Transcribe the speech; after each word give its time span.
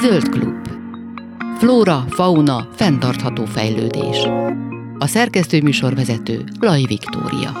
Zöld 0.00 0.28
klub. 0.28 0.68
Flóra, 1.58 2.04
fauna, 2.08 2.68
fenntartható 2.74 3.44
fejlődés. 3.44 4.16
A 4.98 5.06
szerkesztő 5.06 5.62
műsorvezető 5.62 6.44
Laj 6.60 6.82
Viktória. 6.86 7.52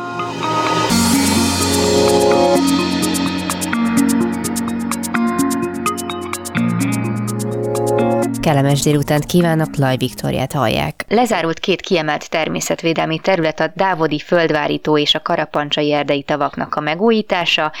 Kellemes 8.40 8.80
délutánt 8.80 9.24
kívánok, 9.24 9.76
Laj 9.76 9.96
Viktoriát 9.96 10.52
hallják. 10.52 10.97
Lezárult 11.08 11.58
két 11.58 11.80
kiemelt 11.80 12.30
természetvédelmi 12.30 13.18
terület 13.18 13.60
a 13.60 13.72
Dávodi 13.74 14.18
földvárító 14.18 14.98
és 14.98 15.14
a 15.14 15.22
Karapancsai 15.22 15.92
erdei 15.92 16.22
tavaknak 16.22 16.74
a 16.74 16.80
megújítása. 16.80 17.72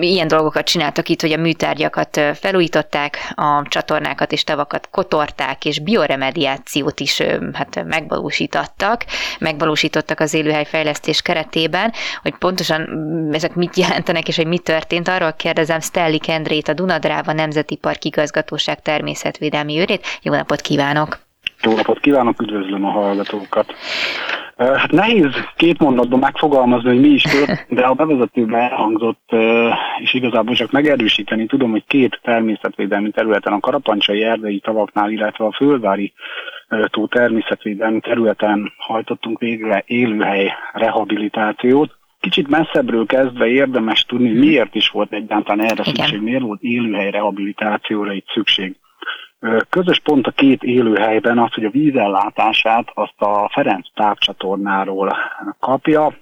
Ilyen 0.00 0.28
dolgokat 0.28 0.66
csináltak 0.66 1.08
itt, 1.08 1.20
hogy 1.20 1.32
a 1.32 1.36
műtárgyakat 1.36 2.20
felújították, 2.34 3.18
a 3.34 3.62
csatornákat 3.68 4.32
és 4.32 4.44
tavakat 4.44 4.88
kotorták, 4.90 5.64
és 5.64 5.80
bioremediációt 5.80 7.00
is 7.00 7.22
hát 7.52 7.84
megvalósítottak, 7.84 9.04
megvalósítottak 9.38 10.20
az 10.20 10.34
élőhelyfejlesztés 10.34 11.22
keretében, 11.22 11.92
hogy 12.22 12.34
pontosan 12.38 12.88
ezek 13.32 13.54
mit 13.54 13.76
jelentenek 13.76 14.28
és 14.28 14.36
hogy 14.36 14.46
mi 14.46 14.58
történt. 14.58 15.08
Arról 15.08 15.32
kérdezem 15.32 15.80
Stelli 15.80 16.18
Kendrét, 16.18 16.68
a 16.68 16.72
Dunadráva 16.72 17.32
Nemzeti 17.32 17.76
Park 17.76 18.04
igazgatóság 18.04 18.82
természet 18.82 19.28
természetvédelmi 19.28 19.78
őrét. 19.78 20.06
Jó 20.22 20.34
napot 20.34 20.60
kívánok! 20.60 21.27
Jó 21.62 21.74
napot 21.74 22.00
kívánok, 22.00 22.42
üdvözlöm 22.42 22.84
a 22.84 22.90
hallgatókat! 22.90 23.74
Hát 24.58 24.90
nehéz 24.90 25.30
két 25.56 25.78
mondatban 25.78 26.18
megfogalmazni, 26.18 26.88
hogy 26.88 27.00
mi 27.00 27.08
is 27.08 27.22
tört, 27.22 27.66
de 27.68 27.82
a 27.82 27.94
bevezetőben 27.94 28.60
elhangzott, 28.60 29.30
és 29.98 30.14
igazából 30.14 30.54
csak 30.54 30.70
megerősíteni 30.70 31.46
tudom, 31.46 31.70
hogy 31.70 31.84
két 31.86 32.20
természetvédelmi 32.22 33.10
területen, 33.10 33.52
a 33.52 33.60
Karapancsai 33.60 34.22
erdei 34.22 34.58
tavaknál, 34.58 35.10
illetve 35.10 35.44
a 35.44 35.52
Fölvári 35.52 36.12
tó 36.86 37.06
természetvédelmi 37.06 38.00
területen 38.00 38.72
hajtottunk 38.76 39.38
végre 39.38 39.82
élőhely 39.86 40.52
rehabilitációt. 40.72 41.96
Kicsit 42.20 42.48
messzebbről 42.48 43.06
kezdve 43.06 43.46
érdemes 43.46 44.04
tudni, 44.04 44.32
miért 44.32 44.74
is 44.74 44.88
volt 44.88 45.12
egyáltalán 45.12 45.66
erre 45.66 45.82
Igen. 45.82 45.94
szükség, 45.94 46.20
miért 46.20 46.42
volt 46.42 46.62
élőhely 46.62 47.10
rehabilitációra 47.10 48.12
itt 48.12 48.26
szükség. 48.34 48.76
Közös 49.68 50.00
pont 50.00 50.26
a 50.26 50.30
két 50.30 50.62
élőhelyben 50.62 51.38
az, 51.38 51.52
hogy 51.52 51.64
a 51.64 51.70
vízellátását 51.70 52.90
azt 52.94 53.20
a 53.20 53.48
Ferenc 53.52 53.86
távcsatornáról 53.94 55.16
kapja, 55.60 56.16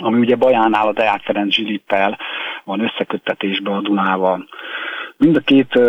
ami 0.00 0.18
ugye 0.18 0.36
Bajánál 0.36 0.86
a 0.86 0.92
Deák 0.92 1.22
Ferenc 1.22 1.54
Zsilippel 1.54 2.18
van 2.64 2.80
összeköttetésben 2.80 3.74
a 3.74 3.80
Dunával. 3.80 4.48
Mind 5.16 5.36
a 5.36 5.40
két 5.40 5.80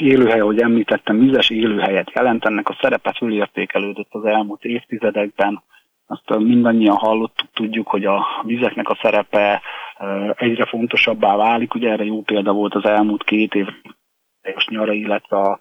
élőhely, 0.00 0.40
ahogy 0.40 0.60
említettem, 0.60 1.18
vizes 1.18 1.50
élőhelyet 1.50 2.10
jelent, 2.14 2.44
ennek 2.44 2.68
a 2.68 2.76
szerepe 2.80 3.12
fölértékelődött 3.12 4.08
az 4.10 4.24
elmúlt 4.24 4.64
évtizedekben. 4.64 5.62
Azt 6.06 6.38
mindannyian 6.38 6.96
hallottuk, 6.96 7.48
tudjuk, 7.52 7.88
hogy 7.88 8.04
a 8.04 8.26
vizeknek 8.42 8.88
a 8.88 8.98
szerepe 9.02 9.62
egyre 10.34 10.64
fontosabbá 10.66 11.36
válik. 11.36 11.74
Ugye 11.74 11.90
erre 11.90 12.04
jó 12.04 12.22
példa 12.22 12.52
volt 12.52 12.74
az 12.74 12.84
elmúlt 12.84 13.24
két 13.24 13.54
év 13.54 13.66
nyara, 14.68 14.92
illetve 14.92 15.36
a 15.36 15.58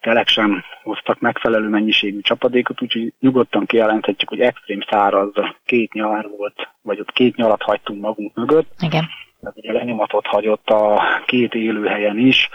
telek 0.00 0.28
sem 0.28 0.64
hoztak 0.82 1.20
megfelelő 1.20 1.68
mennyiségű 1.68 2.20
csapadékot, 2.20 2.82
úgyhogy 2.82 3.12
nyugodtan 3.20 3.66
kijelenthetjük, 3.66 4.28
hogy 4.28 4.40
extrém 4.40 4.80
száraz 4.90 5.32
két 5.64 5.92
nyár 5.92 6.28
volt, 6.36 6.68
vagy 6.82 7.00
ott 7.00 7.12
két 7.12 7.36
nyarat 7.36 7.62
hagytunk 7.62 8.00
magunk 8.00 8.34
mögött. 8.34 8.72
Igen. 8.80 9.08
Tehát 9.40 9.58
ugye 9.58 9.72
lenyomatot 9.72 10.26
hagyott 10.26 10.68
a 10.68 11.02
két 11.26 11.54
élőhelyen 11.54 12.18
is. 12.18 12.48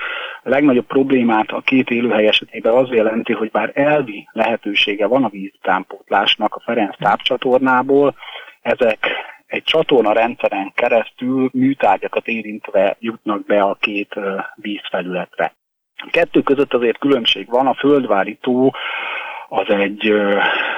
A 0.44 0.50
legnagyobb 0.50 0.86
problémát 0.86 1.52
a 1.52 1.62
két 1.62 1.90
élőhely 1.90 2.28
esetében 2.28 2.73
az 2.73 2.90
jelenti, 2.90 3.34
hogy 3.34 3.52
bár 3.52 3.72
elvi 3.73 4.28
lehetősége 4.32 5.08
van 5.08 5.23
a 5.23 5.30
víztánpótlásnak 5.30 6.56
a 6.56 6.60
Ferenc 6.60 6.98
tápcsatornából, 6.98 8.16
ezek 8.61 9.08
egy 9.48 9.64
csatorna 9.64 10.14
rendszeren 10.14 10.71
keresztül 10.76 11.50
műtárgyakat 11.54 12.27
érintve 12.27 12.95
jutnak 13.00 13.45
be 13.45 13.61
a 13.61 13.77
két 13.80 14.16
vízfelületre. 14.56 15.54
Kettő 16.11 16.42
között 16.42 16.73
azért 16.73 16.98
különbség 16.98 17.49
van, 17.49 17.67
a 17.67 17.73
földvári 17.73 18.37
tó 18.42 18.71
az 19.49 19.70
egy 19.70 20.14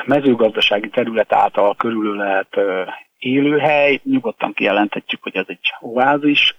mezőgazdasági 0.06 0.90
terület 0.90 1.34
által 1.34 1.76
körülölelt 1.76 2.58
élőhely, 3.18 4.00
nyugodtan 4.04 4.54
kijelenthetjük, 4.54 5.24
hogy 5.24 5.36
ez 5.36 5.46
egy 5.48 5.74
oázis, 5.80 6.56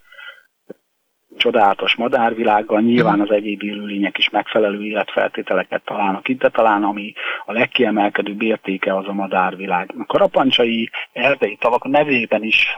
csodálatos 1.37 1.94
madárvilággal, 1.94 2.81
nyilván 2.81 3.20
az 3.20 3.31
egyéb 3.31 3.62
élőlények 3.62 4.19
is 4.19 4.31
megfelelő 4.31 4.84
életfeltételeket 4.84 5.84
találnak 5.84 6.28
itt, 6.28 6.38
de 6.38 6.48
talán 6.48 6.82
ami 6.82 7.12
a 7.47 7.53
legkiemelkedőbb 7.53 8.43
értéke 8.43 8.97
az 8.97 9.09
a 9.09 9.12
madárvilág. 9.12 9.94
A 9.98 10.04
karapancsai 10.06 10.91
erdei 11.12 11.56
tavak 11.60 11.84
nevében 11.84 12.43
is 12.43 12.76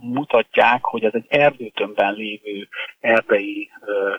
mutatják, 0.00 0.84
hogy 0.84 1.04
ez 1.04 1.14
egy 1.14 1.26
erdőtömbben 1.28 2.14
lévő 2.14 2.68
erdei 3.00 3.70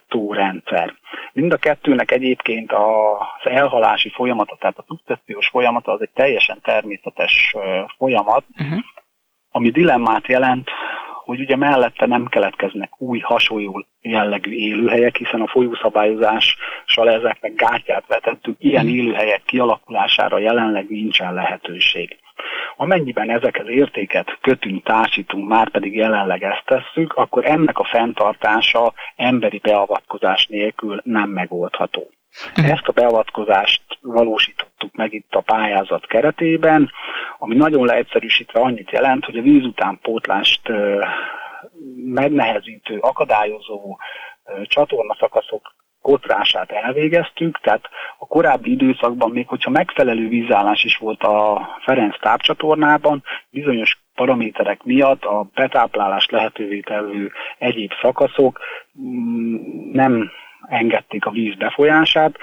tórendszer. 0.08 0.96
Mind 1.34 1.54
a 1.54 1.58
kettőnek 1.58 2.12
egyébként 2.12 2.72
az 2.72 3.52
elhalási 3.52 4.10
folyamata, 4.10 4.58
tehát 4.60 4.78
a 4.78 4.86
szukcessziós 4.88 5.48
folyamata 5.48 5.92
az 5.92 6.02
egy 6.02 6.12
teljesen 6.14 6.60
természetes 6.62 7.56
folyamat, 7.98 8.44
uh-huh. 8.60 8.80
ami 9.52 9.70
dilemmát 9.70 10.28
jelent, 10.28 10.70
hogy 11.28 11.40
ugye 11.40 11.56
mellette 11.56 12.06
nem 12.06 12.26
keletkeznek 12.26 13.02
új 13.02 13.20
hasonló 13.20 13.86
jellegű 14.02 14.52
élőhelyek, 14.52 15.16
hiszen 15.16 15.42
a 15.42 15.48
folyószabályozással 15.48 17.10
ezeknek 17.10 17.54
gátját 17.56 18.08
vetettük, 18.08 18.56
ilyen 18.60 18.86
mhm. 18.86 18.96
élőhelyek 18.96 19.42
kialakulására 19.46 20.38
jelenleg 20.38 20.90
nincsen 20.90 21.34
lehetőség. 21.34 22.18
Amennyiben 22.78 23.30
ezekhez 23.30 23.68
értéket 23.68 24.38
kötünk, 24.42 24.84
társítunk, 24.84 25.48
már 25.48 25.70
pedig 25.70 25.96
jelenleg 25.96 26.44
ezt 26.44 26.64
tesszük, 26.66 27.14
akkor 27.14 27.46
ennek 27.46 27.80
a 27.80 27.84
fenntartása 27.84 28.94
emberi 29.16 29.60
beavatkozás 29.64 30.46
nélkül 30.46 31.02
nem 31.04 31.30
megoldható. 31.30 32.10
Mhm. 32.56 32.72
Ezt 32.72 32.88
a 32.88 32.92
beavatkozást 32.92 33.82
valósítottuk 34.02 34.96
meg 34.96 35.14
itt 35.14 35.34
a 35.34 35.42
pályázat 35.42 36.06
keretében, 36.06 36.92
ami 37.38 37.56
nagyon 37.56 37.86
leegyszerűsítve 37.86 38.60
annyit 38.60 38.92
jelent, 38.92 39.26
hogy 39.26 39.38
a 39.38 39.42
vízutánpótlást 39.42 40.62
megnehezítő, 41.96 42.98
akadályozó 42.98 43.98
csatornaszakaszok 44.64 45.76
kotrását 46.02 46.72
elvégeztük, 46.72 47.60
tehát 47.60 47.90
a 48.18 48.28
korábbi 48.28 48.72
időszakban 48.72 49.32
még 49.32 49.48
hogyha 49.48 49.70
megfelelő 49.70 50.28
vízállás 50.28 50.84
is 50.84 50.98
volt 50.98 51.24
a 51.24 51.68
Ferenc 51.86 52.20
tápcsatornában, 52.20 53.24
bizonyos 53.50 54.00
paraméterek 54.16 54.84
miatt 54.84 55.24
a 55.24 55.50
betáplálást 55.54 56.32
lehetővé 56.32 56.80
tevő 56.80 57.32
egyéb 57.58 57.92
szakaszok 58.02 58.60
mm, 59.00 59.56
nem 59.92 60.32
engedték 60.70 61.26
a 61.26 61.32
víz 61.32 61.56
befolyását, 61.56 62.36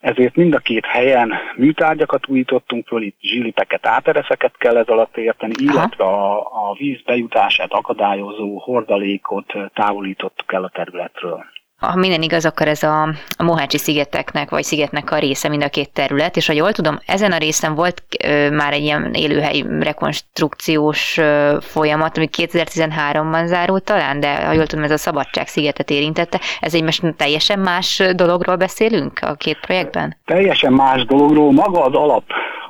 ezért 0.00 0.36
mind 0.36 0.54
a 0.54 0.58
két 0.58 0.86
helyen 0.86 1.32
műtárgyakat 1.56 2.28
újítottunk 2.28 2.86
föl, 2.86 3.02
itt 3.02 3.16
zsilipeket, 3.20 3.86
átereszeket 3.86 4.56
kell 4.58 4.76
ez 4.76 4.86
alatt 4.86 5.16
érteni, 5.16 5.52
illetve 5.56 6.04
a, 6.04 6.38
a 6.38 6.74
víz 6.78 7.02
bejutását 7.02 7.72
akadályozó 7.72 8.58
hordalékot 8.58 9.52
távolítottuk 9.74 10.52
el 10.52 10.64
a 10.64 10.68
területről 10.68 11.44
ha 11.82 11.96
minden 11.96 12.22
igaz, 12.22 12.44
akkor 12.44 12.68
ez 12.68 12.82
a, 12.82 13.02
a 13.36 13.42
Mohácsi 13.42 13.78
szigeteknek, 13.78 14.50
vagy 14.50 14.62
szigetnek 14.62 15.10
a 15.10 15.18
része 15.18 15.48
mind 15.48 15.62
a 15.62 15.68
két 15.68 15.90
terület, 15.90 16.36
és 16.36 16.46
ha 16.46 16.52
jól 16.52 16.72
tudom, 16.72 16.98
ezen 17.06 17.32
a 17.32 17.38
részen 17.38 17.74
volt 17.74 18.02
ö, 18.24 18.50
már 18.50 18.72
egy 18.72 18.82
ilyen 18.82 19.14
élőhely 19.14 19.64
rekonstrukciós 19.80 21.18
ö, 21.18 21.56
folyamat, 21.60 22.16
ami 22.16 22.28
2013-ban 22.36 23.46
zárult 23.46 23.84
talán, 23.84 24.20
de 24.20 24.44
ha 24.46 24.52
jól 24.52 24.66
tudom, 24.66 24.84
ez 24.84 24.90
a 24.90 24.96
Szabadság 24.96 25.46
szigetet 25.46 25.90
érintette. 25.90 26.40
Ez 26.60 26.74
egy 26.74 26.82
most 26.82 27.14
teljesen 27.16 27.58
más 27.58 28.02
dologról 28.14 28.56
beszélünk 28.56 29.18
a 29.22 29.34
két 29.34 29.58
projektben? 29.60 30.16
Teljesen 30.24 30.72
más 30.72 31.04
dologról. 31.04 31.52
Maga 31.52 31.84
az 31.84 31.94
alap 31.94 32.24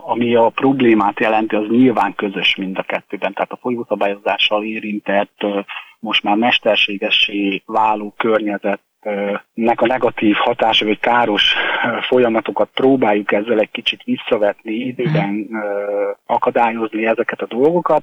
ami 0.05 0.35
a 0.35 0.49
problémát 0.49 1.21
jelenti, 1.21 1.57
az 1.57 1.67
nyilván 1.69 2.15
közös 2.15 2.57
mind 2.57 2.79
a 2.79 2.83
kettőben. 2.83 3.33
Tehát 3.33 3.53
a 3.53 3.59
folyószabályozással 3.61 4.65
érintett, 4.65 5.47
most 5.99 6.23
már 6.23 6.37
mesterségessé 6.37 7.63
váló 7.67 8.15
környezet 8.17 8.81
a 9.77 9.87
negatív 9.87 10.37
hatása, 10.37 10.85
vagy 10.85 10.99
káros 10.99 11.55
folyamatokat 12.01 12.69
próbáljuk 12.75 13.33
ezzel 13.33 13.59
egy 13.59 13.71
kicsit 13.71 14.03
visszavetni, 14.03 14.73
időben 14.73 15.49
akadályozni 16.27 17.07
ezeket 17.07 17.41
a 17.41 17.47
dolgokat. 17.47 18.03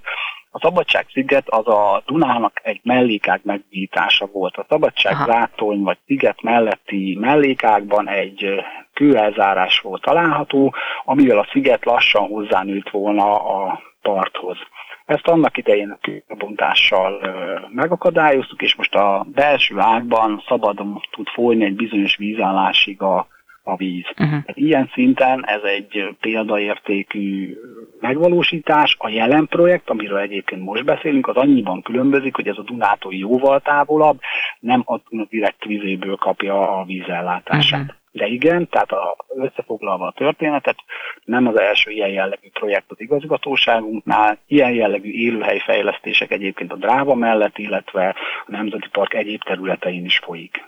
A 0.51 0.59
Szabadság-sziget 0.59 1.49
az 1.49 1.67
a 1.67 2.03
Dunának 2.05 2.59
egy 2.63 2.79
mellékág 2.83 3.39
megnyítása 3.43 4.25
volt. 4.25 4.57
A 4.57 4.65
Szabadság-zátony 4.69 5.81
vagy 5.81 5.97
sziget 6.05 6.41
melletti 6.41 7.17
mellékágban 7.19 8.09
egy 8.09 8.63
kőelzárás 8.93 9.79
volt 9.79 10.01
található, 10.01 10.73
amivel 11.05 11.37
a 11.37 11.47
sziget 11.51 11.85
lassan 11.85 12.27
hozzánőtt 12.27 12.89
volna 12.89 13.33
a 13.33 13.81
parthoz. 14.01 14.57
Ezt 15.05 15.27
annak 15.27 15.57
idején 15.57 15.97
a 16.27 16.35
bontással 16.35 17.21
megakadályoztuk, 17.69 18.61
és 18.61 18.75
most 18.75 18.95
a 18.95 19.25
belső 19.33 19.79
ágban 19.79 20.43
szabadon 20.47 21.01
tud 21.11 21.27
folyni 21.27 21.65
egy 21.65 21.75
bizonyos 21.75 22.15
vízállásig 22.15 23.01
a, 23.01 23.27
a 23.63 23.75
víz. 23.75 24.05
Uh-huh. 24.11 24.29
Tehát 24.29 24.57
ilyen 24.57 24.89
szinten 24.93 25.45
ez 25.45 25.61
egy 25.63 26.15
példaértékű 26.19 27.57
megvalósítás. 27.99 28.95
A 28.99 29.09
jelen 29.09 29.47
projekt, 29.47 29.89
amiről 29.89 30.17
egyébként 30.17 30.61
most 30.61 30.85
beszélünk, 30.85 31.27
az 31.27 31.35
annyiban 31.35 31.81
különbözik, 31.81 32.35
hogy 32.35 32.47
ez 32.47 32.57
a 32.57 32.63
Dunától 32.63 33.13
jóval 33.13 33.59
távolabb, 33.59 34.19
nem 34.59 34.83
a 34.85 34.99
direkt 35.29 35.63
vizéből 35.63 36.15
kapja 36.15 36.79
a 36.79 36.83
vízellátását. 36.83 37.81
Uh-huh. 37.81 37.97
De 38.11 38.25
igen, 38.25 38.69
tehát 38.69 38.91
a, 38.91 39.15
összefoglalva 39.35 40.07
a 40.07 40.13
történetet, 40.15 40.77
nem 41.23 41.47
az 41.47 41.59
első 41.59 41.91
ilyen 41.91 42.09
jellegű 42.09 42.49
projekt 42.53 42.91
az 42.91 42.99
igazgatóságunknál, 42.99 44.37
ilyen 44.47 44.71
jellegű 44.71 45.11
élőhelyfejlesztések 45.11 46.31
egyébként 46.31 46.71
a 46.71 46.75
Dráva 46.75 47.15
mellett, 47.15 47.57
illetve 47.57 48.15
a 48.45 48.51
Nemzeti 48.51 48.87
Park 48.91 49.13
egyéb 49.13 49.43
területein 49.43 50.05
is 50.05 50.17
folyik. 50.17 50.63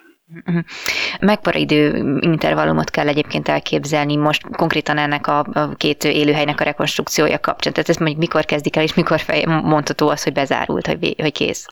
Mekkora 1.20 1.60
idő 1.60 1.96
intervallumot 2.20 2.90
kell 2.90 3.08
egyébként 3.08 3.48
elképzelni 3.48 4.16
most 4.16 4.42
konkrétan 4.52 4.98
ennek 4.98 5.28
a, 5.28 5.46
két 5.78 6.04
élőhelynek 6.04 6.60
a 6.60 6.64
rekonstrukciója 6.64 7.40
kapcsán? 7.40 7.74
Tehát 7.74 7.90
ezt 7.90 8.00
mondjuk 8.00 8.20
mikor 8.20 8.46
kezdik 8.46 8.76
el, 8.76 8.84
és 8.84 8.94
mikor 8.94 9.20
fej, 9.20 9.44
mondható 9.46 10.10
az, 10.10 10.24
hogy 10.24 10.34
bezárult, 10.34 10.88
hogy, 10.88 11.16
hogy 11.18 11.32
kész? 11.32 11.68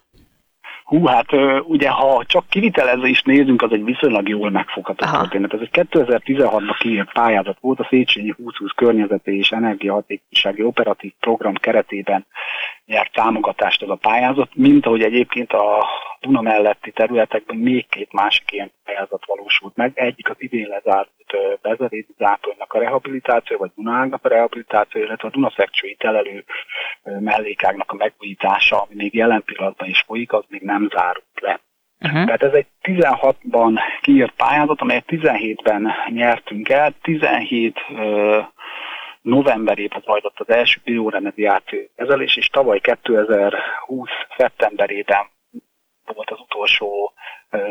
Hú, 0.89 1.06
hát 1.06 1.33
ugye, 1.63 1.89
ha 1.89 2.24
csak 2.25 2.45
kivitelezve 2.50 3.07
is 3.07 3.21
nézünk, 3.21 3.62
az 3.62 3.71
egy 3.71 3.83
viszonylag 3.83 4.27
jól 4.27 4.50
megfogható 4.50 5.06
Aha. 5.06 5.18
történet. 5.18 5.53
Ez 5.53 5.59
egy 5.62 5.69
2016-ban 5.71 6.75
kiírt 6.80 7.13
pályázat 7.13 7.57
volt 7.59 7.80
a 7.80 7.88
Széchenyi 7.89 8.33
2020 8.38 8.71
környezeti 8.75 9.38
és 9.38 9.51
energiahatékonysági 9.51 10.63
operatív 10.63 11.13
program 11.19 11.53
keretében 11.53 12.25
nyert 12.86 13.13
támogatást 13.13 13.81
ez 13.81 13.89
a 13.89 13.95
pályázat, 13.95 14.50
mint 14.53 14.86
ahogy 14.86 15.01
egyébként 15.01 15.53
a 15.53 15.88
Duna 16.21 16.41
melletti 16.41 16.91
területekben 16.91 17.57
még 17.57 17.88
két 17.89 18.13
másik 18.13 18.51
ilyen 18.51 18.71
pályázat 18.83 19.25
valósult 19.25 19.75
meg. 19.75 19.91
Egyik 19.94 20.30
az 20.30 20.36
idén 20.39 20.68
lezárt 20.68 21.09
Bezerédi 21.62 22.15
záponynak 22.18 22.74
a 22.74 22.80
rehabilitáció, 22.80 23.57
vagy 23.57 23.71
Dunágnak 23.75 24.25
a 24.25 24.30
rehabilitáció, 24.30 25.01
illetve 25.01 25.27
a 25.27 25.31
Dunaszekcsői 25.31 25.95
telelő 25.95 26.44
mellékágnak 27.04 27.92
a 27.92 27.96
megújítása, 27.96 28.81
ami 28.81 28.96
még 28.96 29.13
jelen 29.13 29.44
pillanatban 29.44 29.88
is 29.88 30.04
folyik, 30.07 30.34
az 30.34 30.44
még 30.48 30.62
nem 30.62 30.90
zárult 30.96 31.42
le. 31.42 31.60
Uh-huh. 32.01 32.25
Tehát 32.25 32.44
ez 32.44 32.54
egy 32.54 32.68
16-ban 32.81 33.80
kiírt 34.01 34.34
pályázat, 34.36 34.81
amelyet 34.81 35.06
17-ben 35.07 35.92
nyertünk 36.10 36.69
el. 36.69 36.94
17 37.01 37.78
uh, 37.90 38.46
novemberében 39.22 40.01
zajlott 40.06 40.40
az 40.40 40.50
első 40.50 40.80
bioremediáció 40.84 41.80
kezelés, 41.96 42.38
és 42.38 42.48
tavaly 42.48 42.80
2020 42.80 44.10
szeptemberében 44.38 45.25
volt 46.06 46.30
az 46.30 46.40
utolsó 46.40 47.13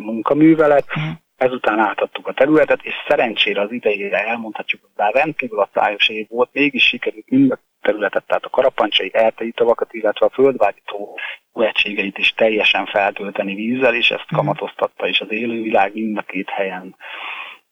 munkaművelet. 0.01 0.87
Uh-huh. 0.89 1.13
Ezután 1.37 1.79
átadtuk 1.79 2.27
a 2.27 2.33
területet, 2.33 2.83
és 2.83 2.95
szerencsére 3.09 3.61
az 3.61 3.73
idejére 3.73 4.27
elmondhatjuk, 4.27 4.81
hogy 4.81 4.91
bár 4.97 5.15
rendkívül 5.15 5.59
a 5.61 5.69
szájos 5.75 6.09
év 6.09 6.29
volt, 6.29 6.51
mégis 6.53 6.87
sikerült 6.87 7.31
mind 7.31 7.51
a 7.51 7.59
területet, 7.89 8.25
tehát 8.27 8.45
a 8.45 8.51
karapancsai 8.51 9.11
ertei 9.13 9.51
tavakat, 9.51 9.93
illetve 9.93 10.27
a 10.27 10.31
földvágyító 10.31 11.19
egységeit 11.53 12.19
is 12.19 12.33
teljesen 12.35 12.87
feltölteni 12.87 13.55
vízzel, 13.55 13.95
és 13.95 14.11
ezt 14.11 14.31
mhm. 14.31 14.37
kamatoztatta, 14.37 15.09
és 15.09 15.21
az 15.21 15.33
élővilág 15.33 15.95
mind 15.95 16.19
a 16.19 16.23
két 16.23 16.51
helyen 16.51 16.97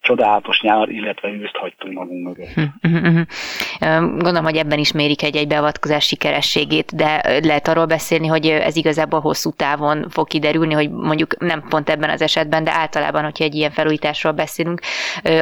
csodálatos 0.06 0.61
nyár, 0.61 0.88
illetve 0.88 1.29
őszt 1.29 1.56
hagytunk 1.56 1.94
magunk 1.94 2.26
mögött. 2.26 2.53
Hm, 2.55 2.97
hm, 2.97 3.06
hm, 3.06 4.05
Gondolom, 4.08 4.44
hogy 4.44 4.56
ebben 4.56 4.79
is 4.79 4.93
mérik 4.93 5.23
egy-egy 5.23 5.49
beavatkozás 5.49 6.05
sikerességét, 6.06 6.94
de 6.94 7.41
lehet 7.43 7.69
arról 7.69 7.87
beszélni, 7.87 8.26
hogy 8.26 8.47
ez 8.47 8.76
igazából 8.76 9.20
hosszú 9.20 9.50
távon 9.50 10.06
fog 10.08 10.26
kiderülni, 10.26 10.75
hogy 10.75 10.91
mondjuk 10.91 11.38
nem 11.38 11.62
pont 11.69 11.91
ebben 11.91 12.11
az 12.11 12.23
esetben, 12.23 12.64
de 12.64 12.70
általában, 12.73 13.23
hogyha 13.23 13.44
egy 13.44 13.55
ilyen 13.55 13.70
felújításról 13.70 14.32
beszélünk, 14.32 14.81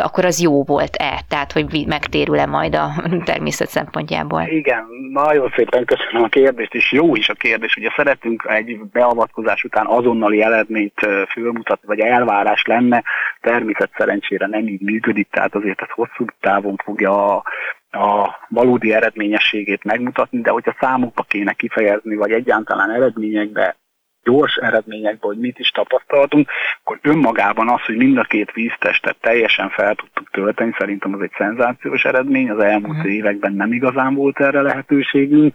akkor 0.02 0.24
az 0.24 0.40
jó 0.40 0.62
volt-e? 0.62 1.20
Tehát, 1.28 1.52
hogy 1.52 1.84
megtérül-e 1.86 2.46
majd 2.46 2.74
a 2.74 2.88
természet 3.30 3.68
szempontjából? 3.68 4.42
Igen, 4.42 4.84
nagyon 5.12 5.52
szépen 5.56 5.84
köszönöm 5.84 6.22
a 6.22 6.28
kérdést, 6.28 6.74
és 6.74 6.92
jó 6.92 7.14
is 7.14 7.28
a 7.28 7.34
kérdés. 7.34 7.76
Ugye 7.76 7.90
szeretünk 7.96 8.46
egy 8.48 8.78
beavatkozás 8.92 9.64
után 9.64 9.86
azonnali 9.86 10.42
eredményt 10.42 11.06
fölmutatni, 11.28 11.86
vagy 11.86 12.00
elvárás 12.00 12.64
lenne, 12.66 13.02
természet 13.40 13.90
szerencsére 13.96 14.46
nem 14.54 14.66
így 14.66 14.80
működik, 14.80 15.28
tehát 15.30 15.54
azért 15.54 15.80
ez 15.80 15.90
hosszú 15.90 16.24
távon 16.40 16.76
fogja 16.84 17.36
a, 17.36 17.42
a 17.90 18.36
valódi 18.48 18.92
eredményességét 18.92 19.84
megmutatni, 19.84 20.40
de 20.40 20.50
hogyha 20.50 20.76
számokba 20.80 21.22
kéne 21.22 21.52
kifejezni, 21.52 22.14
vagy 22.14 22.32
egyáltalán 22.32 22.90
eredményekbe, 22.90 23.76
gyors 24.22 24.56
eredményekben, 24.56 25.30
hogy 25.30 25.38
mit 25.38 25.58
is 25.58 25.70
tapasztaltunk, 25.70 26.48
akkor 26.82 26.98
önmagában 27.02 27.68
az, 27.68 27.84
hogy 27.84 27.96
mind 27.96 28.18
a 28.18 28.22
két 28.22 28.52
víztestet 28.52 29.16
teljesen 29.20 29.68
fel 29.70 29.94
tudtuk 29.94 30.30
tölteni, 30.30 30.74
szerintem 30.78 31.14
az 31.14 31.20
egy 31.20 31.34
szenzációs 31.36 32.04
eredmény, 32.04 32.50
az 32.50 32.58
elmúlt 32.58 32.96
uh-huh. 32.96 33.12
években 33.12 33.52
nem 33.52 33.72
igazán 33.72 34.14
volt 34.14 34.40
erre 34.40 34.60
lehetőségünk, 34.60 35.54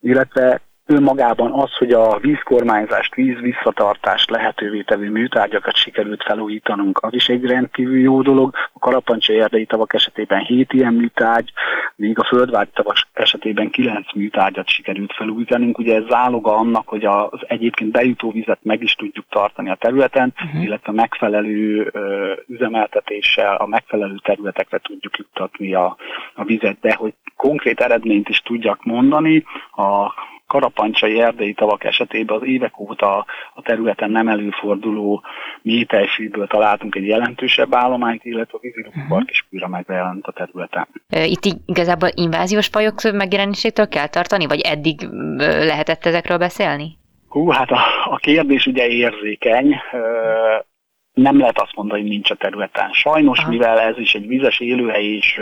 illetve 0.00 0.60
önmagában 0.88 1.52
az, 1.52 1.76
hogy 1.76 1.92
a 1.92 2.18
vízkormányzást, 2.18 3.14
víz 3.14 3.40
visszatartást 3.40 4.30
lehetővé 4.30 4.82
tevő 4.82 5.10
műtárgyakat 5.10 5.76
sikerült 5.76 6.22
felújítanunk, 6.22 6.98
az 7.02 7.14
is 7.14 7.28
egy 7.28 7.44
rendkívül 7.44 7.98
jó 7.98 8.22
dolog. 8.22 8.54
A 8.72 8.78
karapancsa 8.78 9.32
erdei 9.32 9.66
tavak 9.66 9.94
esetében 9.94 10.44
7 10.44 10.72
ilyen 10.72 10.94
műtárgy, 10.94 11.52
míg 11.96 12.18
a 12.18 12.24
földvágy 12.24 12.68
tavak 12.68 12.96
esetében 13.12 13.70
9 13.70 14.14
műtárgyat 14.14 14.68
sikerült 14.68 15.12
felújítanunk. 15.14 15.78
Ugye 15.78 15.94
ez 15.94 16.04
záloga 16.08 16.56
annak, 16.56 16.88
hogy 16.88 17.04
az 17.04 17.40
egyébként 17.46 17.90
bejutó 17.90 18.30
vizet 18.30 18.58
meg 18.62 18.82
is 18.82 18.94
tudjuk 18.94 19.24
tartani 19.28 19.70
a 19.70 19.74
területen, 19.80 20.34
uh-huh. 20.44 20.62
illetve 20.62 20.92
megfelelő 20.92 21.90
ö, 21.92 22.32
üzemeltetéssel 22.46 23.56
a 23.56 23.66
megfelelő 23.66 24.16
területekre 24.22 24.78
tudjuk 24.78 25.16
juttatni 25.16 25.74
a, 25.74 25.96
a 26.34 26.44
vizet, 26.44 26.76
de 26.80 26.94
hogy 26.94 27.14
konkrét 27.36 27.80
eredményt 27.80 28.28
is 28.28 28.38
tudjak 28.38 28.84
mondani, 28.84 29.44
a 29.76 30.12
karapancsai 30.48 31.20
erdei 31.20 31.52
tavak 31.52 31.84
esetében 31.84 32.36
az 32.36 32.46
évek 32.46 32.80
óta 32.80 33.26
a 33.54 33.62
területen 33.62 34.10
nem 34.10 34.28
előforduló 34.28 35.22
mélytejfűből 35.62 36.46
találtunk 36.46 36.94
egy 36.94 37.06
jelentősebb 37.06 37.74
állományt, 37.74 38.24
illetve 38.24 38.58
a 38.58 38.60
vízilópark 38.60 39.04
uh-huh. 39.10 39.22
is 39.26 39.46
újra 39.50 39.68
megjelent 39.68 40.26
a 40.26 40.32
területen. 40.32 40.88
Itt 41.08 41.56
igazából 41.66 42.08
inváziós 42.14 42.66
fajok 42.66 42.94
megjelenésétől 43.12 43.88
kell 43.88 44.06
tartani, 44.06 44.46
vagy 44.46 44.60
eddig 44.60 45.00
lehetett 45.36 46.06
ezekről 46.06 46.38
beszélni? 46.38 46.96
Hú, 47.28 47.50
hát 47.50 47.70
a, 47.70 47.80
a 48.10 48.16
kérdés 48.16 48.66
ugye 48.66 48.86
érzékeny. 48.86 49.76
Nem 51.12 51.38
lehet 51.38 51.60
azt 51.60 51.74
mondani, 51.74 52.00
hogy 52.00 52.10
nincs 52.10 52.30
a 52.30 52.34
területen. 52.34 52.92
Sajnos, 52.92 53.38
Aha. 53.38 53.48
mivel 53.48 53.78
ez 53.78 53.98
is 53.98 54.14
egy 54.14 54.26
vizes 54.26 54.60
élőhely, 54.60 55.04
és 55.04 55.40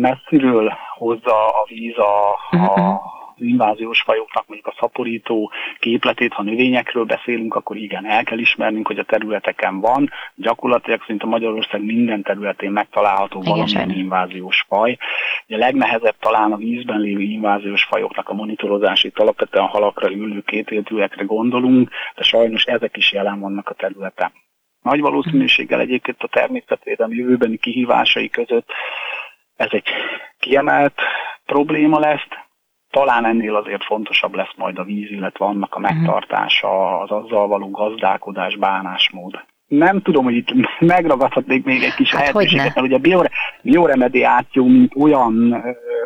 messziről 0.00 0.72
hozza 0.96 1.46
a 1.46 1.64
víz 1.68 1.98
a, 1.98 2.32
a 2.50 2.56
mhm. 2.56 3.48
inváziós 3.48 4.02
fajoknak, 4.02 4.44
mondjuk 4.46 4.68
a 4.68 4.76
szaporító 4.80 5.50
képletét, 5.78 6.32
ha 6.32 6.42
növényekről 6.42 7.04
beszélünk, 7.04 7.54
akkor 7.54 7.76
igen, 7.76 8.06
el 8.06 8.24
kell 8.24 8.38
ismernünk, 8.38 8.86
hogy 8.86 8.98
a 8.98 9.04
területeken 9.04 9.80
van. 9.80 10.10
Gyakorlatilag 10.34 11.02
szinte 11.06 11.26
Magyarország 11.26 11.84
minden 11.84 12.22
területén 12.22 12.70
megtalálható 12.70 13.40
valamilyen 13.40 13.90
inváziós 13.90 14.64
faj. 14.68 14.96
a 15.48 15.56
legnehezebb 15.56 16.16
talán 16.20 16.52
a 16.52 16.56
vízben 16.56 17.00
lévő 17.00 17.22
inváziós 17.22 17.84
fajoknak 17.84 18.28
a 18.28 18.34
monitorozása, 18.34 19.08
itt 19.08 19.18
alapvetően 19.18 19.66
halakra, 19.66 20.10
ülő 20.10 20.40
kétéltőekre 20.40 21.24
gondolunk, 21.24 21.90
de 22.14 22.22
sajnos 22.22 22.64
ezek 22.64 22.96
is 22.96 23.12
jelen 23.12 23.40
vannak 23.40 23.68
a 23.68 23.74
területen. 23.74 24.32
Nagy 24.82 25.00
valószínűséggel 25.00 25.80
egyébként 25.80 26.22
a 26.22 26.28
természetvédelmi 26.28 27.16
jövőbeni 27.16 27.56
kihívásai 27.56 28.28
között 28.28 28.68
ez 29.60 29.68
egy 29.70 29.88
kiemelt 30.38 31.00
probléma 31.46 31.98
lesz, 31.98 32.28
talán 32.90 33.24
ennél 33.24 33.56
azért 33.56 33.84
fontosabb 33.84 34.34
lesz 34.34 34.54
majd 34.56 34.78
a 34.78 34.84
víz, 34.84 35.10
illetve 35.10 35.44
annak 35.44 35.74
a 35.74 35.78
mhm. 35.78 35.94
megtartása, 35.94 37.00
az 37.00 37.10
azzal 37.10 37.46
való 37.46 37.70
gazdálkodás, 37.70 38.56
bánásmód. 38.56 39.44
Nem 39.66 40.02
tudom, 40.02 40.24
hogy 40.24 40.34
itt 40.34 40.52
megragadhatnék 40.94 41.64
még 41.64 41.82
egy 41.82 41.94
kis 41.94 42.10
hát 42.10 42.20
lehetőséget, 42.20 42.74
mert 42.74 42.86
ugye 42.86 42.96
a 42.96 42.98
biore, 42.98 43.30
bioremediáció, 43.62 44.66
mint 44.66 44.92
olyan, 44.96 45.52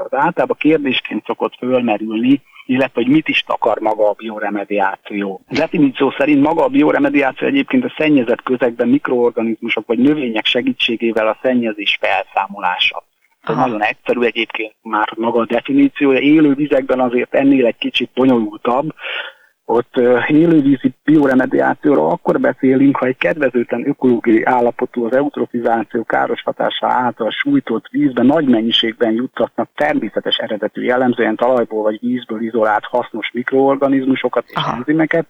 az 0.04 0.14
általában 0.18 0.56
kérdésként 0.58 1.24
szokott 1.24 1.54
fölmerülni, 1.58 2.42
illetve 2.66 3.02
hogy 3.02 3.10
mit 3.10 3.28
is 3.28 3.42
takar 3.42 3.78
maga 3.78 4.08
a 4.08 4.12
bioremediáció. 4.12 5.40
Definíció 5.48 6.14
szerint 6.18 6.42
maga 6.42 6.64
a 6.64 6.68
bioremediáció 6.68 7.46
egyébként 7.46 7.84
a 7.84 7.94
szennyezett 7.98 8.42
közegben 8.42 8.88
mikroorganizmusok 8.88 9.86
vagy 9.86 9.98
növények 9.98 10.44
segítségével 10.44 11.28
a 11.28 11.38
szennyezés 11.42 11.98
felszámolása. 12.00 13.02
Ez 13.44 13.56
nagyon 13.56 13.82
egyszerű 13.82 14.20
egyébként 14.20 14.74
már 14.82 15.12
maga 15.16 15.40
a 15.40 15.46
definíciója. 15.46 16.18
Élő 16.18 16.54
vizekben 16.54 17.00
azért 17.00 17.34
ennél 17.34 17.66
egy 17.66 17.76
kicsit 17.76 18.10
bonyolultabb, 18.14 18.94
ott 19.66 19.96
élővízi 20.26 20.94
bioremediációról 21.04 22.10
akkor 22.10 22.40
beszélünk, 22.40 22.96
ha 22.96 23.06
egy 23.06 23.16
kedvezőtlen 23.16 23.88
ökológiai 23.88 24.44
állapotú 24.44 25.04
az 25.04 25.14
eutrofizáció 25.14 26.04
káros 26.04 26.42
hatása 26.42 26.86
által 26.86 27.30
sújtott 27.30 27.88
vízben 27.90 28.26
nagy 28.26 28.48
mennyiségben 28.48 29.12
juttatnak 29.12 29.68
természetes 29.74 30.36
eredetű 30.36 30.82
jellemzően 30.82 31.36
talajból 31.36 31.82
vagy 31.82 31.98
vízből 32.00 32.42
izolált 32.42 32.84
hasznos 32.84 33.30
mikroorganizmusokat 33.32 34.44
és 34.46 34.62
enzimeket, 34.76 35.26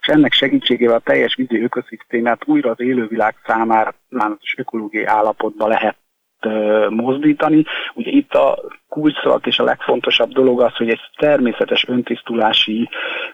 és 0.00 0.06
ennek 0.06 0.32
segítségével 0.32 0.96
a 0.96 1.00
teljes 1.00 1.34
vízi 1.34 1.62
ökoszisztémát 1.62 2.42
újra 2.46 2.70
az 2.70 2.80
élővilág 2.80 3.34
számára 3.46 3.94
az 4.10 4.32
ökológiai 4.56 5.04
állapotba 5.04 5.66
lehet 5.66 5.96
mozdítani. 6.90 7.64
Ugye 7.94 8.10
itt 8.10 8.34
a 8.34 8.58
kulcsszavak 8.88 9.46
és 9.46 9.58
a 9.58 9.64
legfontosabb 9.64 10.30
dolog 10.30 10.60
az, 10.60 10.76
hogy 10.76 10.90
egy 10.90 11.00
természetes 11.16 11.88
öntisztulási 11.88 12.88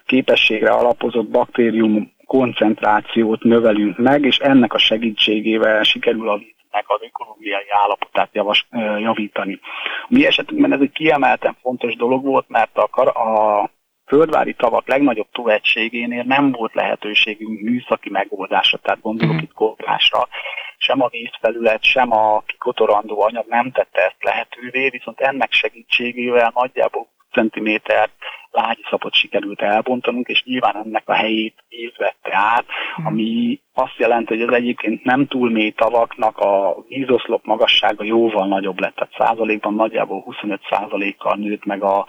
képességre 0.06 0.70
alapozott 0.70 1.28
baktérium 1.28 2.12
koncentrációt 2.26 3.42
növelünk 3.42 3.98
meg, 3.98 4.24
és 4.24 4.38
ennek 4.38 4.74
a 4.74 4.78
segítségével 4.78 5.82
sikerül 5.82 6.28
a 6.28 6.36
víznek 6.36 6.84
az 6.86 7.00
ökológiai 7.02 7.70
állapotát 7.82 8.28
javas, 8.32 8.66
javítani. 8.98 9.58
A 10.02 10.06
mi 10.08 10.26
esetünkben 10.26 10.72
ez 10.72 10.80
egy 10.80 10.92
kiemelten 10.92 11.56
fontos 11.60 11.96
dolog 11.96 12.24
volt, 12.24 12.48
mert 12.48 12.76
a, 12.76 13.00
a 13.06 13.70
földvári 14.12 14.54
tavak 14.54 14.88
legnagyobb 14.88 15.28
túlegységénél 15.32 16.22
nem 16.22 16.52
volt 16.52 16.74
lehetőségünk 16.74 17.60
műszaki 17.60 18.10
megoldásra, 18.10 18.78
tehát 18.78 19.00
gondolok 19.00 19.34
mm. 19.34 19.38
itt 19.38 19.52
kotlásra, 19.52 20.28
sem 20.76 21.02
a 21.02 21.08
vízfelület, 21.08 21.82
sem 21.82 22.12
a 22.12 22.42
kikotorandó 22.46 23.22
anyag 23.22 23.44
nem 23.48 23.70
tette 23.70 24.00
ezt 24.00 24.22
lehetővé, 24.24 24.88
viszont 24.88 25.20
ennek 25.20 25.52
segítségével 25.52 26.52
nagyjából 26.54 27.06
centiméter 27.32 28.10
lágyszapot 28.50 29.14
sikerült 29.14 29.60
elbontanunk, 29.62 30.28
és 30.28 30.42
nyilván 30.44 30.76
ennek 30.76 31.08
a 31.08 31.14
helyét 31.14 31.64
víz 31.68 31.96
vette 31.96 32.36
át, 32.36 32.64
mhm. 32.96 33.06
ami 33.06 33.60
azt 33.74 33.96
jelenti, 33.96 34.34
hogy 34.38 34.48
az 34.48 34.54
egyébként 34.54 35.04
nem 35.04 35.26
túl 35.26 35.50
mély 35.50 35.70
tavaknak 35.70 36.38
a 36.38 36.76
vízoszlop 36.88 37.44
magassága 37.44 38.04
jóval 38.04 38.46
nagyobb 38.46 38.80
lett, 38.80 38.94
tehát 38.94 39.14
százalékban 39.18 39.74
nagyjából 39.74 40.20
25 40.20 40.60
százalékkal 40.70 41.36
nőtt 41.36 41.64
meg 41.64 41.82
a, 41.82 42.06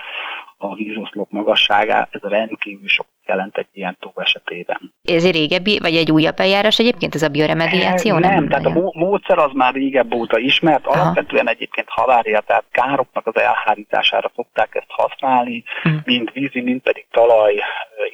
a 0.58 0.76
vízoszlop 0.76 1.32
magasságát, 1.32 2.10
ez 2.12 2.30
rendkívül 2.30 2.88
sok 2.88 3.06
jelent 3.26 3.58
egy 3.58 3.68
ilyen 3.72 3.98
tó 4.00 4.12
esetében. 4.16 4.94
Ez 5.04 5.26
egy 5.26 5.36
régebbi, 5.36 5.80
vagy 5.80 5.96
egy 5.96 6.12
újabb 6.12 6.40
eljárás 6.40 6.80
egyébként, 6.80 7.16
ez 7.16 7.22
a 7.22 7.28
bioremediáció? 7.28 8.18
Nem, 8.18 8.34
nem 8.34 8.48
tehát 8.48 8.66
a 8.66 8.92
módszer 8.94 9.38
az 9.38 9.52
már 9.54 9.74
régebb 9.74 10.14
óta 10.14 10.38
ismert, 10.38 10.86
Aha. 10.86 11.02
alapvetően 11.02 11.50
egyébként 11.50 11.88
halária, 11.90 12.40
tehát 12.40 12.64
károknak 12.72 13.28
az 13.28 13.36
elhárítására 13.36 14.32
szokták 14.36 14.76
ezt 14.76 14.90
használni, 14.90 15.64
hmm. 15.82 16.02
mind 16.06 16.32
vízi, 16.34 16.62
mind 16.62 16.82
pedig 16.82 17.06
talaj 17.12 17.62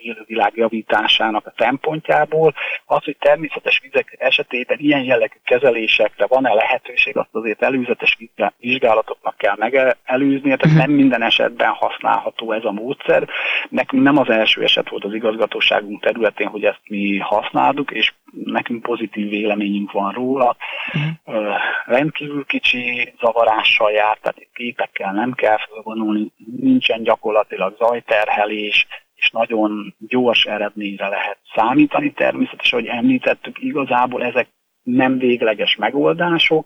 élővilág 0.02 0.56
javításának 0.56 1.46
a 1.46 1.54
szempontjából. 1.58 2.54
Az, 2.86 3.04
hogy 3.04 3.18
természetes 3.40 3.80
vizek 3.84 4.16
esetében 4.20 4.78
ilyen 4.80 5.04
jellegű 5.04 5.38
kezelésekre 5.44 6.26
van-e 6.26 6.54
lehetőség, 6.54 7.18
azt 7.18 7.30
azért 7.32 7.62
előzetes 7.62 8.18
vizsgálatoknak 8.58 9.38
kell 9.38 9.56
megelőzni, 9.58 10.42
tehát 10.42 10.62
hmm. 10.62 10.78
nem 10.78 10.92
minden 10.92 11.22
esetben 11.24 11.70
használható 11.70 12.52
ez 12.52 12.64
a 12.64 12.72
módszer. 12.72 13.28
Nekünk 13.70 14.04
nem 14.04 14.18
az 14.18 14.30
első 14.30 14.64
eset 14.64 14.90
volt 14.90 15.04
az 15.04 15.14
igazgatóságunk 15.14 16.02
területén, 16.02 16.48
hogy 16.48 16.64
ezt 16.64 16.82
mi 16.88 17.18
használtuk, 17.18 17.92
és 17.92 18.14
nekünk 18.44 18.82
pozitív 18.82 19.30
véleményünk 19.30 19.92
van 19.92 20.12
róla. 20.12 20.56
Uh-huh. 20.94 21.56
Rendkívül 21.86 22.46
kicsi 22.46 23.14
zavarással 23.20 23.92
jár, 23.92 24.18
tehát 24.18 24.48
képekkel 24.54 25.14
nem 25.14 25.34
kell 25.34 25.58
felvonulni, 25.58 26.32
nincsen 26.60 27.04
gyakorlatilag 27.04 27.76
zajterhelés, 27.78 28.88
és 29.20 29.30
nagyon 29.32 29.96
gyors 30.00 30.46
eredményre 30.46 31.08
lehet 31.08 31.38
számítani. 31.56 32.12
Természetesen, 32.12 32.80
hogy 32.80 32.88
említettük, 32.88 33.62
igazából 33.62 34.24
ezek 34.24 34.48
nem 34.84 35.18
végleges 35.18 35.76
megoldások, 35.76 36.66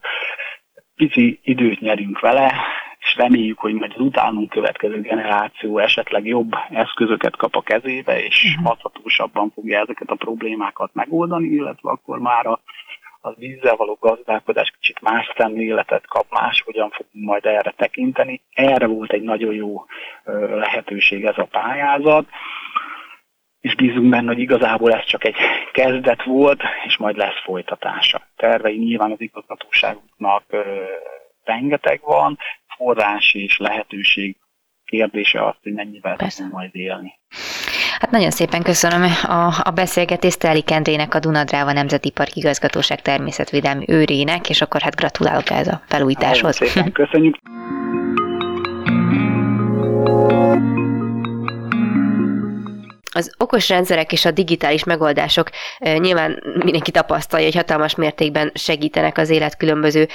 pici 0.96 1.40
időt 1.44 1.80
nyerünk 1.80 2.20
vele, 2.20 2.54
és 3.00 3.16
reméljük, 3.16 3.60
hogy 3.60 3.74
majd 3.74 3.92
az 3.96 4.02
utánunk 4.02 4.50
következő 4.50 5.02
generáció 5.02 5.78
esetleg 5.78 6.26
jobb 6.26 6.52
eszközöket 6.70 7.36
kap 7.36 7.56
a 7.56 7.62
kezébe, 7.62 8.24
és 8.24 8.44
uh-huh. 8.44 8.68
hathatósabban 8.68 9.52
fogja 9.54 9.80
ezeket 9.80 10.10
a 10.10 10.16
problémákat 10.16 10.94
megoldani, 10.94 11.48
illetve 11.48 11.90
akkor 11.90 12.20
már 12.20 12.46
a, 12.46 12.60
a 13.22 13.34
vízzel 13.34 13.76
való 13.76 13.98
gazdálkodás 14.00 14.74
kicsit 14.80 15.02
más 15.02 15.32
szemléletet 15.38 16.08
kap, 16.08 16.26
más 16.30 16.62
hogyan 16.66 16.90
fogunk 16.90 17.26
majd 17.26 17.46
erre 17.46 17.74
tekinteni. 17.78 18.42
Erre 18.54 18.88
volt 18.88 19.12
egy 19.12 19.22
nagyon 19.22 19.54
jó 19.54 19.86
lehetőség 20.50 21.26
ez 21.26 21.38
a 21.38 21.48
pályázat, 21.52 22.26
és 23.60 23.76
bízunk 23.76 24.10
benne, 24.10 24.28
hogy 24.28 24.40
igazából 24.40 24.94
ez 24.94 25.06
csak 25.06 25.26
egy 25.26 25.36
kezdet 25.72 26.24
volt, 26.24 26.62
és 26.86 26.98
majd 26.98 27.18
lesz 27.18 27.44
folytatása. 27.44 28.22
Tervei 28.36 28.78
nyilván 28.78 29.12
az 29.12 29.22
igazgatóságunknak 29.22 30.44
rengeteg 31.44 32.02
van, 32.04 32.38
forrás 32.78 33.34
és 33.34 33.58
lehetőség 33.58 34.38
kérdése 34.86 35.46
az, 35.46 35.56
hogy 35.64 35.74
mennyivel 35.74 36.16
tudunk 36.16 36.54
majd 36.54 36.76
élni. 36.76 37.20
Hát 38.00 38.12
nagyon 38.12 38.32
szépen 38.32 38.64
köszönöm 38.64 39.04
a, 39.24 39.62
a 39.64 39.72
beszélgetést 39.72 40.40
Teli 40.40 40.62
Kendrének, 40.62 41.14
a 41.14 41.20
Dunadráva 41.20 41.72
Nemzeti 41.72 42.12
Park 42.12 42.36
Igazgatóság 42.36 43.02
természetvédelmi 43.02 43.86
őrének, 43.88 44.50
és 44.50 44.62
akkor 44.62 44.82
hát 44.82 44.96
gratulálok 44.96 45.50
ez 45.50 45.68
a 45.68 45.82
felújításhoz. 45.88 46.60
Nagyon 46.60 46.74
szépen 46.74 46.92
köszönjük. 46.92 47.36
Az 53.16 53.32
okos 53.38 53.70
rendszerek 53.70 54.12
és 54.12 54.26
a 54.26 54.32
digitális 54.32 54.84
megoldások 54.84 55.50
nyilván 55.98 56.44
mindenki 56.64 56.92
tapasztalja, 56.92 57.46
hogy 57.46 57.56
hatalmas 57.56 57.96
mértékben 57.96 58.52
segítenek 58.54 59.18
az 59.18 59.30
élet 59.30 59.58
különböző 59.58 60.08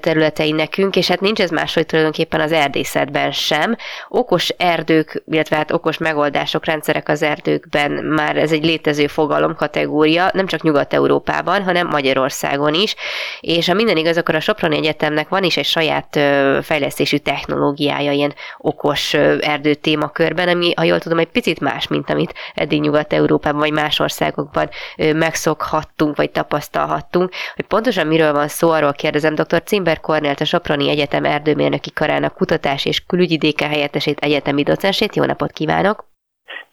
területein 0.00 0.54
nekünk, 0.54 0.96
és 0.96 1.08
hát 1.08 1.20
nincs 1.20 1.40
ez 1.40 1.50
máshogy 1.50 1.86
tulajdonképpen 1.86 2.40
az 2.40 2.52
erdészetben 2.52 3.32
sem. 3.32 3.76
Okos 4.08 4.48
erdők, 4.48 5.22
illetve 5.30 5.56
hát 5.56 5.72
okos 5.72 5.98
megoldások, 5.98 6.64
rendszerek 6.64 7.08
az 7.08 7.22
erdőkben 7.22 7.90
már 7.92 8.36
ez 8.36 8.52
egy 8.52 8.64
létező 8.64 9.06
fogalom 9.06 9.54
kategória, 9.54 10.30
nem 10.32 10.46
csak 10.46 10.62
Nyugat-Európában, 10.62 11.62
hanem 11.62 11.86
Magyarországon 11.86 12.74
is, 12.74 12.94
és 13.40 13.68
a 13.68 13.74
minden 13.74 13.96
igaz, 13.96 14.16
akkor 14.16 14.34
a 14.34 14.40
Soproni 14.40 14.76
Egyetemnek 14.76 15.28
van 15.28 15.42
is 15.42 15.56
egy 15.56 15.64
saját 15.64 16.20
fejlesztésű 16.62 17.16
technológiája 17.16 18.12
ilyen 18.12 18.34
okos 18.58 19.14
erdő 19.40 19.74
témakörben, 19.74 20.48
ami, 20.48 20.72
ha 20.76 20.82
jól 20.82 20.98
tudom, 20.98 21.18
egy 21.18 21.30
picit 21.30 21.60
más, 21.60 21.88
mint 21.88 22.10
amit 22.10 22.34
eddig 22.54 22.80
Nyugat-Európában 22.80 23.60
vagy 23.60 23.72
más 23.72 23.98
országokban 23.98 24.68
megszokhattunk, 24.96 26.16
vagy 26.16 26.30
tapasztalhattunk. 26.30 27.30
Hogy 27.54 27.64
pontosan 27.66 28.06
miről 28.06 28.32
van 28.32 28.48
szó, 28.48 28.70
arról 28.70 28.92
kérdezem 28.92 29.34
dr. 29.34 29.62
Cimber 29.62 30.00
Kornélt, 30.00 30.40
a 30.40 30.44
Soproni 30.44 30.90
Egyetem 30.90 31.24
erdőmérnöki 31.24 31.92
karának 31.92 32.34
kutatás 32.34 32.84
és 32.84 33.04
külügyi 33.06 33.54
helyettesét, 33.58 34.18
egyetemi 34.18 34.62
docensét. 34.62 35.16
Jó 35.16 35.24
napot 35.24 35.52
kívánok! 35.52 36.04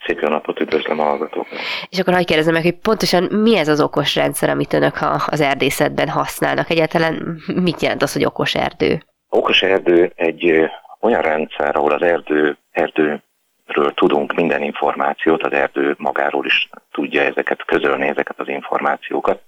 Szép 0.05 0.19
jó 0.21 0.27
napot, 0.29 0.59
üdvözlöm 0.59 0.99
a 0.99 1.03
hallgatókat! 1.03 1.59
És 1.89 1.99
akkor 1.99 2.13
hagyj 2.13 2.25
kérdezem 2.25 2.53
meg, 2.53 2.63
hogy 2.63 2.77
pontosan 2.77 3.23
mi 3.23 3.57
ez 3.57 3.67
az 3.67 3.81
okos 3.81 4.15
rendszer, 4.15 4.49
amit 4.49 4.73
önök 4.73 4.95
az 5.27 5.41
erdészetben 5.41 6.09
használnak? 6.09 6.69
Egyáltalán 6.69 7.41
mit 7.55 7.81
jelent 7.81 8.01
az, 8.01 8.13
hogy 8.13 8.25
okos 8.25 8.55
erdő? 8.55 9.03
Okos 9.29 9.61
erdő 9.61 10.11
egy 10.15 10.69
olyan 10.99 11.21
rendszer, 11.21 11.75
ahol 11.75 11.91
az 11.91 12.01
erdő, 12.01 12.57
erdő 12.71 13.23
ről 13.65 13.93
tudunk 13.93 14.33
minden 14.33 14.61
információt, 14.63 15.43
az 15.43 15.51
erdő 15.51 15.95
magáról 15.97 16.45
is 16.45 16.69
tudja 16.91 17.21
ezeket 17.21 17.65
közölni, 17.65 18.07
ezeket 18.07 18.39
az 18.39 18.47
információkat. 18.47 19.41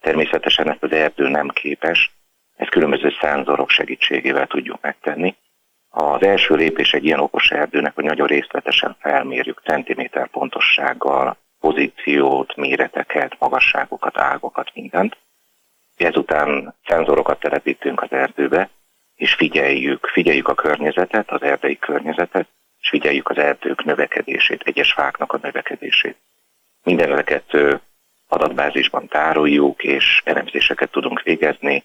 Természetesen 0.00 0.70
ezt 0.70 0.82
az 0.82 0.92
erdő 0.92 1.28
nem 1.28 1.48
képes, 1.48 2.14
ezt 2.56 2.70
különböző 2.70 3.12
szenzorok 3.20 3.70
segítségével 3.70 4.46
tudjuk 4.46 4.80
megtenni. 4.80 5.36
Az 5.88 6.22
első 6.22 6.54
lépés 6.54 6.92
egy 6.92 7.04
ilyen 7.04 7.20
okos 7.20 7.50
erdőnek, 7.50 7.94
hogy 7.94 8.04
nagyon 8.04 8.26
részletesen 8.26 8.96
felmérjük 9.00 9.62
centiméter 9.64 10.28
pontossággal 10.28 11.36
pozíciót, 11.60 12.56
méreteket, 12.56 13.36
magasságokat, 13.38 14.18
ágokat, 14.18 14.70
mindent. 14.74 15.16
Ezután 15.96 16.74
szenzorokat 16.86 17.40
telepítünk 17.40 18.02
az 18.02 18.12
erdőbe, 18.12 18.70
és 19.14 19.34
figyeljük, 19.34 20.06
figyeljük 20.06 20.48
a 20.48 20.54
környezetet, 20.54 21.30
az 21.30 21.42
erdei 21.42 21.78
környezetet, 21.78 22.48
és 22.86 22.92
figyeljük 22.92 23.28
az 23.28 23.38
erdők 23.38 23.84
növekedését, 23.84 24.62
egyes 24.64 24.92
fáknak 24.92 25.32
a 25.32 25.38
növekedését. 25.42 26.16
Mindeneket 26.82 27.56
adatbázisban 28.28 29.08
tároljuk, 29.08 29.82
és 29.82 30.22
elemzéseket 30.24 30.90
tudunk 30.90 31.22
végezni, 31.22 31.84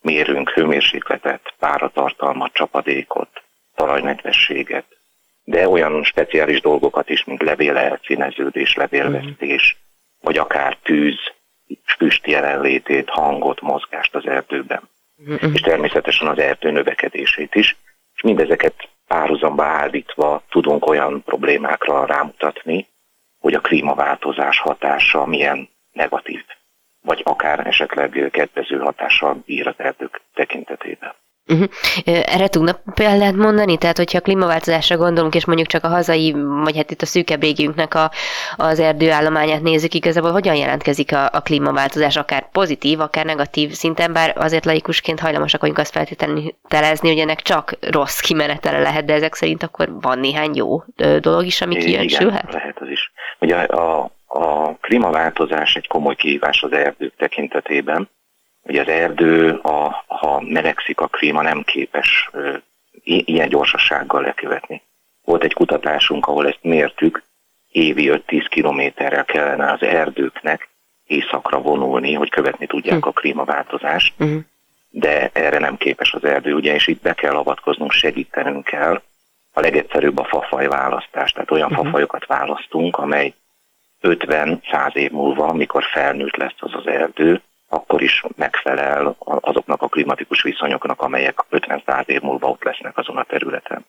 mérünk 0.00 0.50
hőmérsékletet, 0.50 1.54
páratartalmat, 1.58 2.52
csapadékot, 2.52 3.42
talajnedvességet, 3.74 4.84
de 5.44 5.68
olyan 5.68 6.04
speciális 6.04 6.60
dolgokat 6.60 7.08
is, 7.08 7.24
mint 7.24 7.42
levélelszíneződés, 7.42 8.74
levélvesztés, 8.74 9.76
mm. 9.76 9.82
vagy 10.20 10.38
akár 10.38 10.76
tűz, 10.82 11.18
füst 11.84 12.26
jelenlétét, 12.26 13.08
hangot, 13.08 13.60
mozgást 13.60 14.14
az 14.14 14.26
erdőben. 14.26 14.88
Mm. 15.30 15.52
És 15.52 15.60
természetesen 15.60 16.28
az 16.28 16.38
erdő 16.38 16.70
növekedését 16.70 17.54
is, 17.54 17.76
és 18.14 18.22
mindezeket 18.22 18.88
párhuzamba 19.14 19.64
állítva 19.64 20.42
tudunk 20.48 20.86
olyan 20.86 21.22
problémákra 21.24 22.06
rámutatni, 22.06 22.88
hogy 23.38 23.54
a 23.54 23.60
klímaváltozás 23.60 24.58
hatása 24.58 25.26
milyen 25.26 25.68
negatív, 25.92 26.44
vagy 27.00 27.22
akár 27.24 27.66
esetleg 27.66 28.28
kedvező 28.32 28.78
hatással 28.78 29.34
bír 29.46 29.66
az 29.66 29.74
erdők 29.76 30.20
tekintetében. 30.34 31.14
Uh-huh. 31.50 31.68
Erre 32.04 32.48
tudna 32.48 32.80
példát 32.94 33.34
mondani? 33.34 33.78
Tehát, 33.78 33.96
hogyha 33.96 34.18
a 34.18 34.20
klímaváltozásra 34.20 34.96
gondolunk, 34.96 35.34
és 35.34 35.44
mondjuk 35.44 35.68
csak 35.68 35.84
a 35.84 35.88
hazai, 35.88 36.34
vagy 36.64 36.76
hát 36.76 36.90
itt 36.90 37.02
a 37.02 37.06
szűkebb 37.06 37.42
régiünknek 37.42 37.94
a, 37.94 38.10
az 38.56 38.80
erdőállományát 38.80 39.62
nézzük, 39.62 39.94
igazából 39.94 40.30
hogyan 40.30 40.54
jelentkezik 40.54 41.12
a, 41.12 41.28
a 41.32 41.40
klímaváltozás, 41.40 42.16
akár 42.16 42.50
pozitív, 42.50 43.00
akár 43.00 43.24
negatív 43.24 43.72
szinten, 43.72 44.12
bár 44.12 44.32
azért 44.36 44.64
laikusként 44.64 45.20
hajlamosak 45.20 45.60
vagyunk 45.60 45.78
azt 45.78 45.92
feltételezni, 45.92 47.08
hogy 47.08 47.18
ennek 47.18 47.40
csak 47.40 47.76
rossz 47.80 48.20
kimenetele 48.20 48.78
lehet, 48.78 49.04
de 49.04 49.14
ezek 49.14 49.34
szerint 49.34 49.62
akkor 49.62 50.00
van 50.00 50.18
néhány 50.18 50.54
jó 50.54 50.82
dolog 51.20 51.44
is, 51.44 51.60
ami 51.60 51.76
kijöncsülhet? 51.76 52.42
Igen, 52.48 52.60
lehet 52.60 52.80
az 52.80 52.88
is. 52.88 53.12
Ugye 53.38 53.56
a, 53.56 54.10
a 54.26 54.74
klímaváltozás 54.80 55.76
egy 55.76 55.86
komoly 55.86 56.14
kihívás 56.14 56.62
az 56.62 56.72
erdők 56.72 57.12
tekintetében, 57.16 58.08
hogy 58.62 58.76
az 58.76 58.88
erdő, 58.88 59.50
a, 59.50 60.04
ha 60.06 60.40
melegszik 60.40 61.00
a 61.00 61.06
klíma, 61.06 61.42
nem 61.42 61.62
képes 61.62 62.28
ö, 62.32 62.56
ilyen 63.02 63.48
gyorsasággal 63.48 64.22
lekövetni. 64.22 64.82
Volt 65.24 65.44
egy 65.44 65.54
kutatásunk, 65.54 66.26
ahol 66.26 66.46
ezt 66.46 66.62
mértük, 66.62 67.22
évi 67.70 68.10
5-10 68.12 68.46
kilométerrel 68.48 69.24
kellene 69.24 69.72
az 69.72 69.82
erdőknek 69.82 70.68
északra 71.06 71.60
vonulni, 71.60 72.14
hogy 72.14 72.30
követni 72.30 72.66
tudják 72.66 73.02
hm. 73.02 73.08
a 73.08 73.12
klímaváltozást, 73.12 74.14
uh-huh. 74.18 74.40
de 74.90 75.30
erre 75.32 75.58
nem 75.58 75.76
képes 75.76 76.12
az 76.12 76.24
erdő, 76.24 76.54
ugye, 76.54 76.74
és 76.74 76.86
itt 76.86 77.02
be 77.02 77.14
kell 77.14 77.36
avatkoznunk, 77.36 77.92
segítenünk 77.92 78.64
kell. 78.64 79.02
A 79.52 79.60
legegyszerűbb 79.60 80.18
a 80.18 80.24
fafaj 80.24 80.66
választás, 80.66 81.32
tehát 81.32 81.50
olyan 81.50 81.70
uh-huh. 81.70 81.84
fafajokat 81.84 82.26
választunk, 82.26 82.96
amely 82.96 83.34
50-100 84.02 84.94
év 84.94 85.10
múlva, 85.10 85.46
amikor 85.46 85.84
felnőtt 85.84 86.36
lesz 86.36 86.56
az 86.58 86.74
az 86.74 86.86
erdő, 86.86 87.42
akkor 87.72 88.02
is 88.02 88.24
megfelel 88.36 89.16
azoknak 89.18 89.82
a 89.82 89.88
klimatikus 89.88 90.42
viszonyoknak, 90.42 91.02
amelyek 91.02 91.44
50-100 91.50 92.06
év 92.06 92.20
múlva 92.20 92.48
ott 92.48 92.64
lesznek 92.64 92.98
azon 92.98 93.16
a 93.16 93.24
területen. 93.24 93.84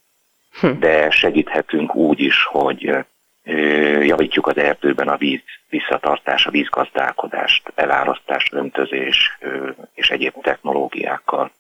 Hm. 0.60 0.80
De 0.80 1.10
segíthetünk 1.10 1.96
úgy 1.96 2.20
is, 2.20 2.46
hogy 2.46 3.06
javítjuk 4.02 4.48
az 4.48 4.58
erdőben 4.58 5.08
a 5.08 5.18
víz 5.18 5.42
visszatartás, 5.70 6.46
a 6.46 6.52
vízgazdálkodást, 6.52 7.72
elárasztás, 7.76 8.50
öntözés 8.52 9.38
és 9.94 10.10
egyéb 10.10 10.34
technológiákkal. 10.42 11.52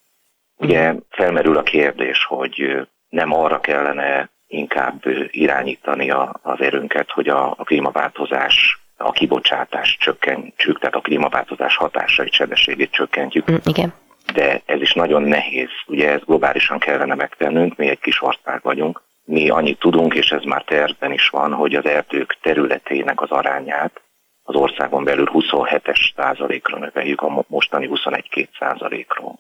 Ugye 0.58 0.94
felmerül 1.10 1.58
a 1.58 1.63
kérdés, 1.63 2.25
hogy 2.25 2.88
nem 3.10 3.34
arra 3.34 3.60
kellene 3.60 4.30
inkább 4.48 5.01
irányítani 5.32 6.10
az 6.42 6.60
erőnket, 6.60 7.12
hogy 7.12 7.28
a 7.28 7.56
klímaváltozás 7.56 8.82
a 9.03 9.12
kibocsátás 9.12 9.98
csökkentjük, 10.00 10.79
tehát 10.79 10.96
a 10.96 11.00
klímaváltozás 11.01 11.75
hatásait, 11.75 12.34
sebességét 12.34 12.91
csökkentjük. 12.91 13.51
Mm, 13.51 13.55
igen. 13.63 13.93
De 14.34 14.62
ez 14.65 14.81
is 14.81 14.93
nagyon 14.93 15.22
nehéz. 15.22 15.70
Ugye 15.88 16.12
ezt 16.12 16.25
globálisan 16.25 16.79
kellene 16.79 17.15
megtennünk, 17.15 17.75
mi 17.77 17.89
egy 17.89 18.00
kis 18.00 18.22
ország 18.22 18.60
vagyunk. 18.63 19.01
Mi 19.24 19.50
annyit 19.50 19.79
tudunk, 19.79 20.13
és 20.13 20.31
ez 20.31 20.43
már 20.43 20.63
tervben 20.63 21.12
is 21.12 21.29
van, 21.29 21.53
hogy 21.53 21.75
az 21.75 21.86
erdők 21.86 22.38
területének 22.41 23.22
az 23.22 23.29
arányát 23.29 24.01
az 24.51 24.62
országon 24.62 25.03
belül 25.03 25.29
27-es 25.34 26.13
százalékra 26.15 26.77
növeljük 26.77 27.22
a 27.22 27.46
mostani 27.48 27.89
21-2 27.93 28.48
százalékról. 28.60 29.39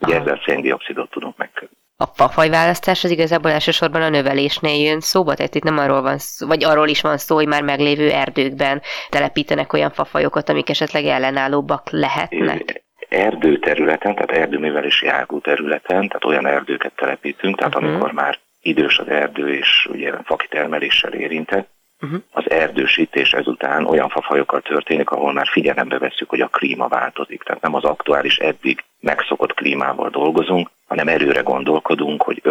Ugye 0.00 0.20
ezzel 0.20 0.40
széndiokszidot 0.44 1.10
tudunk 1.10 1.36
megkötni 1.36 1.76
a 2.16 2.28
fajválasztás 2.28 3.04
az 3.04 3.10
igazából 3.10 3.50
elsősorban 3.50 4.02
a 4.02 4.08
növelésnél 4.08 4.84
jön 4.84 5.00
szóba, 5.00 5.34
tehát 5.34 5.54
itt 5.54 5.62
nem 5.62 5.78
arról 5.78 6.02
van 6.02 6.18
szó, 6.18 6.46
vagy 6.46 6.64
arról 6.64 6.88
is 6.88 7.00
van 7.00 7.16
szó, 7.16 7.34
hogy 7.34 7.46
már 7.46 7.62
meglévő 7.62 8.10
erdőkben 8.10 8.82
telepítenek 9.08 9.72
olyan 9.72 9.90
fafajokat, 9.90 10.48
amik 10.48 10.68
esetleg 10.68 11.04
ellenállóbbak 11.04 11.90
lehetnek. 11.90 12.82
Erdőterületen, 13.08 14.14
tehát 14.14 14.30
erdőművelési 14.30 15.06
ágú 15.06 15.40
területen, 15.40 16.08
tehát 16.08 16.24
olyan 16.24 16.46
erdőket 16.46 16.92
telepítünk, 16.96 17.56
tehát 17.58 17.74
uh-huh. 17.74 17.90
amikor 17.90 18.12
már 18.12 18.38
idős 18.62 18.98
az 18.98 19.08
erdő 19.08 19.54
és 19.54 19.88
ugye 19.90 20.12
fakitermeléssel 20.24 21.12
érintett, 21.12 21.68
uh-huh. 22.02 22.22
az 22.30 22.50
erdősítés 22.50 23.32
ezután 23.32 23.86
olyan 23.86 24.08
fafajokkal 24.08 24.60
történik, 24.60 25.10
ahol 25.10 25.32
már 25.32 25.46
figyelembe 25.46 25.98
veszük, 25.98 26.28
hogy 26.28 26.40
a 26.40 26.48
klíma 26.48 26.88
változik. 26.88 27.42
Tehát 27.42 27.62
nem 27.62 27.74
az 27.74 27.84
aktuális 27.84 28.38
eddig 28.38 28.84
megszokott 29.00 29.54
klímával 29.54 30.10
dolgozunk, 30.10 30.70
hanem 30.86 31.08
előre 31.08 31.40
gondolkodunk, 31.40 32.22
hogy 32.22 32.42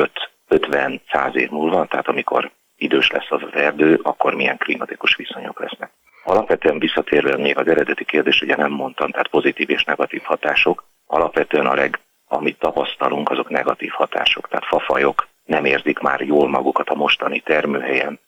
5-50-100 0.49 1.33
év 1.33 1.49
múlva, 1.49 1.85
tehát 1.85 2.07
amikor 2.07 2.51
idős 2.77 3.09
lesz 3.11 3.31
az 3.31 3.41
az 3.43 3.59
erdő, 3.61 3.99
akkor 4.03 4.35
milyen 4.35 4.57
klimatikus 4.57 5.15
viszonyok 5.15 5.59
lesznek. 5.59 5.91
Alapvetően 6.23 6.79
visszatérve 6.79 7.37
még 7.37 7.57
az 7.57 7.67
eredeti 7.67 8.05
kérdés, 8.05 8.41
ugye 8.41 8.55
nem 8.55 8.71
mondtam, 8.71 9.11
tehát 9.11 9.27
pozitív 9.27 9.69
és 9.69 9.83
negatív 9.83 10.21
hatások. 10.23 10.83
Alapvetően 11.07 11.65
a 11.65 11.73
leg, 11.73 11.99
amit 12.27 12.59
tapasztalunk, 12.59 13.29
azok 13.29 13.49
negatív 13.49 13.91
hatások. 13.91 14.47
Tehát 14.47 14.65
fafajok 14.65 15.27
nem 15.45 15.65
érzik 15.65 15.99
már 15.99 16.21
jól 16.21 16.49
magukat 16.49 16.89
a 16.89 16.95
mostani 16.95 17.39
termőhelyen, 17.39 18.19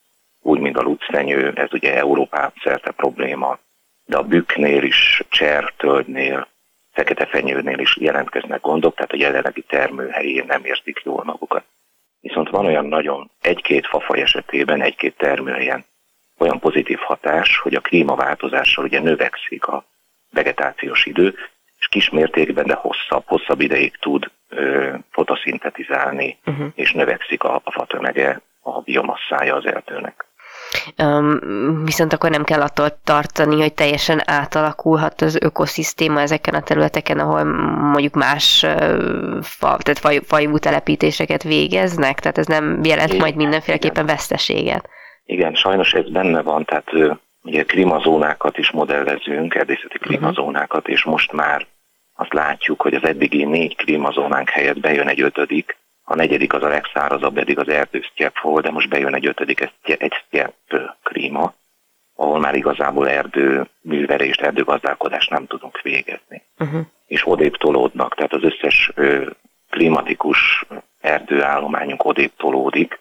úgy, 0.43 0.59
mint 0.59 0.77
a 0.77 0.81
lucnenyő, 0.81 1.51
ez 1.55 1.73
ugye 1.73 1.95
Európán 1.95 2.53
szerte 2.63 2.91
probléma, 2.91 3.59
de 4.05 4.17
a 4.17 4.23
bükknél 4.23 4.83
is, 4.83 5.23
csertölgynél, 5.29 6.47
fekete 6.91 7.25
fenyőnél 7.25 7.79
is 7.79 7.97
jelentkeznek 7.97 8.61
gondok, 8.61 8.95
tehát 8.95 9.11
a 9.11 9.17
jelenlegi 9.17 9.61
termőhelyén 9.61 10.45
nem 10.47 10.65
érzik 10.65 11.01
jól 11.03 11.23
magukat. 11.23 11.63
Viszont 12.19 12.49
van 12.49 12.65
olyan 12.65 12.85
nagyon 12.85 13.31
egy-két 13.41 13.87
fafaj 13.87 14.21
esetében, 14.21 14.81
egy-két 14.81 15.17
termőhelyen 15.17 15.85
olyan 16.37 16.59
pozitív 16.59 16.97
hatás, 16.97 17.57
hogy 17.57 17.75
a 17.75 17.81
klímaváltozással 17.81 18.83
ugye 18.83 18.99
növekszik 18.99 19.67
a 19.67 19.85
vegetációs 20.31 21.05
idő, 21.05 21.35
és 21.79 21.87
kismértékben, 21.87 22.65
de 22.65 22.73
hosszabb, 22.73 23.23
hosszabb 23.25 23.61
ideig 23.61 23.97
tud 23.97 24.31
ö, 24.49 24.93
fotoszintetizálni, 25.11 26.37
uh-huh. 26.45 26.67
és 26.75 26.91
növekszik 26.91 27.43
a, 27.43 27.61
a 27.63 27.71
fatömege, 27.71 28.41
a 28.61 28.81
biomasszája 28.81 29.55
az 29.55 29.65
erdőnek. 29.65 30.25
Um, 30.97 31.85
viszont 31.85 32.13
akkor 32.13 32.29
nem 32.29 32.43
kell 32.43 32.61
attól 32.61 32.99
tartani, 33.03 33.61
hogy 33.61 33.73
teljesen 33.73 34.21
átalakulhat 34.25 35.21
az 35.21 35.37
ökoszisztéma 35.41 36.21
ezeken 36.21 36.53
a 36.53 36.61
területeken, 36.61 37.19
ahol 37.19 37.43
mondjuk 37.91 38.13
más 38.13 38.65
fa, 39.41 39.77
tehát 39.77 39.99
faj, 39.99 40.19
fajú 40.25 40.57
telepítéseket 40.57 41.43
végeznek, 41.43 42.19
tehát 42.19 42.37
ez 42.37 42.45
nem 42.45 42.83
jelent 42.83 43.09
igen, 43.09 43.21
majd 43.21 43.35
mindenféleképpen 43.35 44.03
igen. 44.03 44.15
veszteséget. 44.15 44.89
Igen, 45.25 45.55
sajnos 45.55 45.93
ez 45.93 46.09
benne 46.09 46.41
van, 46.41 46.65
tehát 46.65 47.19
ugye 47.43 47.63
klímazónákat 47.63 48.57
is 48.57 48.71
modellezünk, 48.71 49.55
erdészeti 49.55 49.97
mhm. 49.99 50.07
klímazónákat, 50.07 50.87
és 50.87 51.03
most 51.03 51.31
már 51.31 51.65
azt 52.15 52.33
látjuk, 52.33 52.81
hogy 52.81 52.93
az 52.93 53.03
eddigi 53.03 53.43
négy 53.43 53.75
klímazónánk 53.75 54.49
helyett 54.49 54.79
bejön 54.79 55.07
egy 55.07 55.21
ötödik, 55.21 55.77
a 56.03 56.15
negyedik 56.15 56.53
az 56.53 56.63
a 56.63 56.67
legszárazabb, 56.67 57.37
eddig 57.37 57.59
az 57.59 57.69
erdősztyepp 57.69 58.37
volt, 58.41 58.63
de 58.63 58.71
most 58.71 58.89
bejön 58.89 59.15
egy 59.15 59.25
ötödik, 59.25 59.61
ez 59.61 59.69
egy 59.83 60.13
sztyepp 60.25 60.73
klíma, 61.03 61.53
ahol 62.15 62.39
már 62.39 62.55
igazából 62.55 63.09
erdő 63.09 63.67
művelést, 63.81 64.41
erdőgazdálkodást 64.41 65.29
nem 65.29 65.47
tudunk 65.47 65.81
végezni. 65.81 66.41
Uh-huh. 66.59 66.81
És 67.07 67.27
odébb 67.27 67.57
tolódnak, 67.57 68.15
tehát 68.15 68.33
az 68.33 68.43
összes 68.43 68.91
ö, 68.95 69.29
klimatikus 69.69 70.65
erdőállományunk 71.01 72.05
odébb 72.05 72.31
tolódik, 72.37 72.99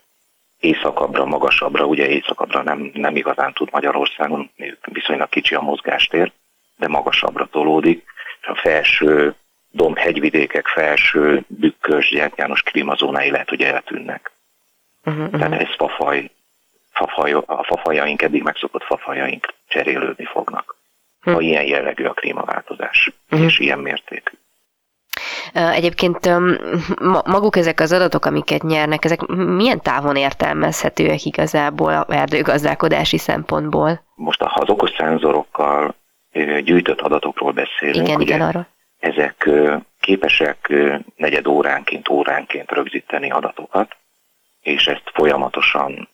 északabbra, 0.61 1.25
magasabbra, 1.25 1.85
ugye 1.85 2.09
északabbra 2.09 2.62
nem, 2.62 2.91
nem 2.95 3.17
igazán 3.17 3.53
tud 3.53 3.69
Magyarországon, 3.73 4.51
viszonylag 4.83 5.29
kicsi 5.29 5.55
a 5.55 5.61
mozgástér, 5.61 6.33
de 6.77 6.88
magasabbra 6.88 7.47
tolódik, 7.47 8.05
és 8.41 8.47
a 8.47 8.55
felső 8.55 9.35
domb 9.73 9.99
hegyvidékek 9.99 10.67
felső 10.67 11.45
bükkös 11.47 12.11
gyertyános 12.11 12.63
klímazónái 12.63 13.31
lehet, 13.31 13.49
hogy 13.49 13.63
eltűnnek. 13.63 14.31
Uh-huh, 15.05 15.25
uh-huh. 15.25 15.41
Tehát 15.41 15.61
ez 15.61 15.75
fafaj, 15.77 16.31
fafaj, 16.91 17.33
a 17.33 17.65
fafajaink, 17.65 18.23
eddig 18.23 18.43
megszokott 18.43 18.83
fafajaink 18.83 19.55
cserélődni 19.69 20.25
fognak. 20.25 20.77
Uh-huh. 21.19 21.35
Ha 21.35 21.41
ilyen 21.41 21.65
jellegű 21.65 22.05
a 22.05 22.13
klímaváltozás, 22.13 23.11
uh-huh. 23.31 23.47
és 23.47 23.59
ilyen 23.59 23.79
mértékű. 23.79 24.37
Egyébként 25.53 26.31
maguk 27.25 27.57
ezek 27.57 27.81
az 27.81 27.93
adatok, 27.93 28.25
amiket 28.25 28.63
nyernek, 28.63 29.05
ezek 29.05 29.27
milyen 29.27 29.81
távon 29.81 30.17
értelmezhetőek 30.17 31.25
igazából 31.25 31.93
a 31.93 32.15
erdőgazdálkodási 32.15 33.19
szempontból? 33.19 34.03
Most 34.15 34.43
az 34.43 34.69
okos 34.69 34.91
szenzorokkal 34.91 35.95
gyűjtött 36.63 37.01
adatokról 37.01 37.53
beszélünk, 37.53 38.07
igen, 38.07 38.21
ugye, 38.21 38.35
igen, 38.35 38.41
arról 38.41 38.67
ezek 39.03 39.51
képesek 40.01 40.73
negyed 41.17 41.47
óránként, 41.47 42.09
óránként 42.09 42.71
rögzíteni 42.71 43.31
adatokat, 43.31 43.97
és 44.61 44.87
ezt 44.87 45.11
folyamatosan 45.15 46.09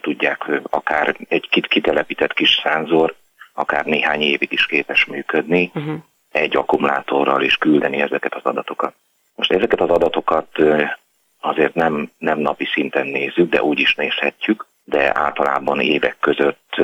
tudják, 0.00 0.50
akár 0.70 1.16
egy 1.28 1.48
kitelepített 1.68 2.32
kis 2.32 2.60
szenzor, 2.62 3.14
akár 3.52 3.84
néhány 3.84 4.20
évig 4.20 4.52
is 4.52 4.66
képes 4.66 5.04
működni, 5.04 5.70
uh-huh. 5.74 5.94
egy 6.30 6.56
akkumulátorral 6.56 7.42
is 7.42 7.56
küldeni 7.56 8.00
ezeket 8.00 8.34
az 8.34 8.44
adatokat. 8.44 8.94
Most 9.34 9.52
ezeket 9.52 9.80
az 9.80 9.90
adatokat 9.90 10.48
azért 11.40 11.74
nem, 11.74 12.10
nem 12.18 12.38
napi 12.38 12.64
szinten 12.64 13.06
nézzük, 13.06 13.50
de 13.50 13.62
úgy 13.62 13.80
is 13.80 13.94
nézhetjük, 13.94 14.66
de 14.84 15.18
általában 15.18 15.80
évek 15.80 16.16
között 16.20 16.80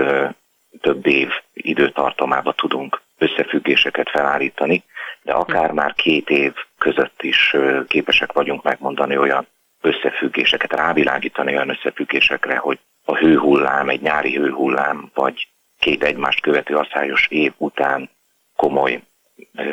több 0.81 1.07
év 1.07 1.29
időtartamába 1.53 2.53
tudunk 2.53 3.01
összefüggéseket 3.19 4.11
felállítani, 4.11 4.85
de 5.23 5.33
akár 5.33 5.71
már 5.71 5.95
két 5.95 6.29
év 6.29 6.53
között 6.79 7.23
is 7.23 7.57
képesek 7.87 8.33
vagyunk 8.33 8.63
megmondani 8.63 9.17
olyan 9.17 9.47
összefüggéseket, 9.81 10.73
rávilágítani 10.73 11.55
olyan 11.55 11.69
összefüggésekre, 11.69 12.57
hogy 12.57 12.79
a 13.05 13.17
hőhullám, 13.17 13.89
egy 13.89 14.01
nyári 14.01 14.37
hőhullám, 14.37 15.11
vagy 15.15 15.49
két 15.79 16.05
egymást 16.05 16.41
követő 16.41 16.77
asszályos 16.77 17.27
év 17.29 17.53
után 17.57 18.11
komoly 18.57 19.03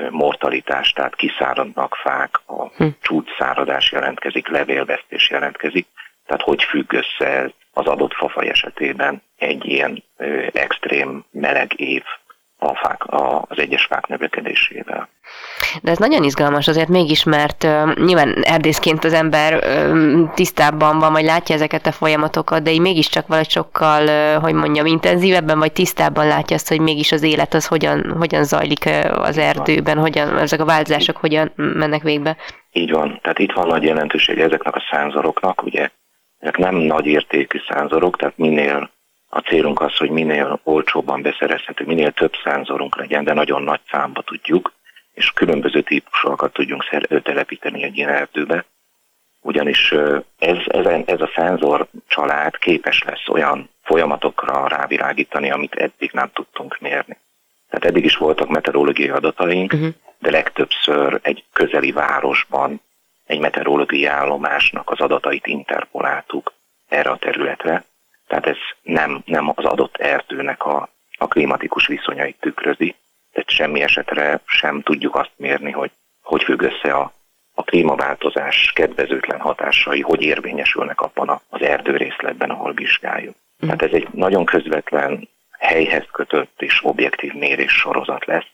mortalitás, 0.09 0.91
tehát 0.91 1.15
kiszáradnak 1.15 1.95
fák, 1.95 2.39
a 2.45 2.67
hm. 2.67 2.87
csúcsszáradás 3.01 3.91
jelentkezik, 3.91 4.47
levélvesztés 4.47 5.29
jelentkezik, 5.29 5.87
tehát 6.25 6.41
hogy 6.41 6.63
függ 6.63 6.93
össze 6.93 7.51
az 7.73 7.85
adott 7.85 8.13
fafaj 8.13 8.49
esetében 8.49 9.21
egy 9.37 9.65
ilyen 9.65 10.03
ö, 10.17 10.47
extrém 10.53 11.25
meleg 11.31 11.79
év 11.79 12.03
a 12.59 12.75
fák, 12.75 13.03
a, 13.03 13.45
az 13.47 13.59
egyes 13.59 13.85
fák 13.85 14.07
növekedésével. 14.07 15.09
De 15.81 15.91
ez 15.91 15.97
nagyon 15.97 16.23
izgalmas 16.23 16.67
azért 16.67 16.87
mégis, 16.87 17.23
mert 17.23 17.63
uh, 17.63 17.95
nyilván 17.95 18.43
erdészként 18.43 19.03
az 19.03 19.13
ember 19.13 19.53
uh, 19.53 20.33
tisztábban 20.33 20.99
van, 20.99 21.11
vagy 21.11 21.23
látja 21.23 21.55
ezeket 21.55 21.85
a 21.85 21.91
folyamatokat, 21.91 22.63
de 22.63 22.71
így 22.71 22.79
mégiscsak 22.79 23.27
valahogy 23.27 23.49
sokkal, 23.49 24.03
uh, 24.03 24.43
hogy 24.43 24.53
mondjam, 24.53 24.85
intenzívebben, 24.85 25.59
vagy 25.59 25.71
tisztábban 25.71 26.27
látja 26.27 26.55
azt, 26.55 26.67
hogy 26.67 26.79
mégis 26.79 27.11
az 27.11 27.23
élet 27.23 27.53
az 27.53 27.67
hogyan, 27.67 28.15
hogyan 28.17 28.43
zajlik 28.43 28.85
uh, 28.85 29.19
az 29.21 29.37
erdőben, 29.37 29.97
hogyan, 29.97 30.37
ezek 30.37 30.59
a 30.59 30.65
változások 30.65 31.17
hogyan 31.17 31.51
mennek 31.55 32.01
végbe. 32.01 32.37
Így 32.71 32.91
van, 32.91 33.19
tehát 33.21 33.39
itt 33.39 33.51
van 33.51 33.67
nagy 33.67 33.83
jelentőség 33.83 34.39
ezeknek 34.39 34.75
a 34.75 34.83
szánzoroknak, 34.91 35.63
ugye 35.63 35.89
ezek 36.39 36.57
nem 36.57 36.75
nagy 36.75 37.05
értékű 37.05 37.59
szánzorok, 37.69 38.17
tehát 38.17 38.37
minél 38.37 38.89
a 39.29 39.39
célunk 39.39 39.81
az, 39.81 39.97
hogy 39.97 40.09
minél 40.09 40.59
olcsóbban 40.63 41.21
beszerezhető, 41.21 41.85
minél 41.85 42.11
több 42.11 42.33
szenzorunk 42.43 42.97
legyen, 42.97 43.23
de 43.23 43.33
nagyon 43.33 43.61
nagy 43.61 43.79
számba 43.89 44.21
tudjuk, 44.21 44.73
és 45.13 45.31
különböző 45.31 45.81
típusokat 45.81 46.53
tudjunk 46.53 46.85
telepíteni 47.23 47.83
egy 47.83 47.97
ilyen 47.97 48.09
erdőbe. 48.09 48.65
Ugyanis 49.41 49.91
ez, 50.37 50.57
ez, 50.67 50.85
ez 51.05 51.21
a 51.21 51.31
szenzor 51.35 51.87
család 52.07 52.57
képes 52.57 53.03
lesz 53.03 53.27
olyan 53.27 53.69
folyamatokra 53.83 54.67
rávilágítani, 54.67 55.51
amit 55.51 55.75
eddig 55.75 56.11
nem 56.13 56.29
tudtunk 56.33 56.77
mérni. 56.79 57.17
Tehát 57.69 57.85
eddig 57.85 58.05
is 58.05 58.15
voltak 58.15 58.49
meteorológiai 58.49 59.09
adataink, 59.09 59.73
uh-huh. 59.73 59.89
de 60.19 60.31
legtöbbször 60.31 61.19
egy 61.21 61.43
közeli 61.53 61.91
városban 61.91 62.81
egy 63.25 63.39
meteorológiai 63.39 64.05
állomásnak 64.05 64.89
az 64.89 64.99
adatait 64.99 65.47
interpoláltuk 65.47 66.53
erre 66.87 67.09
a 67.09 67.17
területre, 67.17 67.85
tehát 68.27 68.45
ez 68.45 68.57
nem, 68.81 69.21
nem 69.25 69.51
az 69.55 69.65
adott 69.65 69.97
erdőnek 69.97 70.65
a, 70.65 70.89
a 71.17 71.27
klimatikus 71.27 71.87
viszonyait 71.87 72.37
tükrözi, 72.39 72.95
tehát 73.31 73.49
semmi 73.49 73.81
esetre 73.81 74.41
sem 74.45 74.81
tudjuk 74.81 75.15
azt 75.15 75.33
mérni, 75.35 75.71
hogy 75.71 75.91
hogy 76.27 76.43
függ 76.43 76.61
össze 76.61 76.93
a, 76.93 77.13
a 77.53 77.63
klímaváltozás 77.63 78.71
kedvezőtlen 78.75 79.39
hatásai, 79.39 80.01
hogy 80.01 80.21
érvényesülnek 80.21 81.01
abban 81.01 81.41
az 81.49 81.61
erdőrészletben, 81.61 82.49
ahol 82.49 82.73
vizsgáljuk. 82.73 83.35
Mm. 83.35 83.67
Tehát 83.67 83.81
ez 83.81 83.91
egy 83.91 84.07
nagyon 84.11 84.45
közvetlen 84.45 85.29
helyhez 85.59 86.05
kötött 86.11 86.61
és 86.61 86.79
objektív 86.83 87.33
mérés 87.33 87.71
sorozat 87.71 88.25
lesz, 88.25 88.47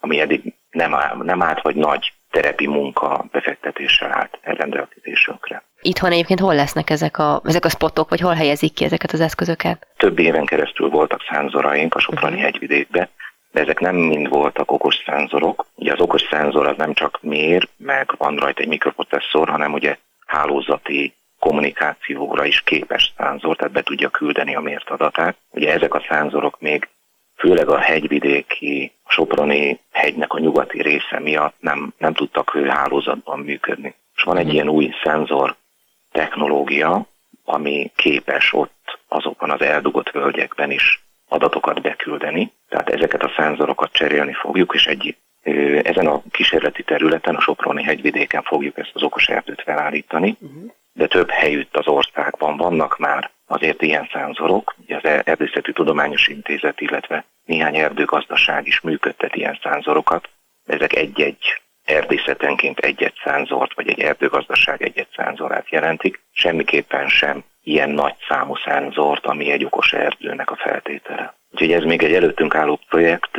ami 0.00 0.20
eddig 0.20 0.54
nem, 0.70 0.94
áll, 0.94 1.16
nem 1.16 1.42
állt, 1.42 1.62
vagy 1.62 1.76
nagy 1.76 2.12
terepi 2.30 2.66
munka 2.66 3.24
befektetéssel 3.30 4.12
állt 4.12 4.38
elrendelkezésünkre. 4.42 5.62
Itthon 5.86 6.12
egyébként 6.12 6.40
hol 6.40 6.54
lesznek 6.54 6.90
ezek 6.90 7.18
a, 7.18 7.40
ezek 7.44 7.64
a 7.64 7.68
spotok, 7.68 8.08
vagy 8.08 8.20
hol 8.20 8.34
helyezik 8.34 8.72
ki 8.72 8.84
ezeket 8.84 9.12
az 9.12 9.20
eszközöket? 9.20 9.86
Több 9.96 10.18
éven 10.18 10.44
keresztül 10.44 10.88
voltak 10.88 11.20
szánzoraink 11.30 11.94
a 11.94 12.00
Soproni 12.00 12.34
uh-huh. 12.34 12.50
hegyvidékbe, 12.50 13.08
de 13.52 13.60
ezek 13.60 13.80
nem 13.80 13.96
mind 13.96 14.28
voltak 14.28 14.72
okos 14.72 15.02
szenzorok. 15.06 15.66
Ugye 15.74 15.92
az 15.92 16.00
okos 16.00 16.22
szenzor 16.30 16.66
az 16.66 16.76
nem 16.76 16.94
csak 16.94 17.18
mér, 17.22 17.68
meg 17.76 18.14
van 18.18 18.36
rajta 18.36 18.60
egy 18.60 18.68
mikroprocesszor, 18.68 19.48
hanem 19.48 19.72
ugye 19.72 19.96
hálózati 20.26 21.14
kommunikációra 21.38 22.44
is 22.44 22.62
képes 22.62 23.12
szenzor, 23.16 23.56
tehát 23.56 23.72
be 23.72 23.82
tudja 23.82 24.08
küldeni 24.08 24.54
a 24.54 24.60
mért 24.60 24.90
adatát. 24.90 25.36
Ugye 25.50 25.72
ezek 25.72 25.94
a 25.94 26.04
szenzorok 26.08 26.60
még 26.60 26.88
főleg 27.36 27.68
a 27.68 27.78
hegyvidéki, 27.78 28.92
a 29.02 29.12
Soproni 29.12 29.80
hegynek 29.90 30.32
a 30.32 30.38
nyugati 30.38 30.82
része 30.82 31.20
miatt 31.20 31.56
nem, 31.60 31.94
nem 31.98 32.14
tudtak 32.14 32.50
hálózatban 32.68 33.38
működni. 33.38 33.94
És 34.16 34.22
van 34.22 34.36
egy 34.36 34.46
mhm. 34.46 34.54
ilyen 34.54 34.68
új 34.68 34.90
szenzor 35.02 35.56
technológia, 36.14 37.06
ami 37.44 37.92
képes 37.96 38.52
ott 38.52 38.98
azokban 39.08 39.50
az 39.50 39.60
eldugott 39.60 40.10
völgyekben 40.10 40.70
is 40.70 41.04
adatokat 41.28 41.82
beküldeni. 41.82 42.52
Tehát 42.68 42.88
ezeket 42.88 43.22
a 43.22 43.32
szenzorokat 43.36 43.92
cserélni 43.92 44.32
fogjuk, 44.32 44.74
és 44.74 44.86
egy, 44.86 45.16
ezen 45.82 46.06
a 46.06 46.22
kísérleti 46.30 46.82
területen, 46.82 47.34
a 47.34 47.40
Soproni 47.40 47.82
hegyvidéken 47.82 48.42
fogjuk 48.42 48.78
ezt 48.78 48.90
az 48.94 49.02
okos 49.02 49.28
erdőt 49.28 49.62
felállítani, 49.62 50.36
uh-huh. 50.40 50.72
de 50.92 51.06
több 51.06 51.30
helyütt 51.30 51.76
az 51.76 51.88
országban 51.88 52.56
vannak 52.56 52.98
már 52.98 53.30
azért 53.46 53.82
ilyen 53.82 54.08
szenzorok. 54.12 54.74
Ugye 54.84 54.96
az 54.96 55.04
Erdészeti 55.24 55.72
Tudományos 55.72 56.28
Intézet, 56.28 56.80
illetve 56.80 57.24
néhány 57.44 57.76
erdőgazdaság 57.76 58.66
is 58.66 58.80
működtet 58.80 59.36
ilyen 59.36 59.58
szenzorokat. 59.62 60.28
Ezek 60.66 60.94
egy-egy 60.96 61.62
erdészetenként 61.84 62.78
egy-egy 62.78 63.20
szenzort, 63.24 63.74
vagy 63.74 63.88
egy 63.88 64.00
erdőgazdaság 64.00 64.82
egy-egy 64.82 65.08
szenzorát 65.16 65.70
jelentik. 65.70 66.22
Semmiképpen 66.32 67.08
sem 67.08 67.44
ilyen 67.62 67.90
nagy 67.90 68.14
számú 68.28 68.56
szenzort, 68.56 69.26
ami 69.26 69.50
egy 69.50 69.64
okos 69.64 69.92
erdőnek 69.92 70.50
a 70.50 70.56
feltétele. 70.56 71.34
Úgyhogy 71.50 71.72
ez 71.72 71.82
még 71.82 72.02
egy 72.02 72.14
előttünk 72.14 72.54
álló 72.54 72.80
projekt, 72.88 73.38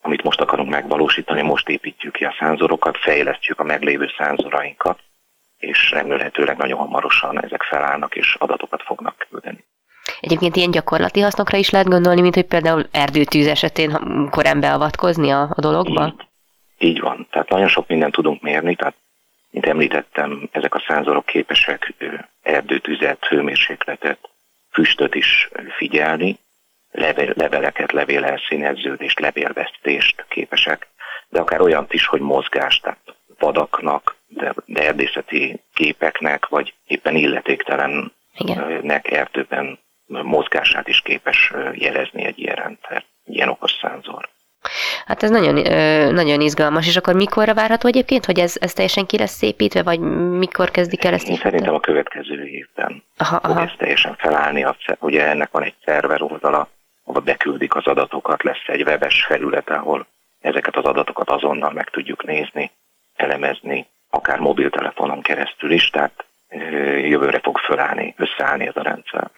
amit 0.00 0.22
most 0.22 0.40
akarunk 0.40 0.70
megvalósítani, 0.70 1.42
most 1.42 1.68
építjük 1.68 2.12
ki 2.12 2.24
a 2.24 2.34
szenzorokat, 2.38 2.96
fejlesztjük 2.96 3.60
a 3.60 3.64
meglévő 3.64 4.10
szenzorainkat, 4.18 4.98
és 5.58 5.90
remélhetőleg 5.90 6.56
nagyon 6.56 6.78
hamarosan 6.78 7.44
ezek 7.44 7.62
felállnak 7.62 8.14
és 8.14 8.36
adatokat 8.38 8.82
fognak 8.82 9.26
küldeni. 9.30 9.64
Egyébként 10.20 10.56
ilyen 10.56 10.70
gyakorlati 10.70 11.20
hasznokra 11.20 11.58
is 11.58 11.70
lehet 11.70 11.88
gondolni, 11.88 12.20
mint 12.20 12.34
hogy 12.34 12.46
például 12.46 12.86
erdőtűz 12.92 13.46
esetén 13.46 13.98
korán 14.30 14.60
beavatkozni 14.60 15.30
a, 15.30 15.40
a 15.40 15.60
dologba? 15.60 16.06
Így, 16.06 16.28
így 16.82 17.00
van. 17.00 17.26
Tehát 17.30 17.48
nagyon 17.48 17.68
sok 17.68 17.88
mindent 17.88 18.12
tudunk 18.12 18.42
mérni, 18.42 18.74
tehát 18.74 18.94
mint 19.50 19.66
említettem, 19.66 20.48
ezek 20.52 20.74
a 20.74 20.84
szenzorok 20.86 21.26
képesek 21.26 21.94
erdőtüzet, 22.42 23.24
hőmérsékletet, 23.24 24.18
füstöt 24.72 25.14
is 25.14 25.48
figyelni, 25.76 26.38
leveleket, 27.34 27.92
levélelszíneződést, 27.92 29.20
levélvesztést 29.20 30.24
képesek, 30.28 30.88
de 31.28 31.40
akár 31.40 31.60
olyant 31.60 31.92
is, 31.92 32.06
hogy 32.06 32.20
mozgást, 32.20 32.82
tehát 32.82 33.14
vadaknak, 33.38 34.16
de, 34.26 34.54
de 34.64 34.86
erdészeti 34.86 35.60
képeknek, 35.74 36.48
vagy 36.48 36.74
éppen 36.86 37.16
illetéktelennek 37.16 39.10
erdőben 39.10 39.78
mozgását 40.06 40.88
is 40.88 41.00
képes 41.00 41.52
jelezni 41.72 42.24
egy 42.24 42.38
ilyen 42.38 42.54
rendszer, 42.54 43.04
ilyen 43.24 43.48
okos 43.48 43.72
szenzor. 43.80 44.28
Hát 45.06 45.22
ez 45.22 45.30
nagyon, 45.30 45.54
nagyon 46.12 46.40
izgalmas, 46.40 46.86
és 46.86 46.96
akkor 46.96 47.14
mikorra 47.14 47.54
várható 47.54 47.88
egyébként, 47.88 48.24
hogy 48.24 48.38
ez, 48.38 48.54
ez 48.60 48.72
teljesen 48.72 49.06
ki 49.06 49.18
lesz 49.18 49.36
szépítve, 49.36 49.82
vagy 49.82 50.00
mikor 50.38 50.70
kezdik 50.70 51.04
el 51.04 51.12
ezt 51.12 51.28
Én 51.28 51.36
Szerintem 51.36 51.74
a 51.74 51.80
következő 51.80 52.46
évben 52.46 53.02
aha, 53.16 53.36
fog 53.36 53.50
aha. 53.50 53.62
ez 53.62 53.70
teljesen 53.78 54.16
felállni. 54.16 54.66
Ugye 54.98 55.26
ennek 55.26 55.50
van 55.50 55.62
egy 55.62 55.74
szerver 55.84 56.22
oldala, 56.22 56.68
ahol 57.04 57.22
beküldik 57.22 57.74
az 57.74 57.86
adatokat, 57.86 58.42
lesz 58.42 58.66
egy 58.66 58.82
webes 58.82 59.24
felület, 59.24 59.70
ahol 59.70 60.06
ezeket 60.40 60.76
az 60.76 60.84
adatokat 60.84 61.30
azonnal 61.30 61.72
meg 61.72 61.90
tudjuk 61.90 62.24
nézni, 62.24 62.70
elemezni, 63.16 63.86
akár 64.10 64.38
mobiltelefonon 64.38 65.22
keresztül 65.22 65.70
is, 65.70 65.90
tehát 65.90 66.24
jövőre 67.08 67.40
fog 67.42 67.58
fölállni, 67.58 68.14
összeállni 68.16 68.66
ez 68.66 68.76
a 68.76 68.82
rendszer. 68.82 69.30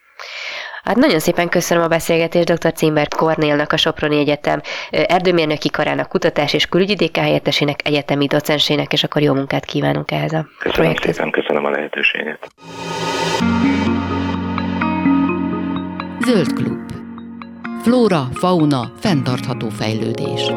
Hát 0.83 0.97
nagyon 0.97 1.19
szépen 1.19 1.49
köszönöm 1.49 1.85
a 1.85 1.89
beszélgetést 1.89 2.53
dr. 2.53 2.73
Cimbert 2.73 3.15
Kornélnak, 3.15 3.73
a 3.73 3.77
Soproni 3.77 4.19
Egyetem 4.19 4.61
erdőmérnöki 4.91 5.71
karának 5.71 6.09
kutatás 6.09 6.53
és 6.53 6.67
külügyi 6.67 7.11
helyettesének, 7.15 7.81
egyetemi 7.85 8.27
docensének, 8.27 8.93
és 8.93 9.05
akkor 9.05 9.23
jó 9.23 9.35
munkát 9.35 9.65
kívánunk 9.65 10.11
ehhez 10.11 10.33
a 10.33 10.47
köszönöm 10.59 10.85
projekthez. 10.85 11.15
szépen, 11.15 11.31
köszönöm 11.31 11.65
a 11.65 11.71
lehetőséget. 11.71 12.47
Zöld 16.25 16.53
klub. 16.53 16.93
Flóra, 17.83 18.29
fauna, 18.35 18.93
fenntartható 19.01 19.69
fejlődés. 19.69 20.51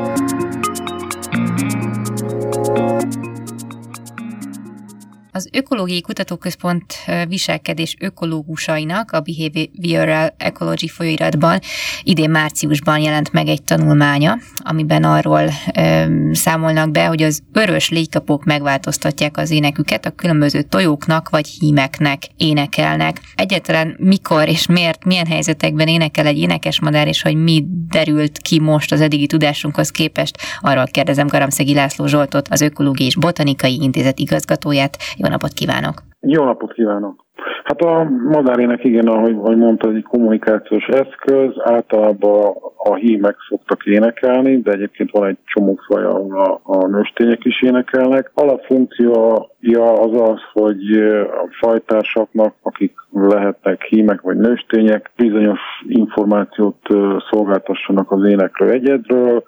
Az 5.36 5.50
Ökológiai 5.52 6.02
Kutatóközpont 6.02 6.94
viselkedés 7.28 7.96
ökológusainak 8.00 9.12
a 9.12 9.20
Behavioral 9.20 10.36
Ecology 10.38 10.90
folyóiratban 10.90 11.60
idén 12.04 12.30
márciusban 12.30 13.00
jelent 13.00 13.32
meg 13.32 13.48
egy 13.48 13.64
tanulmánya, 13.64 14.38
amiben 14.58 15.04
arról 15.04 15.50
ö, 15.76 16.06
számolnak 16.32 16.92
be, 16.92 17.06
hogy 17.06 17.22
az 17.22 17.42
örös 17.54 17.90
légykapók 17.90 18.44
megváltoztatják 18.44 19.38
az 19.38 19.52
éneküket, 19.52 20.06
a 20.06 20.10
különböző 20.10 20.62
tojóknak 20.62 21.30
vagy 21.30 21.48
hímeknek 21.48 22.24
énekelnek. 22.38 23.22
Egyáltalán 23.36 23.96
mikor 24.00 24.48
és 24.48 24.68
miért, 24.68 25.06
milyen 25.06 25.28
helyzetekben 25.28 25.88
énekel 25.88 26.26
egy 26.26 26.38
énekesmadár, 26.38 27.08
és 27.08 27.22
hogy 27.22 27.36
mi 27.36 27.66
derült 27.90 28.38
ki 28.38 28.60
most 28.60 28.92
az 28.92 29.02
eddigi 29.02 29.28
tudásunkhoz 29.28 29.90
képest, 29.90 30.38
arról 30.60 30.86
kérdezem 30.86 31.28
Garamszegi 31.28 31.74
László 31.74 32.06
Zsoltot, 32.06 32.48
az 32.48 32.62
Ökológiai 32.62 33.08
és 33.08 33.16
Botanikai 33.16 33.80
Intézet 33.82 34.20
igazgatóját. 34.20 34.98
Jó 35.26 35.32
napot 35.32 35.54
kívánok! 35.54 35.94
Jó 36.20 36.44
napot 36.44 36.74
kívánok! 36.74 37.26
Hát 37.64 37.82
a 37.82 38.04
madárének 38.04 38.84
igen, 38.84 39.08
ahogy, 39.08 39.32
ahogy 39.32 39.58
mondta, 39.58 39.90
egy 39.90 40.04
kommunikációs 40.04 40.86
eszköz, 40.86 41.52
általában 41.64 42.56
a 42.78 42.96
hímek 42.96 43.36
szoktak 43.50 43.86
énekelni, 43.86 44.62
de 44.62 44.72
egyébként 44.72 45.12
van 45.12 45.28
egy 45.28 45.38
csomó 45.46 45.80
faj, 45.88 46.04
ahol 46.04 46.40
a, 46.40 46.60
a 46.64 46.88
nőstények 46.88 47.46
is 47.46 47.62
énekelnek. 47.62 48.32
Alapfunkciója 48.34 49.94
az 49.94 50.22
az, 50.22 50.40
hogy 50.54 50.92
a 51.22 51.48
fajtársaknak, 51.60 52.54
akik 52.62 52.94
lehetnek 53.12 53.82
hímek 53.82 54.22
vagy 54.22 54.38
nőstények, 54.38 55.12
bizonyos 55.16 55.60
információt 55.88 56.88
szolgáltassanak 57.30 58.12
az 58.12 58.26
énekről 58.26 58.70
egyedről, 58.70 59.44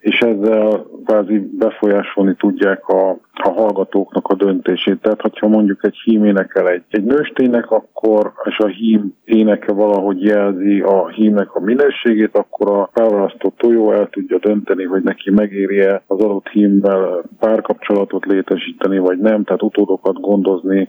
és 0.00 0.20
ezzel 0.20 0.86
kvázi 1.04 1.38
befolyásolni 1.58 2.34
tudják 2.34 2.88
a, 2.88 3.18
a 3.42 3.50
hallgatóknak 3.50 4.28
a 4.28 4.34
döntését. 4.34 5.00
Tehát, 5.00 5.20
hogyha 5.20 5.48
mondjuk 5.48 5.84
egy 5.84 5.96
hím 6.04 6.24
énekel 6.24 6.68
egy, 6.68 6.82
egy 6.90 7.04
nősténynek, 7.04 7.70
akkor, 7.70 8.32
és 8.44 8.58
a 8.58 8.66
hím 8.66 9.14
éneke 9.24 9.72
valahogy 9.72 10.22
jelzi 10.22 10.80
a 10.80 11.08
hímnek 11.08 11.54
a 11.54 11.60
minőségét, 11.60 12.36
akkor 12.36 12.70
a 12.70 12.90
felválasztott 12.92 13.56
tojó 13.56 13.92
el 13.92 14.08
tudja 14.10 14.38
dönteni, 14.38 14.84
hogy 14.84 15.02
neki 15.02 15.30
megéri-e 15.30 16.02
az 16.06 16.20
adott 16.20 16.48
hímmel 16.48 17.22
párkapcsolatot 17.38 18.24
létesíteni, 18.24 18.98
vagy 18.98 19.18
nem, 19.18 19.44
tehát 19.44 19.62
utódokat 19.62 20.20
gondozni 20.20 20.88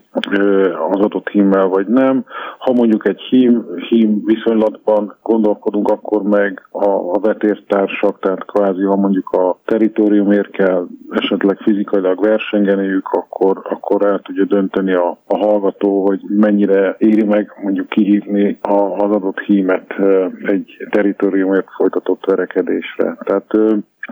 az 0.91 0.99
adott 0.99 1.29
hímmel, 1.29 1.67
vagy 1.67 1.87
nem. 1.87 2.25
Ha 2.57 2.73
mondjuk 2.73 3.07
egy 3.07 3.21
hím, 3.21 3.65
hím 3.89 4.21
viszonylatban 4.25 5.15
gondolkodunk, 5.23 5.87
akkor 5.89 6.23
meg 6.23 6.67
a, 6.71 6.89
a 6.89 7.19
vetértársak, 7.21 8.19
tehát 8.19 8.45
kvázi 8.45 8.83
a 8.83 8.95
mondjuk 8.95 9.29
a 9.29 9.59
teritoriumért 9.65 10.51
kell 10.51 10.87
esetleg 11.09 11.57
fizikailag 11.57 12.19
versengeniük, 12.39 13.07
akkor, 13.07 13.61
akkor 13.63 14.05
el 14.05 14.19
tudja 14.19 14.45
dönteni 14.45 14.93
a, 14.93 15.17
a 15.27 15.37
hallgató, 15.37 16.05
hogy 16.05 16.19
mennyire 16.27 16.95
éri 16.97 17.23
meg 17.23 17.51
mondjuk 17.63 17.89
kihívni 17.89 18.57
a, 18.61 18.73
az 18.73 19.11
adott 19.11 19.39
hímet 19.39 19.95
egy 20.43 20.87
teritoriumért 20.89 21.67
folytatott 21.77 22.25
verekedésre. 22.25 23.17
Tehát 23.23 23.53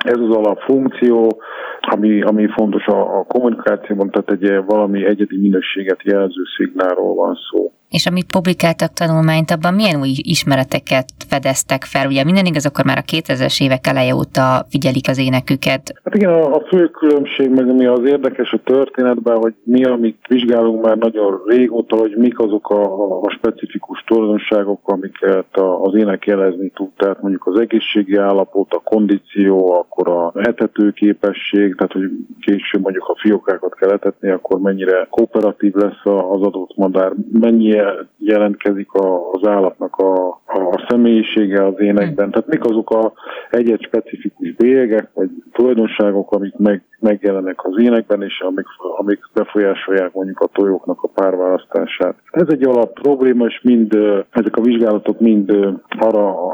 ez 0.05 0.17
az 0.17 0.35
alapfunkció, 0.35 1.41
ami, 1.79 2.21
ami 2.21 2.47
fontos 2.47 2.85
a, 2.85 3.19
a 3.19 3.23
kommunikációban, 3.23 4.09
tehát 4.09 4.31
egy 4.31 4.65
valami 4.65 5.05
egyedi 5.05 5.37
minőséget 5.37 6.03
jelző 6.03 6.41
szignálról 6.57 7.15
van 7.15 7.37
szó. 7.49 7.71
És 7.89 8.06
amit 8.06 8.32
publikáltak 8.32 8.93
tanulmányt, 8.93 9.52
abban 9.52 9.73
milyen 9.73 10.00
új 10.00 10.13
ismereteket 10.15 11.06
fedeztek 11.30 11.84
fel? 11.84 12.08
Ugye 12.08 12.23
minden 12.23 12.45
igaz, 12.45 12.65
akkor 12.65 12.86
már 12.86 12.97
a 12.97 13.12
2000-es 13.12 13.63
évek 13.63 13.88
eleje 13.88 14.15
óta 14.15 14.65
figyelik 14.69 15.08
az 15.10 15.17
éneküket. 15.17 15.93
Hát 16.04 16.15
igen, 16.15 16.30
a, 16.30 16.56
a 16.56 16.62
fő 16.69 16.88
különbség, 16.88 17.50
meg 17.50 17.69
ami 17.69 17.86
az 17.86 18.04
érdekes 18.06 18.52
a 18.52 18.62
történetben, 18.63 19.38
hogy 19.38 19.54
mi, 19.63 19.84
amit 19.84 20.17
vizsgálunk 20.28 20.84
már 20.84 20.97
nagyon 20.97 21.41
régóta, 21.45 21.95
hogy 21.95 22.15
mik 22.17 22.39
azok 22.39 22.69
a, 22.69 22.84
a, 23.21 23.30
specifikus 23.30 24.04
tulajdonságok, 24.08 24.80
amiket 24.84 25.56
a, 25.56 25.82
az 25.82 25.95
ének 25.95 26.26
jelezni 26.26 26.69
tud. 26.69 26.89
Tehát 26.97 27.21
mondjuk 27.21 27.45
az 27.45 27.60
egészségi 27.60 28.15
állapot, 28.15 28.73
a 28.73 28.82
kondíció, 28.84 29.73
akkor 29.73 30.08
a 30.08 30.32
etető 30.36 30.91
képesség, 30.91 31.76
tehát 31.76 31.93
hogy 31.93 32.10
később 32.39 32.82
mondjuk 32.82 33.08
a 33.08 33.17
fiókákat 33.19 33.76
kell 33.76 33.91
etetni, 33.91 34.30
akkor 34.30 34.60
mennyire 34.60 35.08
kooperatív 35.10 35.73
lesz 35.73 36.06
az 36.06 36.41
adott 36.41 36.76
madár, 36.76 37.12
mennyi 37.32 37.76
jelentkezik 38.17 38.91
a, 38.91 39.31
az 39.31 39.47
állatnak 39.47 39.95
a, 39.95 40.27
a 40.45 40.85
személyisége 40.89 41.65
az 41.65 41.79
énekben. 41.79 42.31
Tehát 42.31 42.47
mik 42.47 42.63
azok 42.63 42.89
a 42.89 43.13
egy-egy 43.49 43.83
specifikus 43.83 44.55
bélyegek, 44.55 45.09
vagy 45.13 45.29
tulajdonságok, 45.51 46.31
amik 46.31 46.55
meg, 46.57 46.83
megjelennek 46.99 47.65
az 47.65 47.79
énekben, 47.79 48.23
és 48.23 48.39
amik, 48.39 48.65
amik 48.97 49.19
befolyásolják 49.33 50.13
mondjuk 50.13 50.39
a 50.39 50.49
tojóknak 50.53 51.03
a 51.03 51.07
párválasztását. 51.07 52.15
Ez 52.31 52.47
egy 52.47 52.63
alap 52.63 52.99
probléma, 52.99 53.45
és 53.45 53.61
mind 53.63 53.93
ezek 54.29 54.57
a 54.57 54.61
vizsgálatok 54.61 55.19
mind 55.19 55.51
arra 55.99 56.51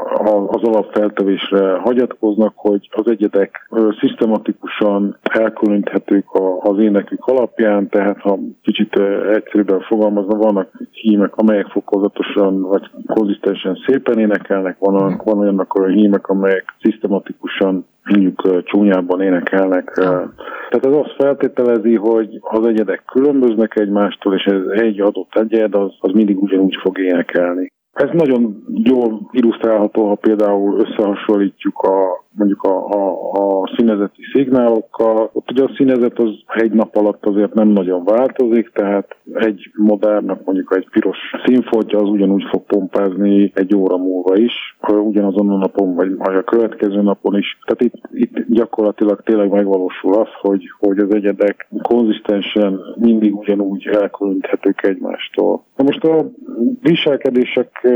az 0.48 0.62
alapfeltevésre 0.62 1.76
hagyatkoznak, 1.76 2.52
hogy 2.56 2.88
az 2.92 3.06
egyedek 3.06 3.70
szisztematikusan 4.00 5.18
elkülöníthetők 5.22 6.24
az 6.60 6.78
énekük 6.78 7.26
alapján, 7.26 7.88
tehát 7.88 8.20
ha 8.20 8.38
kicsit 8.62 9.00
egyszerűbben 9.32 9.80
fogalmazva, 9.80 10.36
vannak 10.36 10.70
hímek, 11.14 11.36
amelyek 11.36 11.66
fokozatosan 11.66 12.62
vagy 12.62 12.90
konzisztensen 13.06 13.78
szépen 13.86 14.18
énekelnek, 14.18 14.76
van, 14.78 15.20
van 15.24 15.38
olyannak 15.38 15.74
olyan 15.74 15.92
hímek, 15.92 16.28
amelyek 16.28 16.74
szisztematikusan 16.80 17.86
mondjuk 18.04 18.64
csúnyában 18.64 19.20
énekelnek. 19.20 19.90
Tehát 19.94 20.86
ez 20.86 20.92
azt 20.92 21.14
feltételezi, 21.18 21.94
hogy 21.94 22.38
az 22.40 22.66
egyedek 22.66 23.02
különböznek 23.06 23.76
egymástól, 23.76 24.34
és 24.34 24.44
ez 24.44 24.80
egy 24.80 25.00
adott 25.00 25.34
egyed, 25.34 25.74
az, 25.74 25.92
az 26.00 26.12
mindig 26.12 26.42
ugyanúgy 26.42 26.76
fog 26.82 26.98
énekelni. 26.98 27.72
Ez 27.92 28.08
nagyon 28.12 28.64
jól 28.66 29.28
illusztrálható, 29.30 30.08
ha 30.08 30.14
például 30.14 30.80
összehasonlítjuk 30.80 31.78
a 31.78 32.24
mondjuk 32.36 32.62
a, 32.62 32.88
a, 32.88 33.32
a 33.32 33.70
színezeti 33.76 34.22
szignálokkal. 34.32 35.30
Ott 35.32 35.50
ugye 35.50 35.62
a 35.62 35.72
színezet 35.76 36.18
az 36.18 36.30
egy 36.54 36.72
nap 36.72 36.96
alatt 36.96 37.26
azért 37.26 37.54
nem 37.54 37.68
nagyon 37.68 38.04
változik, 38.04 38.70
tehát 38.72 39.16
egy 39.34 39.70
modernnak 39.74 40.44
mondjuk 40.44 40.76
egy 40.76 40.88
piros 40.90 41.18
színfoltja 41.44 41.98
az 41.98 42.08
ugyanúgy 42.08 42.44
fog 42.50 42.62
pompázni 42.62 43.52
egy 43.54 43.76
óra 43.76 43.96
múlva 43.96 44.36
is, 44.36 44.52
ugyanazon 44.88 45.50
a 45.50 45.56
napon, 45.56 45.94
vagy, 45.94 46.16
vagy 46.16 46.34
a 46.34 46.42
következő 46.42 47.02
napon 47.02 47.38
is. 47.38 47.58
Tehát 47.64 47.94
itt, 47.94 48.08
itt 48.12 48.46
gyakorlatilag 48.48 49.22
tényleg 49.22 49.50
megvalósul 49.50 50.14
az, 50.14 50.28
hogy, 50.40 50.64
hogy 50.78 50.98
az 50.98 51.14
egyedek 51.14 51.68
konzisztensen 51.82 52.80
mindig 52.96 53.36
ugyanúgy 53.36 53.86
elkülöníthetők 53.86 54.82
egymástól. 54.82 55.64
Na 55.76 55.84
most 55.84 56.04
a 56.04 56.30
viselkedések 56.80 57.88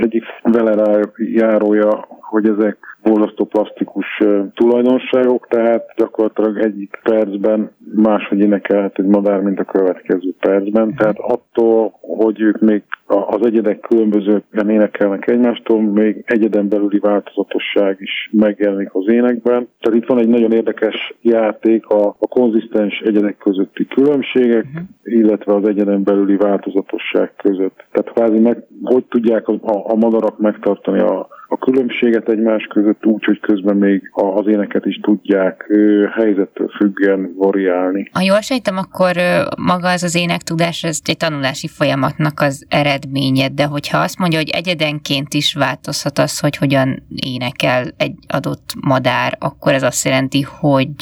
egyik 0.00 0.24
vele 0.42 1.00
járója, 1.16 2.06
hogy 2.20 2.48
ezek 2.48 2.89
borzasztó 3.02 3.44
plastikus 3.44 4.22
tulajdonságok, 4.54 5.46
tehát 5.48 5.92
gyakorlatilag 5.96 6.58
egyik 6.58 7.00
percben 7.02 7.70
máshogy 7.94 8.38
énekelhet 8.38 8.98
egy 8.98 9.06
madár, 9.06 9.40
mint 9.40 9.60
a 9.60 9.64
következő 9.64 10.34
percben. 10.40 10.94
Tehát 10.94 11.18
attól, 11.18 11.92
hogy 12.00 12.40
ők 12.40 12.60
még 12.60 12.82
az 13.06 13.46
egyedek 13.46 13.80
különbözően 13.80 14.68
énekelnek 14.68 15.30
egymástól, 15.30 15.82
még 15.82 16.22
egyeden 16.26 16.68
belüli 16.68 16.98
változatosság 16.98 17.96
is 18.00 18.30
megjelenik 18.32 18.90
az 18.92 19.08
énekben. 19.08 19.68
Tehát 19.80 20.00
itt 20.00 20.06
van 20.06 20.18
egy 20.18 20.28
nagyon 20.28 20.52
érdekes 20.52 21.14
játék 21.22 21.86
a, 21.86 22.06
a 22.18 22.26
konzisztens 22.26 23.02
egyedek 23.04 23.36
közötti 23.36 23.86
különbségek, 23.86 24.64
uh-huh. 24.64 24.82
illetve 25.02 25.54
az 25.54 25.68
egyeden 25.68 26.02
belüli 26.02 26.36
változatosság 26.36 27.32
között. 27.36 27.84
Tehát 27.92 28.12
kvázi 28.12 28.38
meg, 28.38 28.66
hogy 28.82 29.04
tudják 29.04 29.48
a, 29.48 29.52
a, 29.52 29.90
a 29.90 29.94
madarak 29.94 30.38
megtartani 30.38 31.00
a 31.00 31.28
a 31.50 31.58
különbséget 31.58 32.28
egymás 32.28 32.64
között 32.64 33.06
úgy, 33.06 33.24
hogy 33.24 33.40
közben 33.40 33.76
még 33.76 34.10
az 34.12 34.46
éneket 34.46 34.86
is 34.86 35.00
tudják 35.02 35.66
helyzettől 36.14 36.68
függően 36.68 37.32
variálni. 37.36 38.10
Ha 38.12 38.20
jól 38.20 38.40
sejtem, 38.40 38.76
akkor 38.76 39.12
maga 39.56 39.88
az 39.88 40.02
az 40.02 40.14
énektudás, 40.14 40.84
ez 40.84 41.00
egy 41.04 41.16
tanulási 41.16 41.68
folyamatnak 41.68 42.40
az 42.40 42.66
eredménye, 42.68 43.48
de 43.48 43.64
hogyha 43.64 43.98
azt 43.98 44.18
mondja, 44.18 44.38
hogy 44.38 44.48
egyedenként 44.48 45.34
is 45.34 45.54
változhat 45.54 46.18
az, 46.18 46.40
hogy 46.40 46.56
hogyan 46.56 47.02
énekel 47.16 47.84
egy 47.96 48.14
adott 48.28 48.74
madár, 48.80 49.36
akkor 49.38 49.72
ez 49.72 49.82
azt 49.82 50.04
jelenti, 50.04 50.42
hogy 50.42 50.94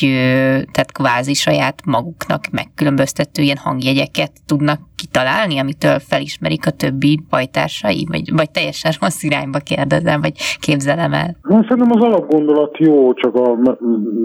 tehát 0.73 0.93
kvázi 0.93 1.35
saját 1.35 1.83
maguknak 1.85 2.45
megkülönböztető 2.51 3.43
ilyen 3.43 3.57
hangjegyeket 3.57 4.33
tudnak 4.47 4.81
kitalálni, 4.97 5.59
amitől 5.59 5.99
felismerik 5.99 6.67
a 6.67 6.71
többi 6.71 7.21
bajtársai, 7.31 8.07
vagy, 8.11 8.33
vagy 8.33 8.51
teljesen 8.51 8.93
rossz 9.01 9.23
irányba 9.23 9.59
kérdezem, 9.59 10.21
vagy 10.21 10.38
képzelem 10.61 11.13
el? 11.13 11.37
Na, 11.43 11.63
szerintem 11.69 12.01
az 12.01 12.03
alapgondolat 12.03 12.79
jó, 12.79 13.15
csak 13.15 13.35
a 13.35 13.55
me- 13.55 13.79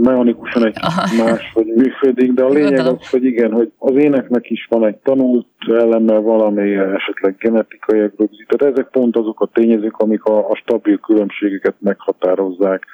mechanikusan 0.03 0.65
egy 0.65 0.77
más, 1.17 1.51
hogy 1.53 1.65
működik, 1.75 2.31
de 2.31 2.43
a 2.43 2.49
lényeg 2.49 2.79
az, 2.79 3.09
hogy 3.09 3.23
igen, 3.25 3.51
hogy 3.51 3.71
az 3.77 3.95
éneknek 3.95 4.49
is 4.49 4.67
van 4.69 4.85
egy 4.85 4.95
tanult 4.95 5.47
elemmel 5.67 6.21
valami 6.21 6.73
esetleg 6.73 7.35
genetikai 7.39 7.99
rögzített. 7.99 8.61
Ezek 8.61 8.87
pont 8.91 9.17
azok 9.17 9.41
a 9.41 9.49
tényezők, 9.53 9.97
amik 9.97 10.23
a, 10.23 10.49
a 10.49 10.55
stabil 10.55 10.97
különbségeket 10.97 11.75
meghatározzák. 11.79 12.85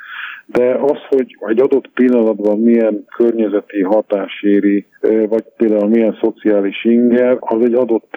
De 0.52 0.74
az, 0.82 0.98
hogy 1.10 1.38
egy 1.48 1.60
adott 1.60 1.90
pillanatban 1.94 2.60
milyen 2.60 3.06
környezeti 3.16 3.82
hatás 3.82 4.42
éri, 4.42 4.86
vagy 5.30 5.44
például 5.58 5.90
milyen 5.90 6.18
szociális 6.22 6.86
inger, 6.86 7.38
az 7.40 7.64
egy 7.64 7.74
adott 7.74 8.14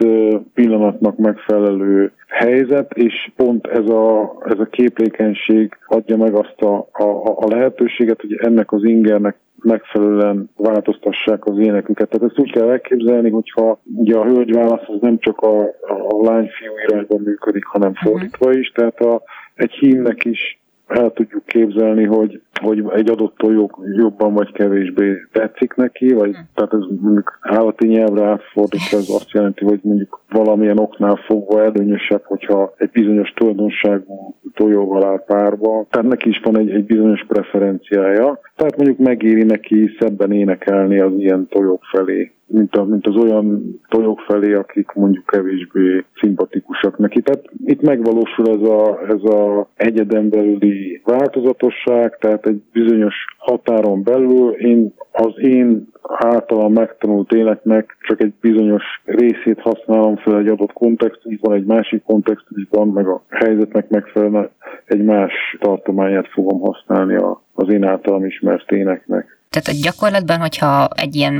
pillanatnak 0.54 1.16
megfelelő 1.16 2.12
helyzet, 2.26 2.92
és 2.94 3.30
pont 3.36 3.66
ez 3.66 3.88
a, 3.88 4.36
ez 4.44 4.58
a 4.58 4.68
képlékenység 4.70 5.76
adja 5.86 6.16
meg 6.16 6.34
azt 6.34 6.60
a, 6.60 6.88
a, 6.92 7.04
a 7.36 7.46
lehetőséget, 7.48 8.20
hogy 8.20 8.34
ennek 8.34 8.72
az 8.72 8.84
ingernek 8.84 9.36
megfelelően 9.62 10.50
változtassák 10.56 11.44
az 11.44 11.58
éneküket. 11.58 12.08
Tehát 12.08 12.30
ezt 12.30 12.38
úgy 12.38 12.52
kell 12.52 12.68
elképzelni, 12.68 13.30
hogyha 13.30 13.80
ugye 13.96 14.16
a 14.16 14.24
hölgyválasz 14.24 14.88
az 14.88 15.00
nem 15.00 15.18
csak 15.18 15.40
a, 15.40 15.62
a 16.08 16.22
lány-fiú 16.22 16.72
irányban 16.88 17.20
működik, 17.20 17.64
hanem 17.64 17.94
fordítva 17.94 18.52
is, 18.52 18.72
tehát 18.74 19.00
a, 19.00 19.22
egy 19.54 19.72
hímnek 19.72 20.24
is 20.24 20.61
el 20.94 21.12
tudjuk 21.12 21.44
képzelni, 21.46 22.04
hogy, 22.04 22.40
hogy 22.62 22.84
egy 22.94 23.10
adott 23.10 23.36
tojó 23.36 23.70
jobban 23.96 24.32
vagy 24.34 24.52
kevésbé 24.52 25.26
tetszik 25.32 25.74
neki, 25.74 26.12
vagy 26.12 26.30
hm. 26.30 26.40
tehát 26.54 26.72
ez 26.72 27.00
mondjuk 27.00 27.38
állati 27.40 27.86
nyelvre 27.86 28.24
átfordítva, 28.24 28.96
ez 28.96 29.08
azt 29.08 29.30
jelenti, 29.30 29.64
hogy 29.64 29.80
mondjuk 29.82 30.20
valamilyen 30.30 30.78
oknál 30.78 31.16
fogva 31.16 31.62
előnyösebb, 31.62 32.22
hogyha 32.24 32.74
egy 32.76 32.90
bizonyos 32.90 33.32
tulajdonságú 33.32 34.34
tojóval 34.54 35.04
áll 35.04 35.24
párba. 35.26 35.86
Tehát 35.90 36.08
neki 36.08 36.28
is 36.28 36.40
van 36.44 36.58
egy, 36.58 36.70
egy 36.70 36.84
bizonyos 36.84 37.24
preferenciája. 37.28 38.40
Tehát 38.56 38.76
mondjuk 38.76 38.98
megéri 38.98 39.42
neki 39.42 39.90
szebben 39.98 40.32
énekelni 40.32 41.00
az 41.00 41.12
ilyen 41.16 41.46
tojók 41.48 41.82
felé 41.92 42.32
mint, 42.52 42.76
a, 42.76 42.84
mint 42.84 43.06
az 43.06 43.16
olyan 43.16 43.80
tojók 43.88 44.20
felé, 44.20 44.52
akik 44.52 44.92
mondjuk 44.92 45.26
kevésbé 45.26 46.04
szimpatikusak 46.20 46.98
neki. 46.98 47.22
Tehát 47.22 47.44
itt 47.64 47.80
megvalósul 47.80 48.48
ez 48.48 48.68
a, 48.68 49.00
ez 49.08 49.34
a 49.34 49.68
egyeden 49.76 50.28
belüli 50.28 51.00
változatosság, 51.04 52.16
tehát 52.18 52.46
egy 52.46 52.62
bizonyos 52.72 53.14
határon 53.38 54.02
belül 54.02 54.50
én 54.50 54.94
az 55.12 55.32
én 55.36 55.90
általam 56.02 56.72
megtanult 56.72 57.32
életnek 57.32 57.96
csak 58.00 58.20
egy 58.20 58.32
bizonyos 58.40 58.82
részét 59.04 59.60
használom 59.60 60.16
fel 60.16 60.38
egy 60.38 60.48
adott 60.48 60.72
kontextusban, 60.72 61.54
egy 61.54 61.64
másik 61.64 62.02
kontextusban, 62.02 62.88
meg 62.88 63.06
a 63.06 63.22
helyzetnek 63.28 63.88
megfelelően 63.88 64.50
egy 64.84 65.04
más 65.04 65.32
tartományát 65.60 66.28
fogom 66.28 66.60
használni 66.60 67.16
az 67.54 67.68
én 67.68 67.84
általam 67.84 68.24
ismert 68.24 68.72
éneknek. 68.72 69.40
Tehát 69.52 69.68
a 69.68 69.82
gyakorlatban, 69.82 70.38
hogyha 70.40 70.88
egy 70.88 71.16
ilyen 71.16 71.34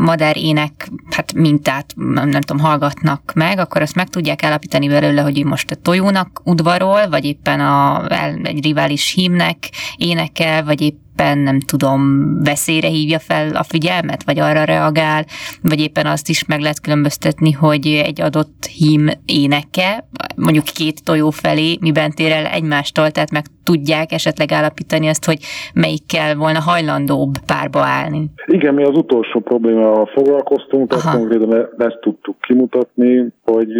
madár 0.00 0.36
ének 0.36 0.88
hát 1.10 1.32
mintát, 1.32 1.92
nem, 1.96 2.28
nem 2.28 2.40
tudom, 2.40 2.62
hallgatnak 2.62 3.32
meg, 3.34 3.58
akkor 3.58 3.82
azt 3.82 3.94
meg 3.94 4.08
tudják 4.08 4.42
állapítani 4.42 4.88
belőle, 4.88 5.22
hogy 5.22 5.44
most 5.44 5.70
a 5.70 5.74
tojónak 5.74 6.40
udvarol, 6.44 7.08
vagy 7.08 7.24
éppen 7.24 7.60
a, 7.60 8.06
egy 8.42 8.64
rivális 8.64 9.12
hímnek 9.12 9.56
énekel, 9.96 10.64
vagy 10.64 10.80
épp 10.80 10.98
éppen 11.20 11.38
nem 11.38 11.60
tudom, 11.60 12.00
veszélyre 12.44 12.88
hívja 12.88 13.18
fel 13.18 13.56
a 13.56 13.62
figyelmet, 13.62 14.24
vagy 14.24 14.38
arra 14.38 14.64
reagál, 14.64 15.24
vagy 15.62 15.80
éppen 15.80 16.06
azt 16.06 16.28
is 16.28 16.46
meg 16.46 16.60
lehet 16.60 16.80
különböztetni, 16.80 17.52
hogy 17.52 17.86
egy 17.86 18.20
adott 18.20 18.64
hím 18.78 19.08
éneke, 19.24 20.04
mondjuk 20.36 20.64
két 20.64 21.04
tojó 21.04 21.30
felé, 21.30 21.76
miben 21.80 22.10
tér 22.10 22.32
el 22.32 22.46
egymástól, 22.46 23.10
tehát 23.10 23.30
meg 23.30 23.44
tudják 23.64 24.12
esetleg 24.12 24.52
állapítani 24.52 25.08
azt, 25.08 25.24
hogy 25.24 25.38
melyikkel 25.74 26.36
volna 26.36 26.60
hajlandóbb 26.60 27.32
párba 27.46 27.80
állni. 27.80 28.30
Igen, 28.46 28.74
mi 28.74 28.82
az 28.82 28.96
utolsó 28.96 29.40
problémával 29.40 30.06
foglalkoztunk, 30.06 30.88
tehát 30.88 31.16
konkrétan 31.16 31.54
e- 31.54 31.84
ezt 31.84 32.00
tudtuk 32.00 32.36
kimutatni, 32.40 33.32
hogy, 33.44 33.72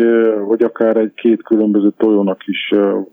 hogy 0.46 0.62
akár 0.62 0.96
egy 0.96 1.12
két 1.14 1.42
különböző 1.42 1.92
tojónak 1.96 2.46
is 2.46 2.72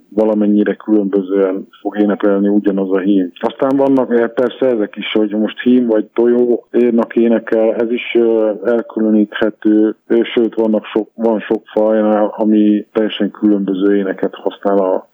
valamennyire 0.10 0.74
különbözően 0.74 1.68
fog 1.82 2.00
énekelni 2.00 2.48
ugyanaz 2.48 2.92
a 2.92 3.00
hím. 3.00 3.32
Aztán 3.40 3.78
vannak 3.78 4.34
persze 4.34 4.66
ezek 4.66 4.96
is, 4.96 5.12
hogy 5.12 5.30
most 5.30 5.62
hím 5.62 5.86
vagy 5.86 6.06
tojó 6.06 6.68
érnak 6.72 7.16
énekel, 7.16 7.74
ez 7.74 7.92
is 7.92 8.18
elkülöníthető, 8.64 9.96
sőt 10.34 10.56
vannak 10.56 10.86
sok, 10.86 11.10
van 11.16 11.40
sok 11.40 11.62
faj, 11.66 12.00
ami 12.30 12.86
teljesen 12.94 13.32
különböző 13.32 13.96
éneket 13.96 14.34
használ 14.36 14.78
a 14.78 15.08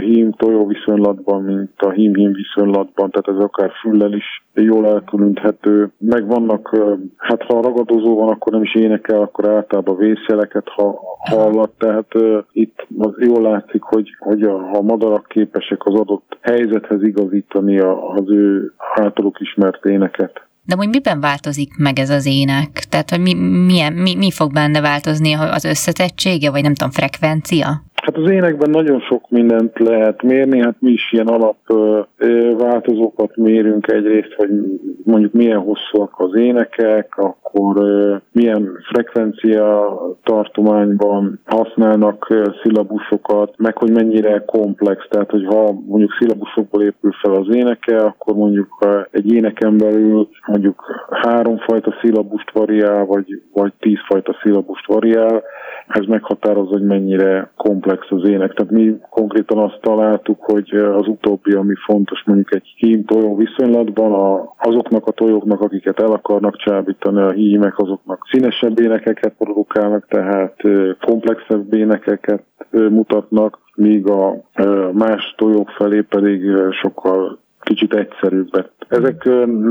hím-tojó 0.00 0.66
viszonylatban, 0.66 1.42
mint 1.42 1.70
a 1.76 1.90
hím-hím 1.90 2.32
viszonylatban, 2.32 3.10
tehát 3.10 3.38
ez 3.38 3.44
akár 3.44 3.70
füllel 3.80 4.12
is 4.12 4.44
jól 4.54 4.86
elkülöníthető. 4.86 5.90
Meg 5.98 6.26
vannak, 6.26 6.76
hát 7.16 7.42
ha 7.42 7.62
ragadozó 7.62 8.16
van, 8.16 8.28
akkor 8.28 8.52
nem 8.52 8.62
is 8.62 8.74
énekel, 8.74 9.20
akkor 9.20 9.48
általában 9.48 9.96
vészjeleket 9.96 10.68
ha, 10.68 11.00
hallat, 11.18 11.70
tehát 11.78 12.06
itt 12.52 12.86
az 12.98 13.14
jól 13.18 13.42
látszik, 13.42 13.82
hogy, 13.82 14.16
hogy 14.18 14.39
a, 14.44 14.72
a 14.72 14.80
madarak 14.80 15.26
képesek 15.28 15.84
az 15.84 15.94
adott 15.94 16.38
helyzethez 16.40 17.02
igazítani 17.02 17.78
a, 17.78 18.12
az 18.12 18.24
ő 18.26 18.72
általuk 18.94 19.40
ismert 19.40 19.84
éneket. 19.84 20.48
De 20.64 20.76
hogy 20.76 20.88
miben 20.88 21.20
változik 21.20 21.76
meg 21.76 21.98
ez 21.98 22.10
az 22.10 22.26
ének? 22.26 22.70
Tehát, 22.88 23.10
hogy 23.10 23.20
mi, 23.20 23.34
milyen, 23.66 23.92
mi, 23.92 24.14
mi 24.14 24.30
fog 24.30 24.52
benne 24.52 24.80
változni 24.80 25.32
az 25.32 25.64
összetettsége, 25.64 26.50
vagy 26.50 26.62
nem 26.62 26.74
tudom, 26.74 26.90
frekvencia? 26.90 27.82
Hát 28.00 28.16
az 28.16 28.30
énekben 28.30 28.70
nagyon 28.70 29.00
sok 29.00 29.30
mindent 29.30 29.78
lehet 29.78 30.22
mérni, 30.22 30.60
hát 30.60 30.76
mi 30.78 30.90
is 30.90 31.12
ilyen 31.12 31.26
alap 31.26 31.56
változókat 32.58 33.36
mérünk 33.36 33.92
egyrészt, 33.92 34.32
hogy 34.36 34.50
mondjuk 35.04 35.32
milyen 35.32 35.58
hosszúak 35.58 36.14
az 36.16 36.34
énekek, 36.34 37.16
akkor 37.16 37.76
milyen 38.32 38.68
frekvencia 38.92 39.98
tartományban 40.22 41.40
használnak 41.44 42.26
szilabusokat, 42.62 43.54
meg 43.56 43.76
hogy 43.76 43.90
mennyire 43.90 44.44
komplex, 44.46 45.06
tehát 45.08 45.30
hogy 45.30 45.44
ha 45.44 45.72
mondjuk 45.86 46.16
szilabusokból 46.18 46.82
épül 46.82 47.12
fel 47.22 47.34
az 47.34 47.54
éneke, 47.54 48.00
akkor 48.00 48.34
mondjuk 48.34 48.86
egy 49.10 49.32
éneken 49.32 49.76
belül 49.76 50.28
mondjuk 50.46 51.06
háromfajta 51.10 51.94
szilabust 52.00 52.50
variál, 52.52 53.04
vagy, 53.04 53.42
vagy 53.52 53.72
tízfajta 53.78 54.36
szilabust 54.42 54.86
variál, 54.86 55.42
ez 55.88 56.04
meghatározza, 56.06 56.72
hogy 56.72 56.86
mennyire 56.86 57.50
komplex 57.56 57.89
az 58.08 58.28
ének. 58.28 58.52
Tehát 58.52 58.72
mi 58.72 58.96
konkrétan 59.10 59.58
azt 59.58 59.78
találtuk, 59.80 60.38
hogy 60.40 60.70
az 60.74 61.06
utóbbi, 61.06 61.52
ami 61.52 61.74
fontos 61.84 62.22
mondjuk 62.26 62.54
egy 62.54 62.74
hím 62.76 63.04
tojó 63.04 63.36
viszonylatban, 63.36 64.12
a, 64.12 64.54
azoknak 64.58 65.06
a 65.06 65.12
tojóknak, 65.12 65.60
akiket 65.60 66.00
el 66.00 66.12
akarnak 66.12 66.56
csábítani 66.56 67.20
a 67.20 67.30
hímek, 67.30 67.78
azoknak 67.78 68.26
színesebb 68.30 68.80
énekeket 68.80 69.34
produkálnak, 69.38 70.06
tehát 70.08 70.54
komplexebb 71.00 71.74
énekeket 71.74 72.42
mutatnak, 72.70 73.58
míg 73.74 74.08
a 74.08 74.42
más 74.92 75.34
tojók 75.36 75.70
felé 75.70 76.00
pedig 76.00 76.42
sokkal 76.70 77.38
kicsit 77.60 77.94
egyszerűbbek. 77.94 78.70
Ezek 78.88 79.24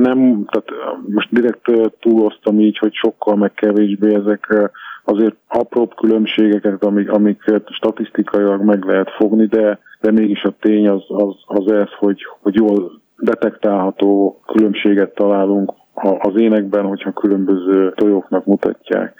nem, 0.03 0.45
tehát 0.45 0.71
most 1.07 1.27
direkt 1.31 1.71
túloztam 1.99 2.59
így, 2.59 2.77
hogy 2.77 2.93
sokkal 2.93 3.35
meg 3.35 3.53
kevésbé, 3.53 4.13
ezek 4.13 4.71
azért 5.09 5.35
apróbb 5.47 5.95
különbségeket, 5.95 6.83
amik, 6.83 7.11
amiket 7.11 7.67
statisztikailag 7.69 8.61
meg 8.61 8.83
lehet 8.83 9.09
fogni, 9.09 9.45
de, 9.45 9.79
de 10.01 10.11
mégis 10.11 10.43
a 10.43 10.53
tény 10.59 10.87
az, 10.87 11.03
az, 11.07 11.35
az 11.45 11.71
ez, 11.71 11.89
hogy, 11.99 12.21
hogy 12.41 12.55
jól 12.55 13.01
detektálható 13.17 14.39
különbséget 14.45 15.13
találunk 15.13 15.73
az 16.19 16.35
énekben, 16.35 16.85
hogyha 16.85 17.11
különböző 17.11 17.93
tojóknak 17.95 18.45
mutatják. 18.45 19.15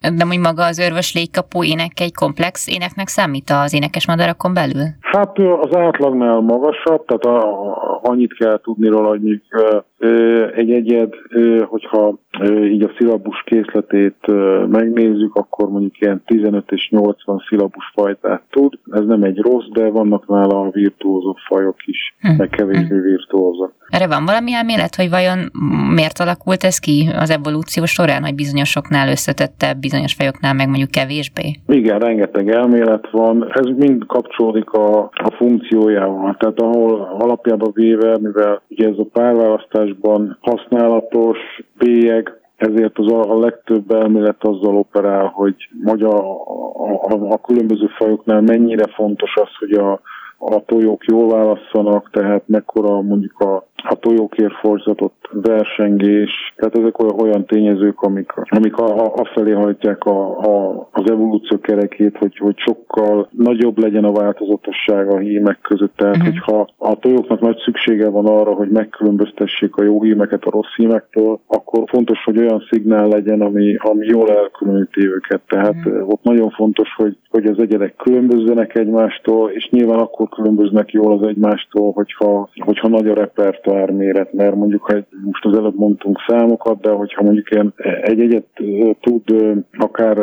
De 0.00 0.24
hogy 0.28 0.38
maga 0.38 0.64
az 0.64 0.78
örvös 0.78 1.14
légkapó 1.14 1.64
ének 1.64 2.00
egy 2.00 2.14
komplex 2.14 2.68
éneknek 2.68 3.08
számít 3.08 3.50
az 3.50 3.74
énekes 3.74 4.06
madarakon 4.06 4.54
belül? 4.54 4.86
Hát 5.00 5.38
az 5.38 5.76
átlagnál 5.76 6.40
magasabb, 6.40 7.04
tehát 7.04 7.24
a, 7.24 7.36
a, 7.72 8.00
annyit 8.02 8.34
kell 8.34 8.60
tudni 8.62 8.88
róla, 8.88 9.08
hogy 9.08 9.42
egy 10.54 10.70
egyed, 10.70 11.14
hogyha 11.68 12.18
így 12.62 12.82
a 12.82 12.90
szilabus 12.98 13.42
készletét 13.44 14.26
megnézzük, 14.66 15.34
akkor 15.34 15.68
mondjuk 15.70 16.00
ilyen 16.00 16.22
15 16.26 16.70
és 16.70 16.88
80 16.90 17.44
szilabus 17.48 17.90
fajtát 17.94 18.42
tud. 18.50 18.78
Ez 18.90 19.04
nem 19.04 19.22
egy 19.22 19.38
rossz, 19.38 19.66
de 19.72 19.88
vannak 19.90 20.28
nála 20.28 20.60
a 20.60 20.70
virtuózó 20.70 21.36
fajok 21.48 21.86
is, 21.86 22.16
hm. 22.20 22.36
meg 22.36 22.48
kevésbé 22.48 22.96
hm. 22.96 23.02
virtuózak. 23.02 23.72
Erre 23.88 24.06
van 24.06 24.24
valami 24.24 24.52
elmélet, 24.52 24.94
hogy 24.94 25.10
vajon 25.10 25.38
miért 25.94 26.18
alakult 26.18 26.64
ez 26.64 26.78
ki 26.78 27.10
az 27.18 27.30
evolúció 27.30 27.84
során, 27.84 28.22
hogy 28.22 28.34
bizonyosoknál 28.34 29.08
összetettebb, 29.08 29.76
bizonyos 29.78 30.14
fajoknál 30.14 30.54
meg 30.54 30.68
mondjuk 30.68 30.90
kevésbé? 30.90 31.56
Igen, 31.66 31.98
rengeteg 31.98 32.48
elmélet 32.48 33.10
van. 33.10 33.46
Ez 33.52 33.66
mind 33.76 34.06
kapcsolódik 34.06 34.70
a, 34.70 34.98
a 35.02 35.30
funkciójával. 35.36 36.36
Tehát 36.38 36.60
ahol 36.60 37.16
alapjában 37.18 37.70
véve, 37.74 38.18
mivel 38.20 38.62
ugye 38.68 38.88
ez 38.88 38.98
a 38.98 39.06
párválasztásban 39.12 40.38
használatos 40.40 41.38
bélyeg, 41.78 42.32
ezért 42.56 42.98
az 42.98 43.12
a, 43.12 43.30
a 43.30 43.38
legtöbb 43.38 43.90
elmélet 43.90 44.44
azzal 44.44 44.76
operál, 44.76 45.26
hogy 45.34 45.54
magyar 45.82 46.14
a, 46.14 47.12
a, 47.12 47.32
a 47.32 47.40
különböző 47.40 47.86
fajoknál 47.96 48.40
mennyire 48.40 48.84
fontos 48.94 49.34
az, 49.34 49.48
hogy 49.58 49.72
a 49.72 50.00
a 50.38 50.64
tojók 50.66 51.04
jól 51.04 51.28
válasszanak, 51.28 52.10
tehát 52.10 52.42
mekkora 52.46 53.00
mondjuk 53.00 53.40
a 53.40 53.67
a 53.84 53.94
tojókért 53.94 54.54
forzatott 54.54 55.28
versengés, 55.32 56.30
tehát 56.56 56.78
ezek 56.78 56.98
olyan, 56.98 57.20
olyan 57.20 57.44
tényezők, 57.46 58.00
amik, 58.00 58.32
amik 58.32 58.76
a, 58.76 59.04
a, 59.04 59.12
afelé 59.14 59.52
hajtják 59.52 60.04
a, 60.04 60.38
a, 60.38 60.88
az 60.92 61.10
evolúció 61.10 61.60
kerekét, 61.60 62.16
hogy, 62.16 62.36
hogy 62.36 62.58
sokkal 62.58 63.28
nagyobb 63.30 63.78
legyen 63.78 64.04
a 64.04 64.12
változatosság 64.12 65.08
a 65.08 65.18
hímek 65.18 65.58
között. 65.60 65.96
Tehát, 65.96 66.16
uh-huh. 66.16 66.32
hogyha 66.32 66.68
a 66.76 66.94
tojóknak 66.94 67.40
nagy 67.40 67.56
szüksége 67.64 68.08
van 68.08 68.26
arra, 68.26 68.54
hogy 68.54 68.68
megkülönböztessék 68.68 69.76
a 69.76 69.82
jó 69.82 70.02
hímeket 70.02 70.44
a 70.44 70.50
rossz 70.50 70.74
hímektől, 70.76 71.40
akkor 71.46 71.84
fontos, 71.86 72.24
hogy 72.24 72.38
olyan 72.38 72.66
szignál 72.70 73.08
legyen, 73.08 73.40
ami, 73.40 73.76
ami 73.78 74.06
jól 74.06 74.30
elkülöníti 74.30 75.06
őket. 75.06 75.40
Tehát 75.48 75.76
uh-huh. 75.84 76.08
ott 76.08 76.22
nagyon 76.22 76.50
fontos, 76.50 76.94
hogy, 76.96 77.16
hogy 77.30 77.46
az 77.46 77.58
egyedek 77.58 77.96
különbözzenek 77.96 78.74
egymástól, 78.74 79.50
és 79.50 79.68
nyilván 79.70 79.98
akkor 79.98 80.28
különböznek 80.28 80.90
jól 80.90 81.18
az 81.18 81.26
egymástól, 81.28 81.92
hogyha, 81.92 82.48
hogyha 82.64 82.88
nagy 82.88 83.08
a 83.08 83.14
repertoár 83.14 83.67
méret, 83.90 84.32
mert 84.32 84.54
mondjuk, 84.54 84.82
ha 84.82 84.94
most 85.24 85.44
az 85.44 85.56
előbb 85.56 85.78
mondtunk 85.78 86.18
számokat, 86.26 86.80
de 86.80 86.90
hogyha 86.90 87.22
mondjuk 87.22 87.50
ilyen 87.50 87.74
egy-egyet 88.02 88.46
tud 89.00 89.22
akár 89.78 90.16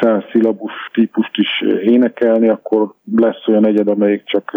száz 0.00 0.22
szilabus 0.32 0.72
típust 0.92 1.36
is 1.36 1.64
énekelni, 1.82 2.48
akkor 2.48 2.94
lesz 3.16 3.46
olyan 3.46 3.66
egyed, 3.66 3.88
amelyik 3.88 4.22
csak 4.24 4.50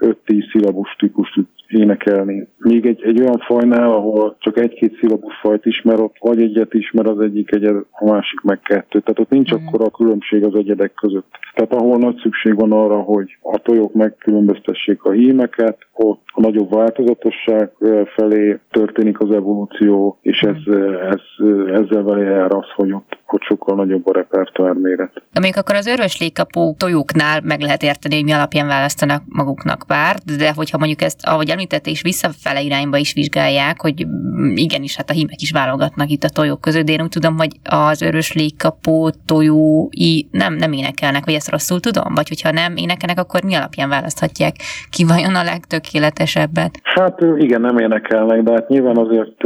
5-10 0.00 0.50
szilabus 0.50 0.96
típust 0.98 1.34
tud 1.34 1.46
énekelni. 1.68 2.48
Még 2.58 2.86
egy, 2.86 3.02
egy 3.02 3.20
olyan 3.20 3.38
fajnál, 3.38 3.90
ahol 3.90 4.36
csak 4.38 4.58
egy-két 4.58 4.96
szilabus 4.98 5.34
fajt 5.40 5.66
ismer, 5.66 6.00
ott 6.00 6.16
vagy 6.20 6.42
egyet 6.42 6.74
ismer 6.74 7.06
az 7.06 7.20
egyik 7.20 7.54
egyed, 7.54 7.76
a 7.90 8.04
másik 8.04 8.40
meg 8.40 8.60
kettő. 8.60 9.00
Tehát 9.00 9.18
ott 9.18 9.30
nincs 9.30 9.54
mm. 9.54 9.56
akkora 9.56 9.84
a 9.84 9.90
különbség 9.90 10.44
az 10.44 10.54
egyedek 10.54 10.94
között. 10.94 11.38
Tehát 11.54 11.72
ahol 11.72 11.98
nagy 11.98 12.16
szükség 12.22 12.54
van 12.54 12.72
arra, 12.72 12.98
hogy 12.98 13.38
a 13.42 13.58
tojók 13.58 13.94
megkülönböztessék 13.94 15.02
a 15.02 15.10
hímeket, 15.10 15.78
ott 15.94 16.22
a 16.26 16.40
nagyobb 16.40 16.70
változatosság 16.70 17.70
felé 18.14 18.58
történik 18.70 19.20
az 19.20 19.30
evolúció, 19.30 20.18
és 20.22 20.40
ez, 20.40 20.74
ez, 21.10 21.46
ezzel 21.66 22.02
vele 22.02 22.22
jár 22.22 22.54
az, 22.54 22.66
hogy 22.74 22.92
ott, 22.92 23.17
ott 23.32 23.42
sokkal 23.42 23.76
nagyobb 23.76 24.06
a 24.08 24.12
repertoár 24.12 24.72
méret. 24.72 25.22
Amíg 25.32 25.56
akkor 25.56 25.74
az 25.74 25.86
örös 25.86 26.20
légkapó 26.20 26.74
tojóknál 26.78 27.40
meg 27.44 27.60
lehet 27.60 27.82
érteni, 27.82 28.14
hogy 28.14 28.24
mi 28.24 28.32
alapján 28.32 28.66
választanak 28.66 29.22
maguknak 29.28 29.84
párt, 29.86 30.36
de 30.36 30.52
hogyha 30.56 30.78
mondjuk 30.78 31.02
ezt, 31.02 31.26
ahogy 31.26 31.48
említette, 31.48 31.90
is 31.90 32.02
visszafele 32.02 32.60
irányba 32.60 32.96
is 32.96 33.12
vizsgálják, 33.12 33.80
hogy 33.80 34.06
igenis, 34.54 34.96
hát 34.96 35.10
a 35.10 35.12
hímek 35.12 35.40
is 35.40 35.50
válogatnak 35.50 36.10
itt 36.10 36.22
a 36.22 36.28
tojók 36.28 36.60
között, 36.60 36.84
de 36.84 36.92
én 36.92 37.02
úgy 37.02 37.08
tudom, 37.08 37.36
hogy 37.36 37.52
az 37.70 38.02
örös 38.02 38.32
légkapó 38.32 39.10
tojói 39.26 40.26
nem, 40.30 40.54
nem 40.54 40.72
énekelnek, 40.72 41.24
vagy 41.24 41.34
ezt 41.34 41.50
rosszul 41.50 41.80
tudom? 41.80 42.14
Vagy 42.14 42.28
hogyha 42.28 42.50
nem 42.50 42.76
énekelnek, 42.76 43.18
akkor 43.18 43.42
mi 43.42 43.54
alapján 43.54 43.88
választhatják 43.88 44.54
ki 44.90 45.04
vajon 45.04 45.34
a 45.34 45.42
legtökéletesebbet? 45.42 46.80
Hát 46.82 47.20
igen, 47.36 47.60
nem 47.60 47.78
énekelnek, 47.78 48.42
de 48.42 48.52
hát 48.52 48.68
nyilván 48.68 48.96
azért 48.96 49.44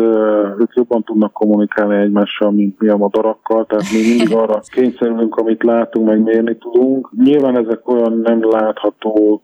ők 0.59 0.75
jobban 0.75 1.03
tudnak 1.05 1.33
kommunikálni 1.33 1.97
egymással, 1.97 2.51
mint 2.51 2.79
mi 2.79 2.89
a 2.89 2.97
madarakkal, 2.97 3.67
tehát 3.73 3.93
mi 3.93 4.09
mindig 4.09 4.35
arra 4.35 4.61
kényszerülünk, 4.73 5.37
amit 5.37 5.63
látunk, 5.63 6.07
meg 6.07 6.23
mérni 6.23 6.57
tudunk. 6.57 7.11
Nyilván 7.25 7.57
ezek 7.57 7.89
olyan 7.89 8.19
nem 8.19 8.51
látható 8.51 9.43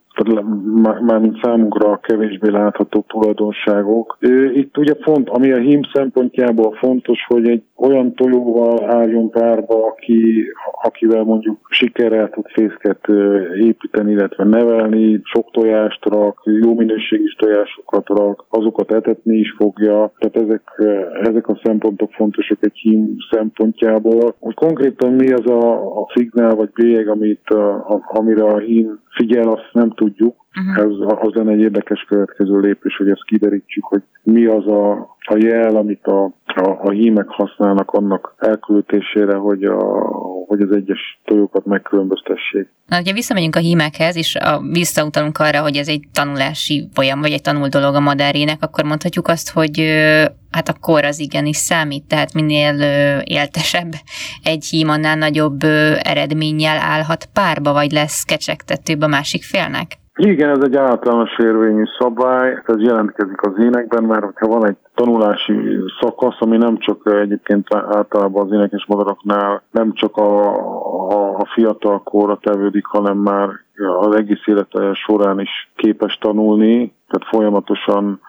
mármint 1.00 1.38
számunkra 1.42 1.96
kevésbé 1.96 2.50
látható 2.50 3.04
tulajdonságok. 3.08 4.18
Itt 4.52 4.78
ugye 4.78 4.94
font, 5.00 5.28
ami 5.28 5.52
a 5.52 5.58
hím 5.58 5.80
szempontjából 5.92 6.72
fontos, 6.72 7.24
hogy 7.26 7.48
egy 7.48 7.62
olyan 7.76 8.14
tojóval 8.14 8.90
álljon 8.90 9.30
párba, 9.30 9.86
aki, 9.86 10.44
akivel 10.82 11.24
mondjuk 11.24 11.58
sikerrel 11.68 12.30
tud 12.30 12.44
fészket 12.48 13.08
építeni, 13.60 14.12
illetve 14.12 14.44
nevelni, 14.44 15.20
sok 15.22 15.50
tojást 15.50 16.04
rak, 16.04 16.42
jó 16.44 16.74
minőségű 16.74 17.26
tojásokat 17.36 18.08
rak, 18.08 18.44
azokat 18.48 18.92
etetni 18.92 19.36
is 19.36 19.54
fogja. 19.58 20.12
Tehát 20.18 20.48
ezek, 20.48 20.62
ezek 21.22 21.48
a 21.48 21.60
szempontok 21.62 22.12
fontosak 22.12 22.58
egy 22.60 22.76
hím 22.76 23.16
szempontjából. 23.30 24.34
Hogy 24.38 24.54
konkrétan 24.54 25.12
mi 25.12 25.32
az 25.32 25.46
a, 25.46 25.72
a 26.00 26.10
szignál 26.14 26.54
vagy 26.54 26.70
bélyeg, 26.74 27.08
amit, 27.08 27.48
a, 27.48 27.74
a, 27.74 28.00
amire 28.06 28.44
a 28.44 28.58
hím 28.58 29.00
figyel, 29.18 29.48
azt 29.48 29.70
nem 29.72 29.90
tudjuk. 30.08 30.36
Uh-huh. 30.60 30.84
Ez 30.84 31.18
az 31.18 31.34
lenne 31.34 31.52
egy 31.52 31.60
érdekes 31.60 32.04
következő 32.08 32.60
lépés, 32.60 32.96
hogy 32.96 33.08
ezt 33.08 33.24
kiderítsük, 33.24 33.84
hogy 33.84 34.02
mi 34.22 34.44
az 34.44 34.66
a, 34.66 34.92
a 35.18 35.36
jel, 35.36 35.76
amit 35.76 36.06
a, 36.06 36.32
a, 36.58 36.80
a 36.82 36.90
hímek 36.90 37.28
használnak 37.28 37.90
annak 37.90 38.34
elküldésére, 38.38 39.36
hogy, 39.36 39.64
a, 39.64 39.82
hogy 40.46 40.60
az 40.60 40.70
egyes 40.70 41.20
tojókat 41.24 41.64
megkülönböztessék. 41.64 42.68
Na, 42.86 42.98
ugye 42.98 43.12
visszamegyünk 43.12 43.56
a 43.56 43.60
hímekhez, 43.60 44.16
és 44.16 44.34
a, 44.34 44.60
visszautalunk 44.60 45.38
arra, 45.38 45.60
hogy 45.60 45.76
ez 45.76 45.88
egy 45.88 46.04
tanulási 46.12 46.88
folyam, 46.92 47.20
vagy 47.20 47.32
egy 47.32 47.42
tanul 47.42 47.68
dolog 47.68 47.94
a 47.94 48.00
madárének, 48.00 48.62
akkor 48.62 48.84
mondhatjuk 48.84 49.28
azt, 49.28 49.52
hogy 49.52 49.80
hát 50.50 50.68
a 50.68 50.78
kor 50.80 51.04
az 51.04 51.20
igenis 51.20 51.56
számít, 51.56 52.08
tehát 52.08 52.34
minél 52.34 52.80
éltesebb 53.24 53.92
egy 54.42 54.64
hím, 54.64 54.88
annál 54.88 55.16
nagyobb 55.16 55.62
eredménnyel 56.02 56.78
állhat 56.78 57.28
párba, 57.32 57.72
vagy 57.72 57.90
lesz 57.90 58.22
kecsegtetőbb 58.22 59.02
a 59.02 59.06
másik 59.06 59.42
félnek? 59.42 59.98
Igen, 60.20 60.50
ez 60.50 60.62
egy 60.62 60.76
általános 60.76 61.38
érvényű 61.38 61.82
szabály, 61.98 62.62
ez 62.66 62.80
jelentkezik 62.82 63.42
az 63.42 63.58
énekben, 63.58 64.04
mert 64.04 64.38
ha 64.38 64.46
van 64.46 64.66
egy 64.66 64.76
tanulási 64.94 65.54
szakasz, 66.00 66.36
ami 66.38 66.56
nem 66.56 66.78
csak 66.78 67.10
egyébként 67.22 67.74
általában 67.74 68.46
az 68.46 68.52
énekes 68.52 68.86
madaraknál 68.86 69.62
nem 69.70 69.92
csak 69.92 70.16
a, 70.16 70.54
a, 71.10 71.36
a 71.38 71.46
fiatal 71.54 72.02
korra 72.02 72.38
tevődik, 72.42 72.84
hanem 72.84 73.16
már 73.16 73.48
az 74.00 74.14
egész 74.14 74.46
élete 74.46 74.94
során 74.94 75.40
is 75.40 75.70
képes 75.76 76.18
tanulni, 76.20 76.94
tehát 77.08 77.34
folyamatosan 77.34 78.20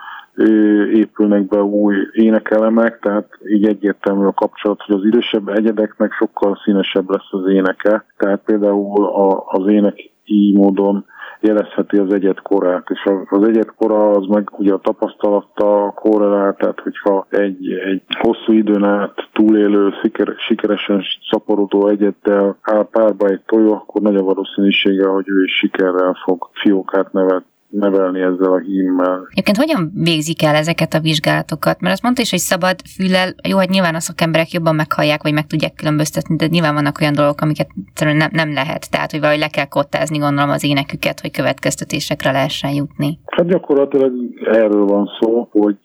épülnek 0.93 1.47
be 1.47 1.63
új 1.63 1.95
énekelemek, 2.11 2.99
tehát 2.99 3.27
így 3.47 3.65
egyértelmű 3.65 4.25
a 4.25 4.33
kapcsolat, 4.33 4.81
hogy 4.81 4.95
az 4.95 5.05
idősebb 5.05 5.47
egyedeknek 5.47 6.11
sokkal 6.11 6.59
színesebb 6.63 7.09
lesz 7.09 7.29
az 7.31 7.47
éneke. 7.47 8.05
Tehát 8.17 8.41
például 8.45 9.05
a, 9.05 9.43
az 9.47 9.67
ének 9.67 10.11
így 10.23 10.55
módon 10.55 11.05
jelezheti 11.39 11.97
az 11.97 12.13
egyet 12.13 12.41
korát, 12.41 12.89
és 12.89 13.11
az 13.29 13.47
egyet 13.47 13.73
kora 13.75 14.09
az 14.09 14.25
meg 14.25 14.49
ugye 14.57 14.73
a 14.73 14.79
tapasztalattal 14.79 15.93
korrelál, 15.93 16.55
tehát 16.55 16.79
hogyha 16.79 17.25
egy, 17.29 17.71
egy 17.71 18.01
hosszú 18.19 18.53
időn 18.53 18.83
át 18.83 19.27
túlélő, 19.33 19.89
siker, 20.01 20.33
sikeresen 20.37 21.03
szaporodó 21.29 21.87
egyettel 21.87 22.57
áll 22.61 22.87
párba 22.91 23.27
egy 23.27 23.41
tojó, 23.45 23.73
akkor 23.73 24.01
nagy 24.01 24.15
a 24.15 24.23
valószínűsége, 24.23 25.07
hogy 25.07 25.29
ő 25.29 25.43
is 25.43 25.57
sikerrel 25.57 26.17
fog 26.23 26.49
fiókát 26.53 27.13
nevet, 27.13 27.43
nevelni 27.70 28.20
ezzel 28.22 28.51
a 28.51 28.59
hímmel. 28.59 29.28
Egyébként 29.30 29.57
hogyan 29.57 29.91
végzik 29.93 30.43
el 30.43 30.55
ezeket 30.55 30.93
a 30.93 30.99
vizsgálatokat? 30.99 31.82
Mert 31.82 31.93
azt 31.93 32.03
mondta 32.03 32.22
is, 32.22 32.30
hogy 32.30 32.39
szabad 32.39 32.76
füllel, 32.95 33.34
jó, 33.49 33.57
hogy 33.57 33.70
nyilván 33.70 33.95
a 33.95 33.99
szakemberek 33.99 34.51
jobban 34.51 34.76
meghallják, 34.76 35.24
vagy 35.24 35.34
meg 35.34 35.47
tudják 35.47 35.74
különböztetni, 35.74 36.36
de 36.36 36.47
nyilván 36.47 36.74
vannak 36.74 36.97
olyan 37.01 37.13
dolgok, 37.13 37.41
amiket 37.41 37.70
nem, 37.99 38.30
nem 38.32 38.53
lehet. 38.53 38.91
Tehát, 38.91 39.11
hogy 39.11 39.20
valahogy 39.20 39.41
le 39.41 39.47
kell 39.47 39.65
kottázni, 39.65 40.17
gondolom, 40.17 40.49
az 40.49 40.63
éneküket, 40.63 41.20
hogy 41.20 41.32
következtetésekre 41.32 42.32
lehessen 42.32 42.72
jutni. 42.72 43.20
Hát 43.26 43.47
gyakorlatilag 43.47 44.11
erről 44.45 44.86
van 44.86 45.09
szó, 45.20 45.47
hogy, 45.51 45.80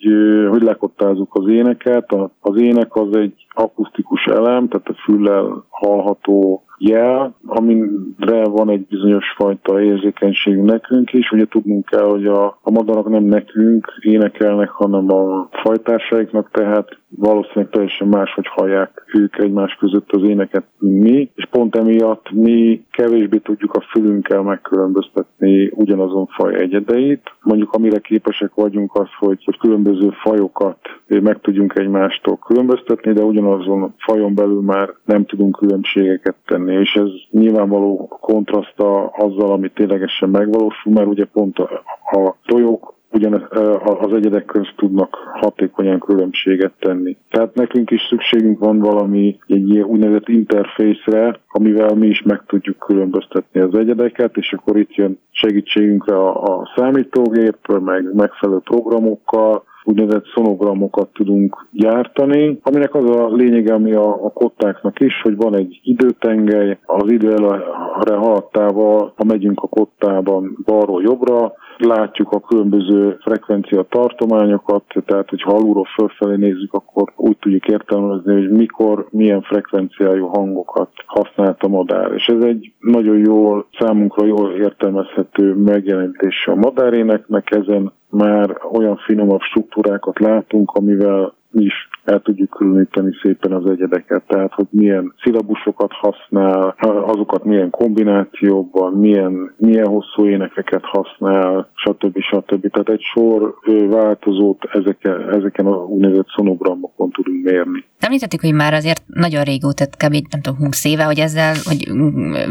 hogy 0.49 0.63
lekottázzuk 0.63 1.35
az 1.35 1.49
éneket. 1.49 2.13
Az 2.41 2.61
ének 2.61 2.97
az 2.97 3.17
egy 3.17 3.47
akusztikus 3.55 4.25
elem, 4.25 4.69
tehát 4.69 4.89
a 4.89 5.01
füllel 5.05 5.65
hallható 5.69 6.65
jel, 6.89 7.35
amire 7.47 8.45
van 8.45 8.71
egy 8.71 8.87
bizonyos 8.87 9.25
fajta 9.37 9.83
érzékenység 9.83 10.57
nekünk 10.57 11.13
is. 11.13 11.31
Ugye 11.31 11.45
tudnunk 11.45 11.85
kell, 11.87 12.09
hogy 12.09 12.27
a, 12.27 12.59
a 12.63 12.71
madarak 12.71 13.09
nem 13.09 13.25
nekünk 13.25 13.87
énekelnek, 14.01 14.69
hanem 14.69 15.13
a 15.13 15.49
fajtársaiknak, 15.51 16.51
tehát 16.51 16.99
valószínűleg 17.09 17.71
teljesen 17.71 18.09
máshogy 18.09 18.47
hallják 18.49 19.05
ők 19.15 19.39
egymás 19.39 19.75
között 19.75 20.13
az 20.13 20.23
éneket, 20.23 20.65
mi, 20.79 21.31
és 21.35 21.47
pont 21.51 21.77
emiatt 21.77 22.31
mi 22.31 22.85
kevésbé 22.91 23.39
tudjuk 23.39 23.75
a 23.75 23.87
fülünkkel 23.91 24.43
megkülönböztetni 24.43 25.71
ugyanazon 25.75 26.27
faj 26.27 26.55
egyedeit. 26.55 27.23
Mondjuk 27.43 27.73
amire 27.73 27.99
képesek 27.99 28.55
vagyunk 28.55 28.95
az, 28.95 29.09
hogy, 29.19 29.45
hogy 29.45 29.59
különböző 29.59 30.11
fajokat 30.11 30.79
meg 31.07 31.41
tudjunk 31.41 31.79
egymástól 31.79 32.37
különböztetni, 32.37 33.13
de 33.13 33.23
ugyanazon 33.23 33.95
fajon 33.99 34.35
belül 34.35 34.61
már 34.61 34.95
nem 35.05 35.25
tudunk 35.25 35.57
különbségeket 35.57 36.35
tenni, 36.47 36.75
és 36.75 36.93
ez 36.95 37.09
nyilvánvaló 37.31 38.07
kontraszta 38.21 39.07
azzal, 39.07 39.53
ami 39.53 39.71
ténylegesen 39.71 40.29
megvalósul, 40.29 40.93
mert 40.93 41.07
ugye 41.07 41.25
pont 41.25 41.59
a, 41.59 41.83
a 42.11 42.35
tojók 42.47 42.95
ugyan 43.15 43.49
az 43.85 44.13
egyedek 44.13 44.45
közt 44.45 44.75
tudnak 44.77 45.17
hatékonyan 45.41 45.99
különbséget 45.99 46.73
tenni. 46.79 47.17
Tehát 47.31 47.55
nekünk 47.55 47.91
is 47.91 48.01
szükségünk 48.09 48.59
van 48.59 48.79
valami 48.79 49.39
egy 49.47 49.69
ilyen 49.69 49.85
úgynevezett 49.85 50.29
interfészre, 50.29 51.41
amivel 51.49 51.95
mi 51.95 52.07
is 52.07 52.23
meg 52.23 52.43
tudjuk 52.47 52.79
különböztetni 52.79 53.61
az 53.61 53.75
egyedeket, 53.75 54.37
és 54.37 54.53
akkor 54.53 54.77
itt 54.77 54.95
jön 54.95 55.19
segítségünkre 55.31 56.17
a, 56.17 56.43
a 56.43 56.73
számítógép, 56.77 57.79
meg 57.81 58.15
megfelelő 58.15 58.59
programokkal, 58.59 59.65
úgynevezett 59.85 60.27
szonogramokat 60.35 61.09
tudunk 61.13 61.67
gyártani, 61.71 62.59
aminek 62.63 62.95
az 62.95 63.11
a 63.11 63.29
lényege, 63.29 63.75
ami 63.75 63.93
a, 63.93 64.25
a 64.25 64.33
kottáknak 64.33 65.01
is, 65.01 65.21
hogy 65.23 65.37
van 65.37 65.55
egy 65.57 65.81
időtengely, 65.83 66.79
az 66.87 67.11
idő 67.11 67.33
előre 67.33 68.15
haladtával, 68.15 69.13
ha 69.17 69.25
megyünk 69.25 69.63
a 69.63 69.69
kottában 69.69 70.59
balról 70.65 71.03
jobbra, 71.03 71.53
látjuk 71.79 72.33
a 72.33 72.41
különböző 72.41 73.17
frekvencia 73.21 73.83
tartományokat, 73.83 74.83
tehát 75.07 75.29
hogyha 75.29 75.51
alulról 75.51 75.87
fölfelé 75.95 76.37
nézzük, 76.37 76.73
akkor 76.73 77.13
úgy 77.17 77.37
tudjuk 77.37 77.69
értelmezni, 77.69 78.33
hogy 78.33 78.51
mikor 78.51 79.07
milyen 79.11 79.43
frekvenciájú 79.43 80.27
hangokat 80.27 80.91
használt 81.07 81.63
a 81.63 81.69
madár. 81.69 82.13
És 82.13 82.27
ez 82.27 82.45
egy 82.45 82.73
nagyon 82.79 83.19
jól, 83.19 83.67
számunkra 83.79 84.27
jól 84.27 84.53
értelmezhető 84.53 85.55
megjelenítése 85.55 86.51
a 86.51 86.55
madáréneknek, 86.55 87.51
ezen 87.51 87.93
már 88.15 88.61
olyan 88.73 88.97
finomabb 88.97 89.41
struktúrákat 89.41 90.19
látunk, 90.19 90.71
amivel 90.71 91.23
mi 91.23 91.44
is 91.55 91.89
el 92.05 92.21
tudjuk 92.21 92.51
különíteni 92.51 93.11
szépen 93.23 93.53
az 93.53 93.67
egyedeket, 93.67 94.23
tehát 94.27 94.53
hogy 94.53 94.67
milyen 94.71 95.15
szilabusokat 95.23 95.93
használ, 95.93 96.75
azokat 97.07 97.45
milyen 97.45 97.71
kombinációban, 97.71 98.93
milyen, 98.93 99.55
milyen 99.57 99.87
hosszú 99.87 100.27
énekeket 100.27 100.85
használ, 100.85 101.69
stb. 101.75 102.19
stb. 102.21 102.71
Tehát 102.71 102.89
egy 102.89 103.03
sor 103.15 103.55
változót 103.89 104.65
ezeken, 104.73 105.35
ezeken 105.35 105.67
a 105.67 105.85
úgynevezett 105.85 106.29
szonogramokon 106.37 107.11
tudunk 107.11 107.45
mérni. 107.45 107.85
Említettük, 107.99 108.41
hogy 108.41 108.55
már 108.55 108.75
azért 108.75 109.03
nagyon 109.07 109.43
régóta, 109.43 109.85
kb. 109.85 110.13
nem 110.31 110.41
tudom, 110.43 110.59
20 110.59 110.85
éve, 110.85 111.05
hogy 111.05 111.19
ezzel, 111.19 111.55
hogy 111.65 111.91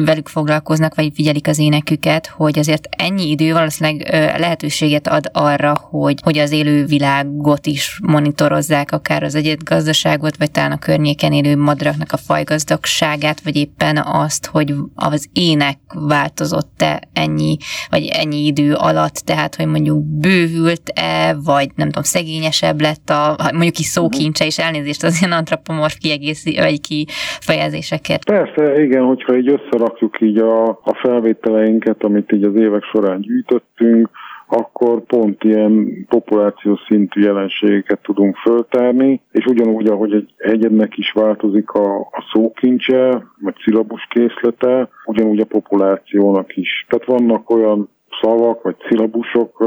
velük 0.06 0.28
foglalkoznak, 0.28 0.96
vagy 0.96 1.12
figyelik 1.14 1.48
az 1.48 1.60
éneküket, 1.60 2.28
hogy 2.28 2.60
azért 2.60 2.88
ennyi 2.98 3.30
idő 3.30 3.54
valószínűleg 3.54 4.08
lehetőséget 4.40 5.08
ad 5.08 5.30
arra, 5.34 5.74
hogy, 5.90 6.20
hogy 6.24 6.38
az 6.38 6.52
élő 6.52 6.86
világot 6.86 7.66
is 7.66 8.00
monitorozzák, 8.08 8.93
akár 8.94 9.24
az 9.24 9.36
egyet 9.36 9.64
gazdaságot, 9.64 10.38
vagy 10.38 10.52
talán 10.52 10.72
a 10.72 10.80
környéken 10.80 11.32
élő 11.32 11.58
madaraknak 11.58 12.12
a 12.12 12.18
fajgazdagságát, 12.18 13.44
vagy 13.44 13.56
éppen 13.56 13.98
azt, 13.98 14.46
hogy 14.46 14.74
az 14.96 15.30
ének 15.34 15.78
változott-e 16.08 17.02
ennyi, 17.14 17.58
vagy 17.90 18.06
ennyi 18.22 18.46
idő 18.46 18.74
alatt, 18.74 19.16
tehát, 19.26 19.56
hogy 19.56 19.68
mondjuk 19.68 20.04
bővült-e, 20.22 21.36
vagy 21.46 21.70
nem 21.76 21.88
tudom, 21.88 22.04
szegényesebb 22.04 22.82
lett 22.82 23.10
a, 23.10 23.36
mondjuk 23.54 23.80
is 23.80 23.86
szókincse, 23.86 24.46
és 24.46 24.60
elnézést 24.60 25.04
az 25.04 25.18
ilyen 25.22 25.38
antropomorf 25.38 25.96
kiegészí, 25.98 26.56
vagy 26.56 26.80
kifejezéseket. 26.82 28.26
Persze, 28.26 28.84
igen, 28.84 29.04
hogyha 29.04 29.38
így 29.38 29.50
összerakjuk 29.50 30.22
így 30.22 30.38
a, 30.38 30.68
a 30.70 31.00
felvételeinket, 31.02 32.04
amit 32.04 32.32
így 32.32 32.44
az 32.44 32.56
évek 32.56 32.84
során 32.84 33.22
gyűjtöttünk, 33.22 34.10
akkor 34.54 35.02
pont 35.02 35.44
ilyen 35.44 36.06
populációs 36.10 36.80
szintű 36.88 37.22
jelenségeket 37.22 38.00
tudunk 38.02 38.36
föltárni, 38.36 39.22
és 39.32 39.46
ugyanúgy, 39.46 39.88
ahogy 39.88 40.14
egy 40.14 40.34
egyednek 40.38 40.98
is 40.98 41.12
változik 41.12 41.72
a, 41.72 42.00
a 42.00 42.30
szókincse, 42.34 43.26
vagy 43.42 43.56
szilabus 43.64 44.08
készlete, 44.10 44.90
ugyanúgy 45.06 45.40
a 45.40 45.46
populációnak 45.46 46.58
is. 46.58 46.86
Tehát 46.90 47.06
vannak 47.06 47.50
olyan 47.50 47.90
szavak 48.22 48.64
vagy 48.64 48.76
szilabusok, 48.88 49.66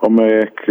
amelyek 0.00 0.70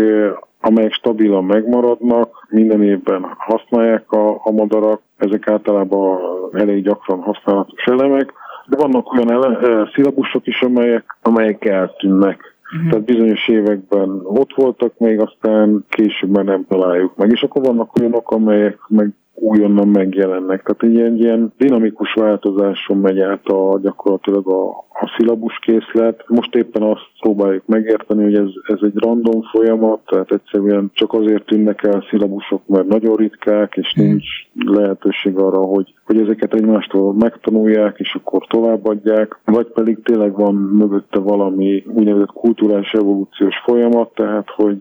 amelyek 0.61 0.93
stabilan 0.93 1.43
megmaradnak, 1.43 2.47
minden 2.49 2.83
évben 2.83 3.25
használják 3.37 4.11
a, 4.11 4.29
a 4.29 4.51
madarak, 4.51 5.01
ezek 5.17 5.47
általában 5.49 6.19
elég 6.51 6.83
gyakran 6.83 7.21
használatos 7.21 7.85
elemek, 7.85 8.33
de 8.67 8.77
vannak 8.77 9.13
olyan 9.13 9.31
ele, 9.31 9.89
szilabusok 9.93 10.47
is, 10.47 10.61
amelyek, 10.61 11.17
amelyek 11.21 11.65
eltűnnek. 11.65 12.56
Uh-huh. 12.75 12.89
Tehát 12.89 13.05
bizonyos 13.05 13.47
években 13.47 14.21
ott 14.23 14.53
voltak 14.55 14.97
még, 14.97 15.19
aztán 15.19 15.85
később 15.89 16.29
már 16.29 16.45
nem 16.45 16.65
találjuk 16.67 17.15
meg. 17.15 17.31
És 17.31 17.41
akkor 17.41 17.63
vannak 17.63 17.95
olyanok, 17.99 18.31
amelyek 18.31 18.79
meg 18.87 19.13
újonnan 19.39 19.87
megjelennek. 19.87 20.63
Tehát 20.63 20.83
egy 20.83 20.93
ilyen, 20.93 21.15
ilyen 21.15 21.53
dinamikus 21.57 22.13
változáson 22.13 22.97
megy 22.97 23.19
át 23.19 23.45
a, 23.45 23.79
gyakorlatilag 23.81 24.47
a, 24.47 24.67
a 24.99 25.13
szilabus 25.17 25.59
készlet. 25.59 26.23
Most 26.27 26.55
éppen 26.55 26.81
azt 26.81 27.09
próbáljuk 27.19 27.63
megérteni, 27.65 28.23
hogy 28.23 28.35
ez, 28.35 28.49
ez 28.67 28.79
egy 28.81 28.95
random 28.95 29.41
folyamat, 29.41 29.99
tehát 30.05 30.31
egyszerűen 30.31 30.89
csak 30.93 31.13
azért 31.13 31.45
tűnnek 31.45 31.83
el 31.83 32.05
szilabusok, 32.09 32.61
mert 32.67 32.87
nagyon 32.87 33.15
ritkák, 33.15 33.75
és 33.75 33.93
hmm. 33.93 34.05
nincs 34.05 34.25
lehetőség 34.53 35.37
arra, 35.37 35.59
hogy, 35.59 35.93
hogy 36.05 36.19
ezeket 36.19 36.53
egymástól 36.53 37.13
megtanulják, 37.13 37.99
és 37.99 38.13
akkor 38.13 38.47
továbbadják, 38.47 39.39
vagy 39.45 39.67
pedig 39.67 40.03
tényleg 40.03 40.35
van 40.35 40.55
mögötte 40.55 41.19
valami 41.19 41.83
úgynevezett 41.95 42.33
kulturális 42.33 42.91
evolúciós 42.91 43.55
folyamat, 43.65 44.13
tehát 44.13 44.49
hogy 44.49 44.79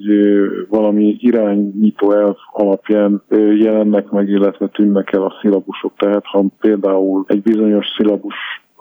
valami 0.69 1.17
irányító 1.19 2.13
elv 2.13 2.37
alapján 2.53 3.23
jelennek 3.59 4.11
meg, 4.11 4.29
illetve 4.29 4.46
tűnnek 4.73 5.13
el 5.13 5.23
a 5.23 5.37
szilabusok. 5.41 5.93
Tehát 5.97 6.25
ha 6.25 6.45
például 6.61 7.25
egy 7.29 7.43
bizonyos 7.43 7.87
szilabus 7.97 8.35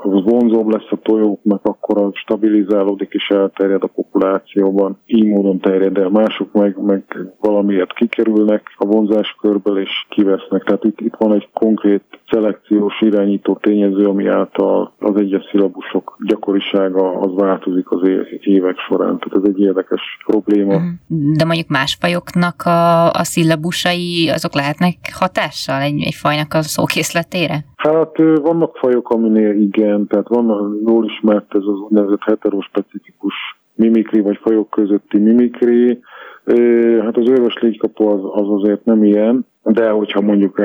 az 0.05 0.23
vonzóbb 0.23 0.67
lesz 0.67 0.91
a 0.91 0.99
tojóknak, 1.03 1.61
akkor 1.63 1.97
az 1.97 2.11
stabilizálódik 2.13 3.13
és 3.13 3.27
elterjed 3.27 3.83
a 3.83 3.87
populációban. 3.87 4.97
Így 5.05 5.25
módon 5.25 5.59
terjed 5.59 5.97
el. 5.97 6.09
Mások 6.09 6.53
meg, 6.53 6.77
meg 6.85 7.03
valamiért 7.39 7.93
kikerülnek 7.93 8.75
a 8.77 8.85
vonzás 8.85 9.35
körből 9.41 9.79
és 9.79 10.05
kivesznek. 10.09 10.63
Tehát 10.63 10.83
itt, 10.83 10.99
itt 10.99 11.15
van 11.17 11.33
egy 11.33 11.49
konkrét 11.53 12.03
szelekciós 12.29 13.01
irányító 13.01 13.57
tényező, 13.61 14.05
ami 14.05 14.27
által 14.27 14.93
az 14.99 15.15
egyes 15.15 15.43
szilabusok 15.51 16.17
gyakorisága 16.27 17.19
az 17.19 17.31
változik 17.35 17.91
az 17.91 18.09
évek 18.39 18.77
során. 18.77 19.19
Tehát 19.19 19.47
ez 19.47 19.53
egy 19.53 19.59
érdekes 19.59 20.01
probléma. 20.25 20.77
Mhm. 20.77 21.31
De 21.37 21.45
mondjuk 21.45 21.67
más 21.67 21.97
fajoknak 21.99 22.61
a, 22.65 23.09
a 23.09 23.23
szillabusai, 23.23 24.29
azok 24.29 24.53
lehetnek 24.53 24.95
hatással 25.13 25.81
egy, 25.81 26.01
egy 26.01 26.13
fajnak 26.13 26.53
a 26.53 26.61
szókészletére? 26.61 27.65
Hát 27.75 28.17
vannak 28.41 28.77
fajok, 28.77 29.09
aminél 29.09 29.55
igen, 29.61 29.94
tehát 30.07 30.27
van 30.27 30.79
jól 30.85 31.05
ismert 31.05 31.55
ez 31.55 31.61
az 31.61 31.79
úgynevezett 31.79 32.23
heterospecifikus 32.23 33.33
mimikri, 33.75 34.21
vagy 34.21 34.37
fajok 34.41 34.69
közötti 34.69 35.17
mimikri. 35.17 35.99
Hát 37.01 37.17
az 37.17 37.29
őrös 37.29 37.57
légykapó 37.59 38.07
az, 38.07 38.43
az 38.43 38.61
azért 38.61 38.85
nem 38.85 39.03
ilyen, 39.03 39.45
de 39.63 39.89
hogyha 39.89 40.21
mondjuk 40.21 40.59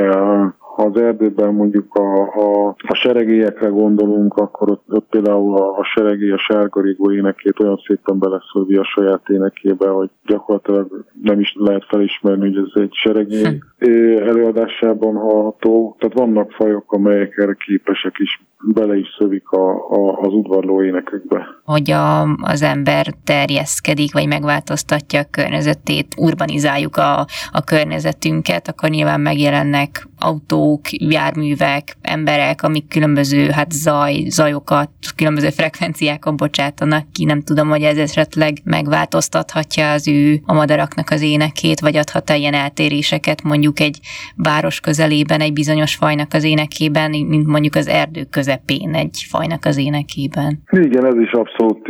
ha 0.81 0.87
az 0.87 1.01
erdőben 1.01 1.55
mondjuk 1.55 1.95
a, 1.95 2.23
a, 2.35 2.69
a 2.69 2.95
seregélyekre 2.95 3.69
gondolunk, 3.69 4.37
akkor 4.37 4.71
ott, 4.71 4.85
ott 4.89 5.07
például 5.11 5.57
a, 5.57 5.79
a 5.79 5.85
seregély 5.85 6.31
a 6.31 6.39
sárgarigó 6.39 7.13
énekét 7.13 7.61
olyan 7.61 7.81
szépen 7.87 8.19
beleszólvi 8.19 8.77
a 8.77 8.85
saját 8.85 9.29
énekébe, 9.29 9.89
hogy 9.89 10.11
gyakorlatilag 10.27 11.05
nem 11.23 11.41
is 11.41 11.55
lehet 11.59 11.85
felismerni, 11.89 12.55
hogy 12.55 12.57
ez 12.57 12.83
egy 12.83 12.95
seregély 12.95 13.43
hm. 13.79 14.29
előadásában 14.29 15.15
hallható. 15.15 15.97
Tehát 15.99 16.19
vannak 16.19 16.51
fajok, 16.51 16.93
amelyek 16.93 17.37
erre 17.37 17.57
képesek 17.67 18.19
is 18.19 18.41
bele 18.65 18.97
is 18.97 19.09
szövik 19.19 19.51
a, 19.51 19.71
a, 19.71 20.19
az 20.21 20.33
udvarló 20.33 20.83
énekekbe. 20.83 21.47
Hogy 21.65 21.91
a, 21.91 22.23
az 22.23 22.63
ember 22.63 23.07
terjeszkedik, 23.25 24.13
vagy 24.13 24.27
megváltoztatja 24.27 25.21
a 25.21 25.29
környezetét, 25.31 26.15
urbanizáljuk 26.17 26.97
a, 26.97 27.27
a 27.53 27.65
környezetünket, 27.65 28.69
akkor 28.69 28.89
nyilván 28.89 29.21
megjelennek 29.21 30.09
autók, 30.21 30.81
járművek, 30.91 31.97
emberek, 32.03 32.63
amik 32.63 32.89
különböző 32.89 33.49
hát 33.49 33.73
zaj, 33.73 34.15
zajokat, 34.29 34.91
különböző 35.17 35.49
frekvenciákon 35.49 36.37
bocsátanak 36.37 37.13
ki. 37.13 37.25
Nem 37.25 37.41
tudom, 37.41 37.69
hogy 37.69 37.83
ez 37.83 37.97
esetleg 37.97 38.53
megváltoztathatja 38.65 39.93
az 39.93 40.09
ő 40.09 40.41
a 40.47 40.55
madaraknak 40.55 41.11
az 41.11 41.23
énekét, 41.23 41.81
vagy 41.81 41.97
adhat-e 41.97 42.37
ilyen 42.37 42.55
eltéréseket 42.55 43.43
mondjuk 43.43 43.81
egy 43.81 43.99
város 44.37 44.81
közelében, 44.81 45.41
egy 45.41 45.53
bizonyos 45.53 45.95
fajnak 45.95 46.35
az 46.35 46.45
énekében, 46.45 47.11
mint 47.11 47.47
mondjuk 47.47 47.75
az 47.75 47.89
között 48.31 48.51
közepén 48.51 48.95
egy 48.95 49.27
fajnak 49.29 49.65
az 49.65 49.79
énekében. 49.79 50.63
Igen, 50.71 51.07
ez 51.07 51.15
is 51.15 51.33
abszolút 51.33 51.89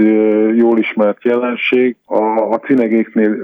jól 0.57 0.78
ismert 0.78 1.24
jelenség. 1.24 1.97
A, 2.05 2.22
a 2.51 2.59
cinegéknél 2.59 3.37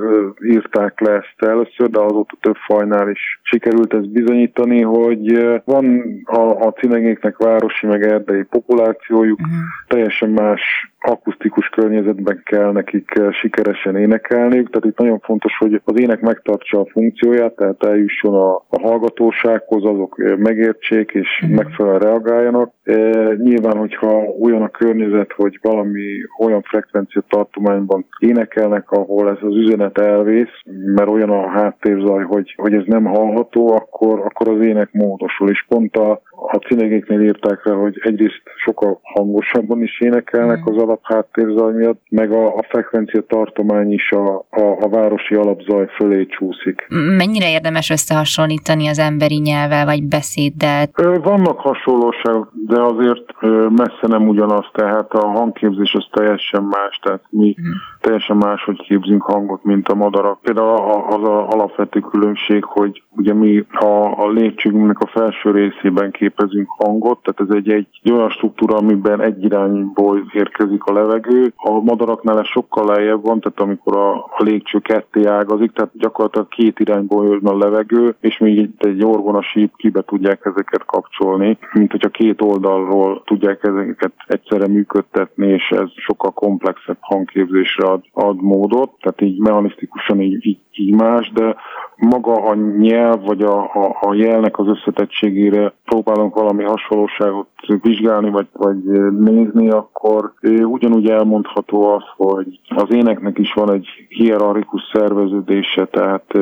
írták 0.44 1.00
le 1.00 1.10
ezt 1.10 1.50
először, 1.50 1.90
de 1.90 2.00
azóta 2.00 2.36
több 2.40 2.56
fajnál 2.56 3.10
is 3.10 3.40
sikerült 3.42 3.94
ezt 3.94 4.08
bizonyítani, 4.08 4.75
hogy 4.82 5.38
van 5.64 6.02
a, 6.24 6.66
a 6.66 6.72
cinegéknek 6.72 7.36
városi 7.36 7.86
meg 7.86 8.02
erdei 8.02 8.42
populációjuk, 8.42 9.40
uh-huh. 9.40 9.56
teljesen 9.88 10.30
más 10.30 10.60
akusztikus 11.08 11.68
környezetben 11.68 12.40
kell 12.44 12.72
nekik 12.72 13.12
sikeresen 13.30 13.96
énekelniük, 13.96 14.70
tehát 14.70 14.84
itt 14.84 14.98
nagyon 14.98 15.18
fontos, 15.18 15.56
hogy 15.58 15.80
az 15.84 16.00
ének 16.00 16.20
megtartsa 16.20 16.80
a 16.80 16.86
funkcióját, 16.90 17.54
tehát 17.56 17.84
eljusson 17.84 18.34
a, 18.34 18.54
a 18.54 18.80
hallgatósághoz, 18.80 19.84
azok 19.84 20.16
megértsék 20.38 21.10
és 21.10 21.40
uh-huh. 21.42 21.56
megfelelően 21.56 22.00
reagáljanak. 22.00 22.72
E, 22.82 22.94
nyilván, 23.36 23.76
hogyha 23.76 24.24
olyan 24.42 24.62
a 24.62 24.68
környezet, 24.68 25.32
hogy 25.32 25.58
valami 25.62 26.02
olyan 26.38 26.62
frekvencia 26.62 27.22
tartományban 27.28 28.06
énekelnek, 28.18 28.90
ahol 28.90 29.30
ez 29.30 29.38
az 29.40 29.56
üzenet 29.56 29.98
elvész, 29.98 30.54
mert 30.94 31.08
olyan 31.08 31.30
a 31.30 31.48
háttérzaj, 31.48 32.24
hogy, 32.24 32.54
hogy 32.56 32.74
ez 32.74 32.84
nem 32.86 33.04
hallható, 33.04 33.72
akkor, 33.72 34.20
akkor 34.20 34.48
az 34.48 34.66
ének 34.66 34.92
módosul. 34.92 35.50
És 35.50 35.64
pont 35.68 35.96
a, 35.96 36.20
a 36.36 36.56
cinegéknél 36.56 37.20
írták 37.20 37.64
rá, 37.64 37.72
hogy 37.72 38.00
egyrészt 38.02 38.42
sokkal 38.56 39.00
hangosabban 39.02 39.82
is 39.82 40.00
énekelnek 40.00 40.58
mm. 40.58 40.74
az 40.74 40.82
alapháttérzaj 40.82 41.72
miatt, 41.72 42.00
meg 42.10 42.32
a, 42.32 42.46
a 42.46 42.64
frekvencia 42.68 43.22
tartomány 43.22 43.92
is 43.92 44.10
a, 44.10 44.36
a, 44.50 44.76
a 44.80 44.88
városi 44.88 45.34
alapzaj 45.34 45.86
fölé 45.96 46.26
csúszik. 46.26 46.86
Mennyire 47.16 47.50
érdemes 47.50 47.90
összehasonlítani 47.90 48.88
az 48.88 48.98
emberi 48.98 49.38
nyelvvel 49.38 49.84
vagy 49.84 50.02
beszéddel? 50.02 50.86
Vannak 51.22 51.60
hasonlóságok, 51.60 52.52
de 52.66 52.80
azért 52.80 53.40
messze 53.68 54.06
nem 54.06 54.28
ugyanaz, 54.28 54.66
tehát 54.72 55.12
a 55.12 55.26
hangképzés 55.26 55.94
az 55.94 56.06
teljesen 56.10 56.62
más, 56.62 56.98
tehát 57.02 57.22
mi 57.30 57.54
mm. 57.60 57.70
Teljesen 58.06 58.36
máshogy 58.36 58.82
képzünk 58.82 59.22
hangot, 59.22 59.64
mint 59.64 59.88
a 59.88 59.94
madarak. 59.94 60.40
Például 60.40 61.04
az 61.08 61.22
a 61.28 61.48
alapvető 61.48 62.00
különbség, 62.00 62.64
hogy 62.64 63.02
ugye 63.16 63.34
mi 63.34 63.64
a, 63.70 64.24
a 64.24 64.28
lépcsőnknek 64.28 64.98
a 64.98 65.06
felső 65.06 65.50
részében 65.50 66.10
képezünk 66.10 66.68
hangot, 66.68 67.18
tehát 67.22 67.50
ez 67.50 67.56
egy, 67.56 67.70
egy 67.70 68.12
olyan 68.12 68.30
struktúra, 68.30 68.76
amiben 68.76 69.20
egy 69.20 69.44
irányból 69.44 70.24
érkezik 70.32 70.84
a 70.84 70.92
levegő. 70.92 71.52
A 71.56 71.70
madaraknál 71.70 72.38
ez 72.38 72.46
sokkal 72.46 72.86
lejjebb 72.86 73.22
van, 73.22 73.40
tehát 73.40 73.60
amikor 73.60 73.96
a, 73.96 74.14
a 74.14 74.42
légcső 74.42 74.78
ketté 74.78 75.24
ágazik, 75.24 75.72
tehát 75.72 75.90
gyakorlatilag 75.94 76.48
két 76.48 76.80
irányból 76.80 77.26
jön 77.26 77.46
a 77.46 77.58
levegő, 77.58 78.16
és 78.20 78.38
még 78.38 78.58
egy, 78.58 78.72
egy 78.76 79.04
orgonasíp 79.04 79.76
kibe 79.76 80.02
tudják 80.02 80.40
ezeket 80.44 80.84
kapcsolni, 80.84 81.58
mint 81.72 81.90
hogyha 81.90 82.08
két 82.08 82.42
oldalról 82.42 83.22
tudják 83.24 83.62
ezeket 83.62 84.12
egyszerre 84.26 84.66
működtetni, 84.66 85.48
és 85.48 85.68
ez 85.70 85.88
sokkal 85.96 86.30
komplexebb 86.30 86.98
hangképzésre 87.00 87.86
ad, 87.96 88.04
ad 88.26 88.42
módot, 88.42 88.92
tehát 89.00 89.20
így 89.20 89.38
mechanisztikusan 89.38 90.20
így, 90.20 90.46
így, 90.46 90.58
így 90.78 90.94
más, 90.94 91.32
de 91.34 91.56
maga 91.96 92.32
a 92.32 92.54
nyelv 92.54 93.24
vagy 93.24 93.42
a, 93.42 93.58
a, 93.58 93.96
a 94.00 94.14
jelnek 94.14 94.58
az 94.58 94.66
összetettségére 94.66 95.72
próbálunk 95.84 96.34
valami 96.34 96.64
hasonlóságot 96.64 97.48
vizsgálni 97.82 98.30
vagy, 98.30 98.46
vagy 98.52 98.82
nézni, 99.12 99.70
akkor 99.70 100.32
ugyanúgy 100.62 101.10
elmondható 101.10 101.94
az, 101.94 102.02
hogy 102.16 102.60
az 102.68 102.86
éneknek 102.90 103.38
is 103.38 103.52
van 103.52 103.72
egy 103.72 103.86
hierarchikus 104.08 104.82
szerveződése, 104.92 105.86
tehát 105.86 106.32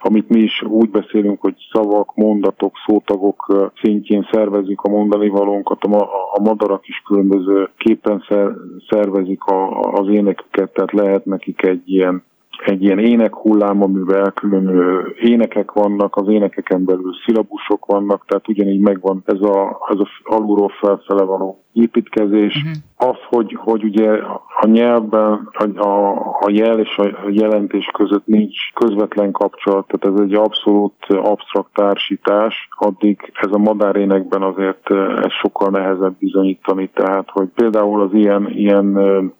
amit 0.00 0.28
mi 0.28 0.40
is 0.40 0.62
úgy 0.62 0.90
beszélünk, 0.90 1.40
hogy 1.40 1.54
szavak, 1.72 2.14
mondatok, 2.14 2.74
szótagok 2.86 3.70
szintjén 3.82 4.28
szervezik 4.32 4.80
a 4.80 4.90
mondani 4.90 5.28
valónkat, 5.28 5.84
a, 5.84 6.02
a 6.32 6.40
madarak 6.42 6.88
is 6.88 7.02
különböző 7.06 7.68
képen 7.76 8.24
szervezik 8.88 9.44
a, 9.44 9.80
az 9.80 10.08
énekeket, 10.08 10.72
tehát 10.72 10.92
lehet 10.92 11.24
nekik 11.24 11.62
egy 11.62 11.82
ilyen 11.84 12.22
egy 12.64 12.82
ilyen 12.82 12.98
énekhullám, 12.98 13.82
amivel 13.82 14.32
külön 14.32 15.04
énekek 15.20 15.72
vannak, 15.72 16.16
az 16.16 16.28
énekeken 16.28 16.84
belül 16.84 17.14
szilabusok 17.24 17.86
vannak, 17.86 18.24
tehát 18.26 18.48
ugyanígy 18.48 18.80
megvan 18.80 19.22
ez 19.26 19.40
a, 19.40 19.78
ez 19.88 19.98
a 19.98 20.08
alulról 20.24 20.68
felfele 20.80 21.22
való 21.22 21.64
építkezés. 21.72 22.54
Uh-huh. 22.56 23.10
Az, 23.10 23.16
hogy, 23.28 23.56
hogy 23.58 23.84
ugye 23.84 24.10
a 24.60 24.66
nyelvben 24.66 25.48
a, 25.76 26.10
a, 26.40 26.48
jel 26.48 26.78
és 26.78 26.96
a 26.96 27.28
jelentés 27.30 27.90
között 27.92 28.26
nincs 28.26 28.72
közvetlen 28.74 29.30
kapcsolat, 29.30 29.86
tehát 29.86 30.16
ez 30.16 30.24
egy 30.26 30.34
abszolút 30.34 30.94
absztrakt 31.08 31.72
társítás, 31.74 32.68
addig 32.76 33.32
ez 33.40 33.50
a 33.52 33.58
madárénekben 33.58 34.42
azért 34.42 34.90
ez 35.24 35.32
sokkal 35.42 35.70
nehezebb 35.70 36.14
bizonyítani, 36.18 36.90
tehát 36.94 37.28
hogy 37.30 37.48
például 37.54 38.00
az 38.00 38.10
ilyen, 38.12 38.50
ilyen 38.50 38.96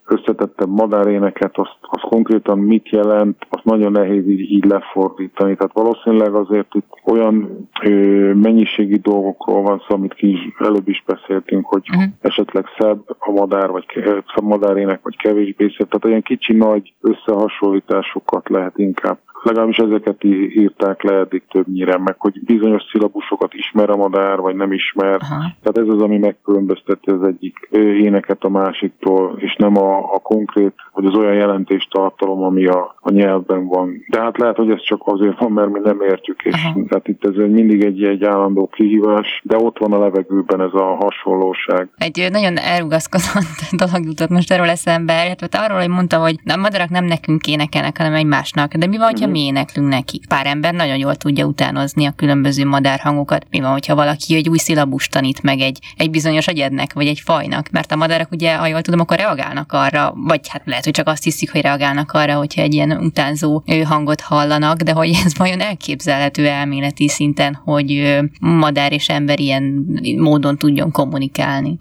összetettebb 0.06 0.68
madáréneket, 0.68 1.58
azt, 1.58 1.76
az 1.80 2.00
konkrétan 2.00 2.58
mit 2.58 2.88
jelent, 2.88 3.46
azt 3.48 3.64
nagyon 3.64 3.92
nehéz 3.92 4.26
így, 4.26 4.50
így 4.50 4.64
lefordítani. 4.64 5.56
Tehát 5.56 5.72
valószínűleg 5.72 6.34
azért 6.34 6.74
itt 6.74 6.88
olyan 7.04 7.68
ö, 7.82 7.90
mennyiségi 8.34 8.96
dolgokról 8.96 9.62
van 9.62 9.82
szó, 9.88 9.94
amit 9.94 10.14
ki 10.14 10.30
is, 10.30 10.40
előbb 10.58 10.88
is 10.88 11.02
beszéltünk, 11.06 11.66
hogy 11.66 11.82
uh-huh. 11.90 12.12
Esetleg 12.20 12.64
szebb 12.78 13.02
a 13.18 13.30
madár, 13.30 13.70
vagy 13.70 13.86
szebb 14.04 14.44
madárének, 14.44 15.00
vagy 15.02 15.16
kevésbé 15.16 15.74
szebb. 15.76 15.88
Tehát 15.88 16.04
olyan 16.04 16.22
kicsi-nagy 16.22 16.94
összehasonlításokat 17.00 18.48
lehet 18.48 18.78
inkább 18.78 19.18
legalábbis 19.42 19.76
ezeket 19.76 20.24
írták 20.24 21.02
le 21.02 21.14
eddig 21.14 21.42
többnyire, 21.48 21.98
meg 21.98 22.14
hogy 22.18 22.44
bizonyos 22.44 22.82
szilabusokat 22.90 23.54
ismer 23.54 23.90
a 23.90 23.96
madár, 23.96 24.38
vagy 24.38 24.54
nem 24.54 24.72
ismer. 24.72 25.18
Aha. 25.20 25.42
Tehát 25.62 25.88
ez 25.88 25.94
az, 25.94 26.02
ami 26.02 26.18
megkülönbözteti 26.18 27.10
az 27.10 27.22
egyik 27.22 27.68
éneket 27.72 28.42
a 28.42 28.48
másiktól, 28.48 29.36
és 29.38 29.54
nem 29.58 29.76
a, 29.76 30.14
a 30.14 30.18
konkrét, 30.18 30.74
vagy 30.92 31.04
az 31.04 31.14
olyan 31.14 31.34
jelentés 31.34 31.88
tartalom, 31.90 32.42
ami 32.42 32.66
a, 32.66 32.94
a 33.00 33.10
nyelvben 33.10 33.66
van. 33.66 34.04
De 34.08 34.20
hát 34.20 34.38
lehet, 34.38 34.56
hogy 34.56 34.70
ez 34.70 34.82
csak 34.82 35.02
azért 35.04 35.38
van, 35.38 35.52
mert 35.52 35.70
mi 35.70 35.78
nem 35.82 36.00
értjük, 36.00 36.42
és 36.42 36.54
Aha. 36.54 36.80
tehát 36.88 37.08
itt 37.08 37.24
ez 37.24 37.34
mindig 37.34 37.84
egy, 37.84 38.04
egy 38.04 38.24
állandó 38.24 38.66
kihívás, 38.66 39.40
de 39.44 39.56
ott 39.56 39.78
van 39.78 39.92
a 39.92 39.98
levegőben 39.98 40.60
ez 40.60 40.72
a 40.72 40.84
hasonlóság. 40.84 41.88
Egy 41.96 42.09
nagyon 42.30 42.58
elrugaszkodott 42.58 43.60
dolog 43.82 44.06
jutott 44.06 44.28
most 44.28 44.52
erről 44.52 44.68
eszembe, 44.68 45.24
illetve 45.24 45.58
arról, 45.58 45.78
hogy 45.78 45.88
mondta, 45.88 46.18
hogy 46.18 46.36
a 46.46 46.56
madarak 46.56 46.88
nem 46.88 47.04
nekünk 47.04 47.46
énekelnek, 47.46 47.96
hanem 47.96 48.14
egymásnak. 48.14 48.74
De 48.74 48.86
mi 48.86 48.96
van, 48.96 49.06
hogyha 49.06 49.26
mi 49.26 49.40
éneklünk 49.44 49.88
nekik. 49.88 50.26
Pár 50.26 50.46
ember 50.46 50.74
nagyon 50.74 50.96
jól 50.96 51.14
tudja 51.14 51.44
utánozni 51.44 52.06
a 52.06 52.12
különböző 52.16 52.66
madárhangokat. 52.66 53.46
Mi 53.50 53.60
van, 53.60 53.70
hogyha 53.70 53.94
valaki 53.94 54.34
egy 54.34 54.48
új 54.48 54.58
szilabus 54.58 55.08
tanít 55.08 55.42
meg 55.42 55.60
egy, 55.60 55.78
egy 55.96 56.10
bizonyos 56.10 56.46
egyednek, 56.46 56.92
vagy 56.92 57.06
egy 57.06 57.20
fajnak? 57.20 57.70
Mert 57.70 57.92
a 57.92 57.96
madarak 57.96 58.30
ugye, 58.30 58.56
ha 58.56 58.66
jól 58.66 58.82
tudom, 58.82 59.00
akkor 59.00 59.16
reagálnak 59.16 59.72
arra, 59.72 60.12
vagy 60.16 60.48
hát 60.48 60.62
lehet, 60.64 60.84
hogy 60.84 60.92
csak 60.92 61.08
azt 61.08 61.24
hiszik, 61.24 61.52
hogy 61.52 61.60
reagálnak 61.60 62.12
arra, 62.12 62.34
hogyha 62.34 62.62
egy 62.62 62.74
ilyen 62.74 62.90
utánzó 62.90 63.62
hangot 63.84 64.20
hallanak, 64.20 64.76
de 64.76 64.92
hogy 64.92 65.08
ez 65.24 65.36
vajon 65.36 65.60
elképzelhető 65.60 66.46
elméleti 66.46 67.08
szinten, 67.08 67.60
hogy 67.64 68.18
madár 68.40 68.92
és 68.92 69.08
ember 69.08 69.40
ilyen 69.40 69.84
módon 70.16 70.56
tudjon 70.56 70.90
kommunikálni? 70.90 71.76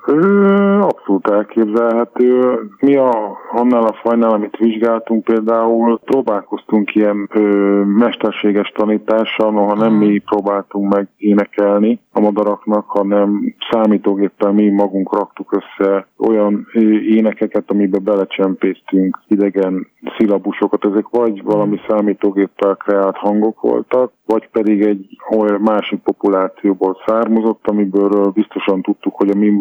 Abszolút 0.82 1.30
elképzelhető. 1.30 2.60
Mi 2.80 2.96
a, 2.96 3.38
annál 3.52 3.84
a 3.84 3.94
fajnál, 3.94 4.30
amit 4.30 4.58
vizsgáltunk 4.58 5.24
például, 5.24 6.00
próbálkoztunk 6.00 6.96
ilyen 6.96 7.30
ö, 7.34 7.42
mesterséges 7.86 8.72
tanítással, 8.76 9.52
noha 9.52 9.76
nem 9.76 9.94
mi 9.94 10.18
próbáltunk 10.18 10.94
meg 10.94 11.08
énekelni 11.18 12.00
a 12.12 12.20
madaraknak, 12.20 12.86
hanem 12.88 13.56
számítógéppel 13.72 14.52
mi 14.52 14.70
magunk 14.70 15.14
raktuk 15.14 15.52
össze 15.52 16.08
olyan 16.18 16.68
énekeket, 17.08 17.72
amiben 17.72 18.04
belecsempésztünk 18.04 19.20
idegen 19.28 19.88
szilabusokat, 20.18 20.86
ezek 20.86 21.08
vagy 21.10 21.44
valami 21.44 21.80
számítógéppel 21.88 22.76
kreált 22.76 23.18
hangok 23.18 23.62
voltak, 23.62 24.12
vagy 24.26 24.50
pedig 24.52 24.82
egy 24.82 25.08
olyan 25.38 25.62
másik 25.62 26.00
populációból 26.00 26.98
származott, 27.06 27.68
amiből 27.68 28.32
biztosan 28.34 28.82
tudtuk, 28.82 29.16
hogy 29.16 29.30
a 29.30 29.38
mi 29.38 29.52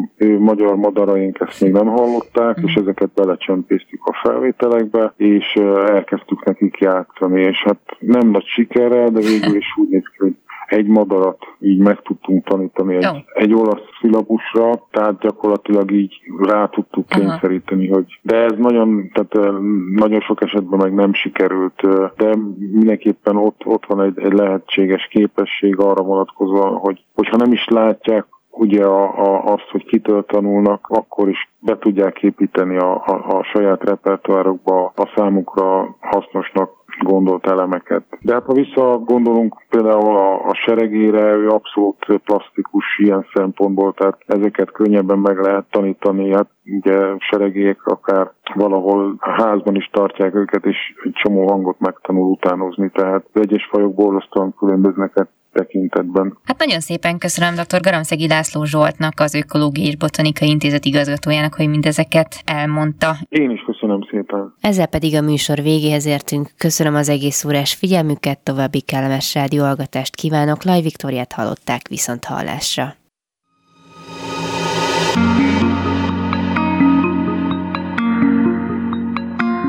magyar 0.49 0.77
madaraink 0.77 1.41
ezt 1.41 1.61
még 1.61 1.73
nem 1.73 1.87
hallották, 1.87 2.59
és 2.67 2.75
ezeket 2.75 3.11
belecsempésztük 3.15 4.01
a 4.05 4.19
felvételekbe, 4.23 5.13
és 5.17 5.55
elkezdtük 5.87 6.45
nekik 6.45 6.79
játszani, 6.79 7.41
és 7.41 7.63
hát 7.63 7.97
nem 7.99 8.31
nagy 8.31 8.47
sikerrel, 8.47 9.09
de 9.09 9.21
végül 9.21 9.57
is 9.57 9.67
úgy 9.77 9.89
néz 9.89 10.05
ki, 10.13 10.17
hogy 10.19 10.35
egy 10.69 10.87
madarat 10.87 11.39
így 11.61 11.79
meg 11.79 12.03
tudtunk 12.03 12.45
tanítani 12.45 12.95
egy, 12.95 13.25
egy 13.35 13.55
olasz 13.55 13.83
szilabusra, 14.01 14.87
tehát 14.91 15.19
gyakorlatilag 15.19 15.91
így 15.91 16.15
rá 16.41 16.67
tudtuk 16.67 17.07
kényszeríteni, 17.07 17.89
hogy 17.89 18.19
de 18.23 18.37
ez 18.37 18.55
nagyon, 18.57 19.11
tehát 19.13 19.51
nagyon 19.95 20.21
sok 20.21 20.43
esetben 20.43 20.79
meg 20.79 20.95
nem 20.95 21.13
sikerült, 21.13 21.81
de 22.17 22.37
mindenképpen 22.73 23.37
ott, 23.37 23.61
ott 23.65 23.87
van 23.87 24.03
egy, 24.03 24.19
egy 24.19 24.33
lehetséges 24.33 25.09
képesség 25.11 25.79
arra 25.79 26.03
vonatkozóan, 26.03 26.77
hogy 26.77 27.05
hogyha 27.15 27.37
nem 27.37 27.53
is 27.53 27.67
látják 27.69 28.27
ugye 28.59 28.85
a, 28.85 29.03
a, 29.03 29.45
azt, 29.45 29.69
hogy 29.71 29.85
kitől 29.85 30.25
tanulnak, 30.25 30.87
akkor 30.89 31.29
is 31.29 31.51
be 31.61 31.79
tudják 31.79 32.23
építeni 32.23 32.77
a, 32.79 32.95
a, 32.95 33.37
a 33.39 33.43
saját 33.43 33.85
repertoárokba 33.85 34.93
a 34.97 35.13
számukra 35.17 35.97
hasznosnak 36.01 36.71
gondolt 37.01 37.47
elemeket. 37.47 38.03
De 38.21 38.33
hát 38.33 38.45
ha 38.45 38.53
visszagondolunk 38.53 39.57
például 39.69 40.17
a, 40.17 40.45
a 40.45 40.55
seregére, 40.55 41.35
ő 41.35 41.49
abszolút 41.49 42.21
plastikus 42.25 42.85
ilyen 42.99 43.27
szempontból, 43.35 43.93
tehát 43.93 44.19
ezeket 44.27 44.73
könnyebben 44.73 45.19
meg 45.19 45.39
lehet 45.39 45.65
tanítani. 45.71 46.33
Hát 46.33 46.49
ugye 46.65 47.15
seregék 47.19 47.85
akár 47.85 48.33
valahol 48.55 49.15
a 49.19 49.43
házban 49.43 49.75
is 49.75 49.91
tartják 49.93 50.35
őket, 50.35 50.65
és 50.65 50.77
egy 51.05 51.13
csomó 51.13 51.49
hangot 51.51 51.81
megtanul 51.81 52.31
utánozni, 52.31 52.91
tehát 52.91 53.25
az 53.33 53.41
egyes 53.41 53.69
fajok 53.71 53.95
borzasztóan 53.95 54.55
különböznek 54.59 55.17
tekintetben. 55.59 56.39
Hát 56.45 56.59
nagyon 56.59 56.81
szépen 56.81 57.19
köszönöm 57.19 57.55
dr. 57.55 57.81
Garamszegi 57.81 58.29
László 58.29 58.65
Zsoltnak, 58.65 59.21
az 59.21 59.35
Ökológiai 59.35 59.87
és 59.87 59.97
Botanikai 59.97 60.49
Intézet 60.49 60.85
igazgatójának, 60.85 61.55
hogy 61.55 61.69
mindezeket 61.69 62.43
elmondta. 62.45 63.17
Én 63.29 63.51
is 63.51 63.61
köszönöm 63.67 64.01
szépen. 64.11 64.55
Ezzel 64.61 64.87
pedig 64.87 65.15
a 65.15 65.21
műsor 65.21 65.63
végéhez 65.63 66.07
értünk. 66.07 66.49
Köszönöm 66.57 66.95
az 66.95 67.09
egész 67.09 67.45
órás 67.45 67.75
figyelmüket, 67.75 68.39
további 68.39 68.81
kellemes 68.81 69.35
rádióalgatást 69.35 70.15
kívánok. 70.15 70.65
Laj 70.65 70.81
Viktoriát 70.81 71.33
hallották 71.33 71.89
viszont 71.89 72.25
hallásra. 72.25 72.95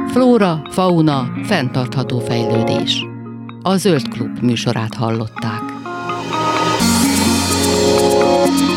Flóra, 0.07 0.61
fauna, 0.69 1.23
fenntartható 1.43 2.19
fejlődés. 2.19 3.05
A 3.61 3.75
Zöld 3.75 4.07
Klub 4.07 4.39
műsorát 4.41 4.93
hallották. 4.93 5.78
Thank 8.49 8.61
you. 8.61 8.68